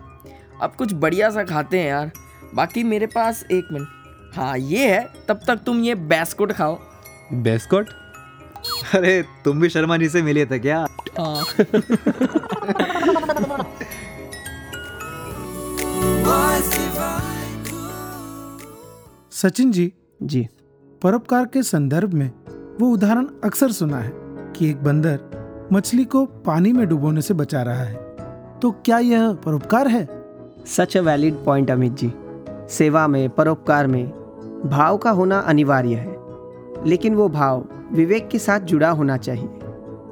अब 0.61 0.73
कुछ 0.77 0.93
बढ़िया 0.93 1.29
सा 1.29 1.43
खाते 1.43 1.79
हैं 1.79 1.87
यार। 1.87 2.11
बाकी 2.55 2.83
मेरे 2.83 3.05
पास 3.05 3.45
एक 3.51 3.67
मिनट। 3.71 3.87
हाँ 4.35 4.57
ये 4.57 4.91
है। 4.91 5.09
तब 5.27 5.39
तक 5.47 5.55
तुम 5.65 5.79
ये 5.79 5.95
बैस्कोट 5.95 6.51
खाओ। 6.51 6.79
बैस्कोट? 7.33 7.89
अरे 8.95 9.25
तुम 9.45 9.61
भी 9.61 9.69
शर्मा 9.69 9.97
जी 9.97 10.09
से 10.09 10.21
मिले 10.21 10.45
थे 10.45 10.59
क्या? 10.59 10.87
हाँ। 11.19 11.45
सचिन 19.35 19.71
जी 19.71 19.93
जी। 20.23 20.47
परोपकार 21.01 21.45
के 21.45 21.63
संदर्भ 21.63 22.13
में 22.13 22.31
वो 22.81 22.89
उदाहरण 22.89 23.25
अक्सर 23.43 23.71
सुना 23.71 23.97
है 23.97 24.11
कि 24.55 24.69
एक 24.69 24.83
बंदर 24.83 25.19
मछली 25.73 26.05
को 26.05 26.25
पानी 26.25 26.73
में 26.73 26.87
डुबोने 26.87 27.21
से 27.21 27.33
बचा 27.33 27.61
रहा 27.61 27.83
है। 27.83 27.95
तो 28.61 28.71
क्या 28.71 28.99
यह 28.99 29.33
परोपकार 29.33 29.87
है? 29.87 30.07
Such 30.65 30.97
a 30.97 31.01
valid 31.01 31.33
point 31.45 31.71
Amit 31.71 31.93
ji. 31.93 32.13
सेवा 32.69 33.07
में 33.07 33.29
परोपकार 33.29 33.87
में 33.87 34.07
भाव 34.65 34.97
का 34.97 35.11
होना 35.11 35.39
अनिवार्य 35.39 35.95
है। 35.95 36.15
लेकिन 36.87 37.15
वो 37.15 37.29
भाव 37.29 37.67
विवेक 37.91 38.27
के 38.27 38.39
साथ 38.39 38.59
जुड़ा 38.59 38.89
होना 38.89 39.17
चाहिए। 39.17 39.49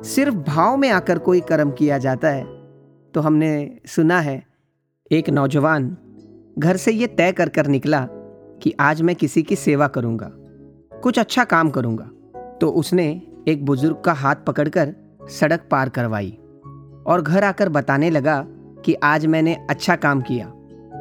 सिर्फ़ 0.04 0.36
भाव 0.36 0.78
में 0.78 0.90
आकर 0.90 1.18
कोई 1.18 1.42
कर्म 1.42 1.72
किया 1.72 1.98
जाता 1.98 2.30
है 2.30 2.44
तो 3.14 3.22
हमने 3.22 3.80
सुना 3.86 4.20
है 4.20 4.44
एक 5.12 5.30
नौजवान 5.30 5.98
घर 6.60 6.78
से 6.78 6.92
ये 6.92 7.08
तय 7.08 7.32
कर 7.32 7.50
कर 7.50 7.68
निकला 7.68 8.08
कि 8.62 8.74
आज 8.80 9.02
मैं 9.02 9.16
किसी 9.16 9.44
की 9.44 9.56
सेवा 9.56 9.88
करूँगा, 9.88 10.32
कुछ 11.02 11.20
अच्छा 11.20 11.44
काम 11.44 11.70
करूँगा। 11.70 12.10
तो 12.62 12.70
उसने 12.70 13.22
एक 13.48 13.66
बुज़ुर्ग 13.66 14.02
का 14.02 14.14
हाथ 14.14 14.36
पकड़कर 14.48 14.94
सड़क 15.30 15.68
पार 15.72 15.90
करवाई 15.90 16.38
और 17.06 17.22
घर 17.22 17.44
आकर 17.44 17.70
बताने 17.70 18.10
लगा 18.10 18.46
कि 18.86 18.94
आज 18.94 19.26
मैंने 19.26 19.68
अच्छा 19.70 19.96
काम 19.96 20.22
किया। 20.22 20.46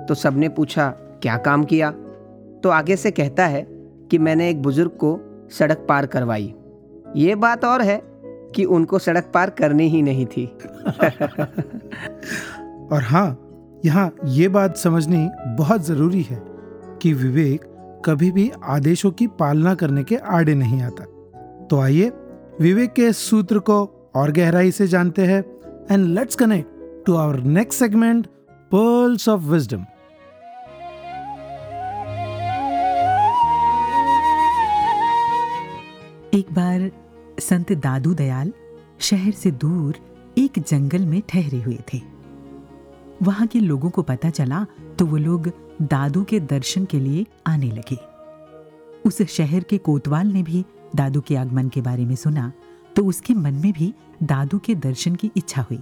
तो 0.09 0.15
सबने 0.15 0.49
पूछा, 0.49 0.89
क्या 1.23 1.37
काम 1.37 1.65
किया? 1.65 1.91
तो 2.63 2.69
आगे 2.69 2.97
से 2.97 3.11
कहता 3.11 3.47
है 3.47 3.67
कि 4.11 4.19
मैंने 4.19 4.51
एक 4.51 4.63
बुज़ुर्ग 4.63 4.91
को 4.91 5.19
सड़क 5.51 5.87
पार 5.89 6.07
करवाई। 6.07 6.55
ये 7.17 7.35
बात 7.35 7.65
और 7.65 7.83
है 7.83 8.03
कि 8.55 8.65
उनको 8.65 8.99
सड़क 8.99 9.31
पार 9.35 9.51
करनी 9.51 9.89
ही 9.89 10.03
नहीं 10.03 10.27
थी। 10.27 10.47
और 12.93 13.03
हाँ 13.03 13.47
यहाँ 13.85 14.15
ये 14.25 14.49
बात 14.49 14.77
समझनी 14.77 15.29
बहुत 15.47 15.83
ज़रूरी 15.83 16.23
है। 16.23 16.50
कि 17.03 17.13
विवेक 17.13 17.65
कभी 18.05 18.31
भी 18.31 18.51
आदेशों 18.65 19.11
की 19.11 19.27
पालना 19.27 19.75
करने 19.75 20.05
के 20.05 20.17
आड़े 20.17 20.55
नहीं 20.55 20.83
आता। 20.83 21.05
तो 21.71 21.81
आइए, 21.81 22.11
विवेक 22.61 22.93
के 22.93 23.13
सूत्र 23.13 23.59
को 23.59 23.79
और 24.15 24.33
गहराई 24.33 24.71
से 24.71 24.87
जानते 24.87 25.27
हैं 25.27 25.41
and 25.91 26.07
let's 26.07 26.37
connect 26.37 27.05
to 27.07 27.15
our 27.15 27.41
next 27.41 27.79
segment 27.79 28.27
pearls 28.75 29.29
of 29.29 29.41
wisdom 29.43 29.85
एक 36.35 36.53
बार 36.53 36.91
संत 37.41 37.73
दादू 37.73 38.15
दयाल 38.15 38.53
शहर 39.01 39.33
से 39.33 39.51
दूर 39.51 39.97
एक 40.39 40.59
जंगल 40.59 41.07
में 41.07 41.23
ठहरे 41.29 41.61
हुए 41.63 41.79
थे। 41.95 42.01
वहाँ 43.23 43.47
के 43.47 43.61
लोगों 43.61 43.91
को 43.91 44.03
पता 44.03 44.31
चला 44.31 44.67
तो 44.99 45.07
वो 45.07 45.17
लोग 45.17 45.51
दादू 45.83 46.23
के 46.25 46.41
दर्शन 46.41 46.85
के 46.85 46.99
लिए 47.01 47.27
आने 47.47 47.67
लगे। 47.67 47.97
उस 49.05 49.21
शहर 49.29 49.63
के 49.63 49.79
कोतवाल 49.79 50.27
ने 50.27 50.43
भी 50.43 50.65
दादू 50.97 51.21
के 51.21 51.37
आगमन 51.37 51.69
के 51.69 51.81
बारे 51.81 52.05
में 52.05 52.15
सुना 52.17 52.53
तो 52.97 53.05
उसके 53.05 53.35
मन 53.35 53.55
में 53.55 53.73
भी 53.73 53.93
दादू 54.23 54.59
के 54.59 54.75
दर्शन 54.77 55.15
की 55.15 55.31
इच्छा 55.37 55.63
हुई, 55.63 55.79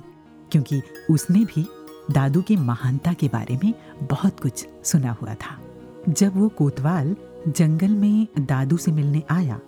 क्योंकि 0.52 0.80
उसने 1.10 1.44
भी 1.44 1.66
दादू 2.10 2.42
की 2.42 2.56
महानता 2.56 3.12
के 3.12 3.28
बारे 3.28 3.58
में 3.64 3.72
बहुत 4.02 4.40
कुछ 4.40 4.66
सुना 4.84 5.16
हुआ 5.22 5.34
था। 5.34 5.58
जब 6.08 6.36
वो 6.36 6.48
कोतवाल 6.48 7.14
जंगल 7.48 7.96
में 7.96 8.26
दादू 8.40 8.76
से 8.76 8.92
मिलने 8.92 9.22
आया 9.30 9.60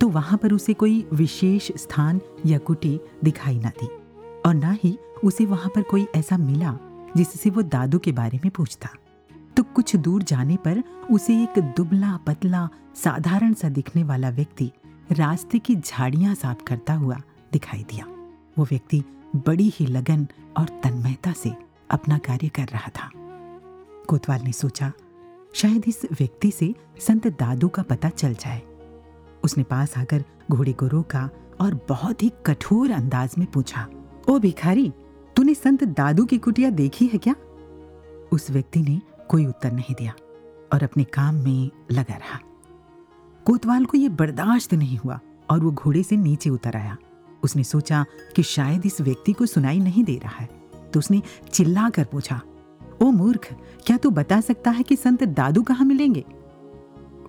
तो 0.00 0.08
वहाँ 0.08 0.38
पर 0.38 0.52
उसे 0.52 0.74
कोई 0.74 1.06
विशेष 1.12 1.70
स्थान 1.76 2.20
या 2.46 2.58
कुटी 2.58 2.98
दिखाई 3.24 3.58
ना 3.58 3.68
दी, 3.80 3.86
और 4.46 4.54
ना 4.54 4.76
ही 4.82 4.98
उसे 5.24 5.44
वहाँ 5.46 5.70
पर 5.74 5.82
कोई 5.82 6.06
ऐसा 6.14 6.36
मिला 6.38 6.76
जिससे 7.16 7.50
वो 7.50 7.62
दादू 7.64 7.98
के 7.98 8.12
बारे 8.12 8.40
में 8.44 8.50
पूछता। 8.50 8.88
तो 9.56 9.62
कुछ 9.62 9.94
दूर 9.96 10.22
जाने 10.22 10.56
पर 10.56 10.82
उसे 11.10 11.42
एक 11.42 11.58
दुबला 11.76 12.16
पतला, 12.16 12.68
साधारण 12.94 13.54
सा 13.54 13.68
दिखने 13.68 14.02
वाला 14.04 14.30
व्यक्ति 14.30 14.70
रास्ते 15.12 15.58
की 15.58 15.76
झाड़ियाँ 15.76 16.34
साफ़ 16.34 16.62
करता 16.64 16.94
हुआ 16.94 17.20
दिखाई 17.52 17.82
दिया। 17.82 18.06
वो 18.58 18.64
व्यक्ति 18.64 19.02
बड़ी 19.36 19.68
ही 19.74 19.86
लगन 19.86 20.26
और 20.58 20.68
तन्मयता 20.84 21.32
से 21.32 21.52
अपना 21.90 22.18
कार्य 22.18 22.48
कर 22.48 22.68
रहा 22.68 22.88
था। 22.88 23.10
कोतवाल 24.08 24.42
ने 24.42 24.52
सोचा, 24.52 24.92
शायद 25.54 25.84
इस 25.88 26.02
व्यक्ति 26.12 26.50
से 26.50 26.74
संत 26.98 27.26
दादू 27.26 27.68
का 27.68 27.82
पता 27.82 28.08
चल 28.08 28.34
जाए। 28.34 28.62
उसने 29.44 29.64
पास 29.64 29.98
आकर 29.98 30.24
घोड़े 30.50 30.72
को 30.72 30.86
रोका 30.86 31.28
और 31.60 31.80
बहुत 31.88 32.22
ही 32.22 32.32
कठोर 32.46 32.90
अंदाज 32.90 33.34
में 33.38 33.46
पूछा, 33.46 33.88
ओ 34.28 34.38
भिखारी, 34.38 34.92
तूने 35.36 35.54
संत 35.54 35.84
दादू 35.84 36.24
की 36.24 36.38
कुटिया 36.38 36.70
देखी 36.70 37.06
है 37.06 37.18
क्या? 37.18 37.34
उस 38.32 38.50
व्यक्ति 38.50 38.80
ने 38.80 39.00
कोई 39.28 39.46
उत्तर 39.46 39.72
नहीं 39.72 39.94
दिया 39.94 40.12
और 40.72 40.82
अपने 40.82 41.04
काम 41.04 41.34
में 41.34 41.70
लगा 41.90 42.14
रहा। 42.14 42.38
कोतवाल 43.46 43.84
को 43.84 43.98
यह 43.98 44.08
बर्दाश्त 44.10 44.74
नहीं 44.74 44.98
हुआ 44.98 45.18
और 45.50 45.60
वो 45.60 45.70
घोड़े 45.72 46.02
से 46.02 46.16
नीचे 46.16 46.50
उतर 46.50 46.76
आया। 46.76 46.96
उसने 47.42 47.64
सोचा 47.64 48.04
कि 48.36 48.42
शायद 48.42 48.86
इस 48.86 49.00
व्यक्ति 49.00 49.32
को 49.32 49.46
सुनाई 49.46 49.80
नहीं 49.80 50.04
दे 50.04 50.16
रहा 50.18 50.36
है 50.36 50.48
तो 50.92 50.98
उसने 50.98 51.22
चिल्ला 51.52 51.88
कर 51.90 52.04
पूछा, 52.04 52.40
ओ 53.02 53.10
मूर्ख, 53.10 53.52
क्या 53.86 53.96
तू 53.96 54.10
बता 54.10 54.40
सकता 54.40 54.70
है 54.70 54.82
कि 54.82 54.96
संत 54.96 55.24
दादू 55.24 55.62
कहाँ 55.62 55.86
मिलेंगे? 55.86 56.24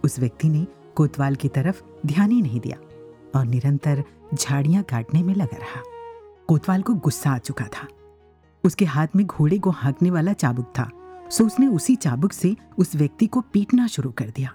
उस 0.03 0.19
व्यक्ति 0.19 0.49
ने 0.49 0.65
कोतवाल 0.95 1.35
की 1.35 1.47
तरफ़ 1.47 1.81
ध्यान 2.05 2.31
ही 2.31 2.41
नहीं 2.41 2.59
दिया 2.59 2.77
और 3.35 3.45
निरंतर 3.45 4.03
झाड़ियाँ 4.33 4.83
काटने 4.83 5.23
में 5.23 5.33
लगा 5.35 5.57
रहा। 5.57 5.81
कोतवाल 6.47 6.81
को 6.81 6.93
गुस्सा 6.93 7.31
आ 7.31 7.37
चुका 7.37 7.65
था। 7.65 7.87
उसके 8.63 8.85
हाथ 8.85 9.07
में 9.15 9.25
घोड़े 9.25 9.59
को 9.59 9.69
हाँकने 9.69 10.11
वाला 10.11 10.33
चाबुक 10.33 10.71
था। 10.79 10.89
सो 11.29 11.45
उसने 11.45 11.67
उसी 11.67 11.95
चाबुक 11.95 12.33
से 12.33 12.55
उस 12.77 12.95
व्यक्ति 12.95 13.27
को 13.27 13.41
पीटना 13.43 13.87
शुरू 13.87 14.11
कर 14.11 14.29
दिया। 14.29 14.53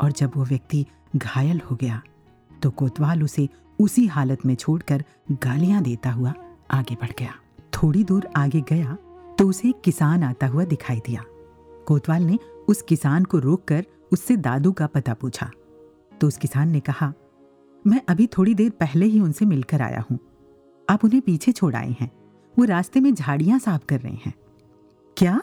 और 0.00 0.12
जब 0.12 0.32
वो 0.36 0.44
व्यक्ति 0.44 0.84
घायल 1.16 1.60
हो 1.70 1.76
गया 1.76 2.00
तो 2.62 2.70
कोतवाल 2.70 3.22
उसे 3.22 3.48
उसी 3.78 4.06
हालत 4.06 4.44
में 4.46 4.54
छोड़कर 4.54 5.04
गालियाँ 5.32 5.82
देता 5.82 6.10
हुआ 6.10 6.32
आगे 6.70 6.94
बढ़ 6.94 7.12
गया। 7.18 7.34
थोड़ी 7.74 8.04
दूर 8.04 8.26
आगे 8.36 8.60
गया 8.60 8.96
तो 9.38 9.48
उसे 9.48 9.68
एक 9.68 9.80
किसान 9.80 10.22
आता 10.22 10.46
हुआ 10.46 10.64
दिखाई 10.64 11.00
दिया। 11.06 11.24
कोतवाल 11.86 12.22
ने 12.22 12.38
उस 12.68 12.82
किसान 12.82 13.24
को 13.24 13.38
रोककर 13.38 13.86
उससे 14.12 14.36
दादू 14.36 14.72
का 14.72 14.86
पता 14.86 15.14
पूछा। 15.14 15.50
तो 16.20 16.26
उस 16.26 16.36
किसान 16.36 16.68
ने 16.68 16.80
कहा, 16.80 17.12
मैं 17.84 18.00
अभी 18.08 18.26
थोड़ी 18.26 18.54
देर 18.54 18.70
पहले 18.70 19.06
ही 19.06 19.20
उनसे 19.20 19.44
मिलकर 19.44 19.82
आया 19.82 20.04
हूँ। 20.10 20.18
आप 20.88 21.04
उन्हें 21.04 21.20
पीछे 21.22 21.52
छोड़ 21.52 21.74
आए 21.74 21.94
हैं। 22.00 22.10
वो 22.54 22.64
रास्ते 22.64 23.00
में 23.00 23.14
झाड़ियाँ 23.14 23.58
साफ़ 23.58 23.84
कर 23.86 24.00
रहे 24.00 24.18
हैं। 24.26 24.32
क्या? 25.16 25.40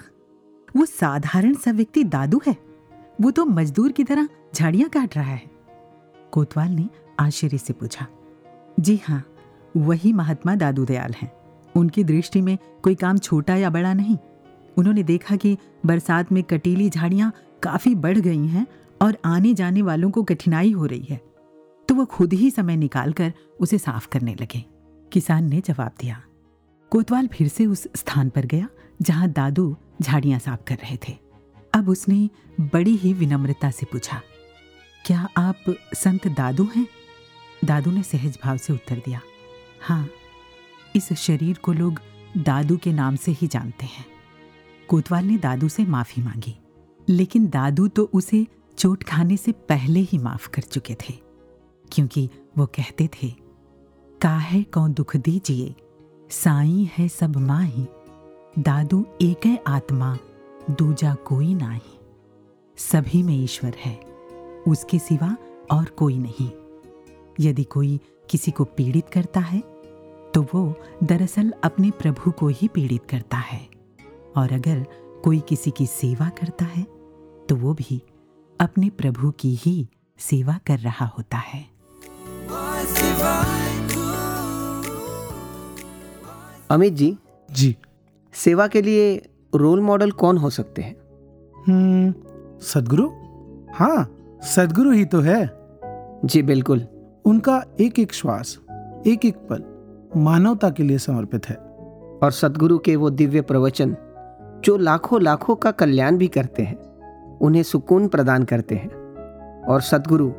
वो 0.76 0.86
साधारण 0.86 1.53
सा 1.53 1.72
व्यक्ति 1.72 2.03
दादू 2.03 2.41
है। 2.47 2.55
वो 3.22 3.32
तो 3.32 3.45
मजदूर 3.45 3.91
की 3.91 4.03
तरह 4.03 4.28
झाड़ियाँ 4.55 4.89
काट 4.89 5.15
रहा 5.18 5.32
है। 5.32 5.49
कोतवाल 6.32 6.70
ने 6.70 6.88
आश्चर्य 7.20 7.57
से 7.57 7.74
पूछा, 7.74 8.07
जी 8.80 8.99
हाँ 9.05 9.24
वही 9.78 10.13
महात्मा 10.13 10.55
दादू 10.55 10.86
दयाल 10.86 11.13
हैं। 11.13 11.32
उनकी 11.76 12.03
दृष्टि 12.03 12.41
में 12.41 12.57
कोई 12.84 12.95
काम 12.95 13.18
छोटा 13.18 13.55
या 13.55 13.70
बड़ा 13.70 13.93
नहीं। 13.93 14.18
उन्होंने 14.78 15.03
देखा 15.03 15.36
कि 15.36 15.57
बरसात 15.86 16.32
में 16.32 16.43
कटीली 16.43 16.89
झाड़ियाँ 16.89 17.32
काफ़ी 17.63 17.93
बढ़ 17.95 18.18
गई 18.18 18.45
हैं 18.47 18.65
और 19.01 19.18
आने 19.26 19.53
जाने 19.53 19.82
वालों 19.82 20.09
को 20.11 20.24
कठिनाई 20.24 20.72
हो 20.72 20.86
रही 20.86 21.05
है। 21.09 21.22
तो 21.89 21.95
वो 21.95 22.05
खुद 22.05 22.34
ही 22.34 22.49
समय 22.51 22.76
निकालकर 22.76 23.34
उसे 23.59 23.78
साफ़ 23.78 24.07
करने 24.07 24.36
लगे। 24.36 24.63
किसान 25.11 25.49
ने 25.49 25.61
जवाब 25.61 25.91
दिया। 25.99 26.22
कोतवाल 26.91 27.28
फिर 27.28 27.47
से 27.47 27.65
उस 27.65 27.88
स्थान 27.95 28.30
पर 28.30 28.45
गया 28.45 28.68
जहाँ 29.00 29.28
दादू 29.30 29.76
झाड़ियाँ 30.02 30.39
साफ़ 30.39 30.64
कर 30.68 30.76
रहे 30.76 30.98
थे। 31.08 31.18
अब 31.74 31.89
उसने 31.89 32.30
बड़ी 32.64 32.95
ही 32.95 33.14
विनम्रता 33.14 33.72
से 33.72 33.86
पूछा, 33.86 34.22
क्या 35.06 35.28
आप 35.38 35.76
संत 35.95 36.28
दादू 36.28 36.68
हैं? 36.76 36.88
दादू 37.66 37.91
ने 37.91 38.04
सहज 38.04 38.38
भाव 38.43 38.58
से 38.58 38.74
उत्तर 38.74 39.02
दिया 39.06 39.22
हाँ 39.82 40.08
इस 40.95 41.12
शरीर 41.14 41.58
को 41.58 41.74
लोग 41.74 42.00
दादू 42.38 42.78
के 42.78 42.93
नाम 42.93 43.16
से 43.16 43.32
ही 43.32 43.48
जानते 43.48 43.86
हैं। 43.86 44.06
कोतवाल 44.89 45.26
ने 45.26 45.38
दादू 45.38 45.68
से 45.70 45.86
माफ़ी 45.86 46.22
मांगी, 46.24 46.56
लेकिन 47.08 47.48
दादू 47.48 47.88
तो 47.88 48.10
उसे 48.14 48.45
चोट 48.78 49.04
खाने 49.04 49.38
से 49.38 49.52
पहले 49.70 50.00
ही 50.02 50.18
माफ़ 50.18 50.50
कर 50.50 50.62
चुके 50.62 50.95
थे, 51.02 51.14
क्योंकि 51.91 52.30
वो 52.58 52.66
कहते 52.68 53.10
थे, 53.14 53.30
काहे 54.22 54.62
कौन 54.64 54.93
दुख 54.93 55.16
दीजिए, 55.18 55.76
साई 56.32 56.89
है 56.98 57.08
सब 57.10 57.38
माही 57.38 57.88
दादू 58.58 59.05
एक 59.22 59.64
आत्मा 59.68 60.18
दूजा 60.72 61.14
कोई 61.16 61.53
नाही। 61.53 61.99
सभी 62.78 63.22
में 63.24 63.34
ईश्वर 63.34 63.76
है 63.78 63.95
उसके 64.68 64.99
सिवा 64.99 65.36
और 65.72 65.86
कोई 65.86 66.18
नहीं। 66.18 66.49
यदि 67.39 67.64
कोई 67.64 67.99
किसी 68.30 68.51
को 68.51 68.64
पीड़ित 68.64 69.10
करता 69.10 69.39
है 69.39 69.60
तो 70.34 70.41
वो 70.53 70.74
दरअसल 71.03 71.53
अपने 71.64 71.91
प्रभु 71.91 72.32
को 72.32 72.47
ही 72.47 72.68
पीड़ित 72.68 73.05
करता 73.10 73.38
है। 73.38 73.62
और 74.38 74.53
अगर 74.53 74.86
कोई 75.24 75.39
किसी 75.39 75.72
की 75.72 75.86
सेवा 75.86 76.30
करता 76.30 76.66
है 76.66 76.84
तो 77.49 77.55
वो 77.55 77.74
भी 77.74 78.01
अपने 78.60 78.89
प्रभु 78.89 79.32
की 79.32 79.55
ही 79.55 79.88
सेवा 80.20 80.60
कर 80.68 80.80
रहा 80.80 81.05
होता 81.05 81.38
है। 81.38 81.66
अमित 86.72 86.93
जी? 86.93 87.18
जी। 87.51 87.76
सेवा 88.38 88.67
के 88.67 88.81
लिए 88.81 89.29
रोल 89.55 89.81
मॉडल 89.81 90.11
कौन 90.11 90.38
हो 90.38 90.49
सकते 90.49 90.81
हैं? 90.81 90.95
हम्म 91.67 92.13
सदगुरु? 92.61 93.09
हाँ 93.73 94.17
सदगुरु 94.43 94.91
ही 94.91 95.05
तो 95.05 95.19
है। 95.19 95.49
जी 96.25 96.43
बिल्कुल। 96.43 96.88
उनका 97.25 97.63
एक 97.79 97.99
एक 97.99 98.13
श्वास 98.13 98.59
एक 99.07 99.25
एक 99.25 99.35
पल 99.51 99.63
मानवता 100.17 100.69
के 100.69 100.83
लिए 100.83 100.97
समर्पित 100.97 101.49
है। 101.49 101.55
और 102.23 102.31
सदगुरु 102.31 102.77
के 102.77 102.95
वो 102.95 103.09
दिव्य 103.09 103.41
प्रवचन 103.41 103.95
जो 104.63 104.77
लाखों 104.77 105.21
लाखों 105.21 105.55
का 105.55 105.71
कल्याण 105.71 106.17
भी 106.17 106.27
करते 106.27 106.63
हैं 106.63 106.77
उन्हें 107.38 107.63
सुकून 107.63 108.07
प्रदान 108.07 108.43
करते 108.43 108.75
हैं। 108.75 108.89
और 109.63 109.81
सदगुरु 109.81 110.31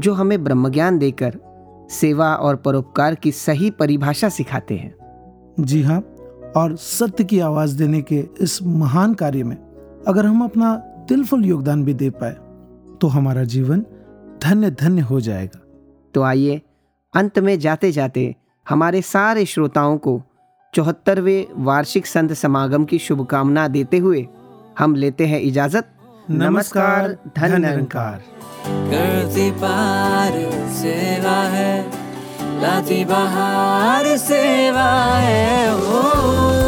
जो 0.00 0.14
हमें 0.14 0.44
ब्रह्मज्ञान 0.44 0.98
देकर 0.98 1.38
सेवा 1.90 2.34
और 2.34 2.56
परोपकार 2.56 3.14
की 3.14 3.32
सही 3.32 3.70
परिभाषा 3.70 4.28
सिखाते 4.28 4.76
हैं। 4.76 4.94
जी 5.60 5.82
हाँ 5.82 6.04
और 6.56 6.76
सत्य 6.76 7.24
की 7.24 7.38
आवाज़ 7.40 7.76
देने 7.78 8.00
के 8.02 8.24
इस 8.40 8.58
महान 8.62 9.14
कार्य 9.14 9.42
में 9.42 9.56
अगर 10.08 10.26
हम 10.26 10.44
अपना 10.44 10.74
दिलफुल 11.08 11.44
योगदान 11.44 11.84
भी 11.84 11.94
दे 11.94 12.10
पाए 12.10 12.36
तो 13.00 13.06
हमारा 13.06 13.44
जीवन 13.44 13.84
धन्य 14.42 14.70
धन्य 14.70 15.02
हो 15.02 15.20
जाएगा। 15.20 15.60
तो 16.14 16.22
आइए 16.22 16.60
अंत 17.14 17.38
में 17.38 17.58
जाते 17.58 17.90
जाते 17.92 18.34
हमारे 18.66 19.02
सारे 19.02 19.44
श्रोताओं 19.44 19.96
को 19.98 20.22
चौहत्तरवें 20.74 21.64
वार्षिक 21.64 22.06
संत 22.06 22.32
समागम 22.32 22.84
की 22.84 22.98
शुभकामना 22.98 23.66
देते 23.68 23.98
हुए 23.98 24.26
हम 24.78 24.94
लेते 24.94 25.26
हैं 25.26 25.40
इजाज़त। 25.40 25.90
नमस्कार 26.30 27.16
धन 27.38 27.60
निरंकार 27.60 28.22
करती 28.66 29.50
पार 29.50 30.32
सेवा 30.74 31.36
है। 31.48 32.03
लाती 32.64 33.04
बहार 33.04 34.06
सेवा 34.18 34.88
है 35.20 35.72
ओ, 35.72 35.96
ओ, 35.96 36.60
ओ। 36.60 36.63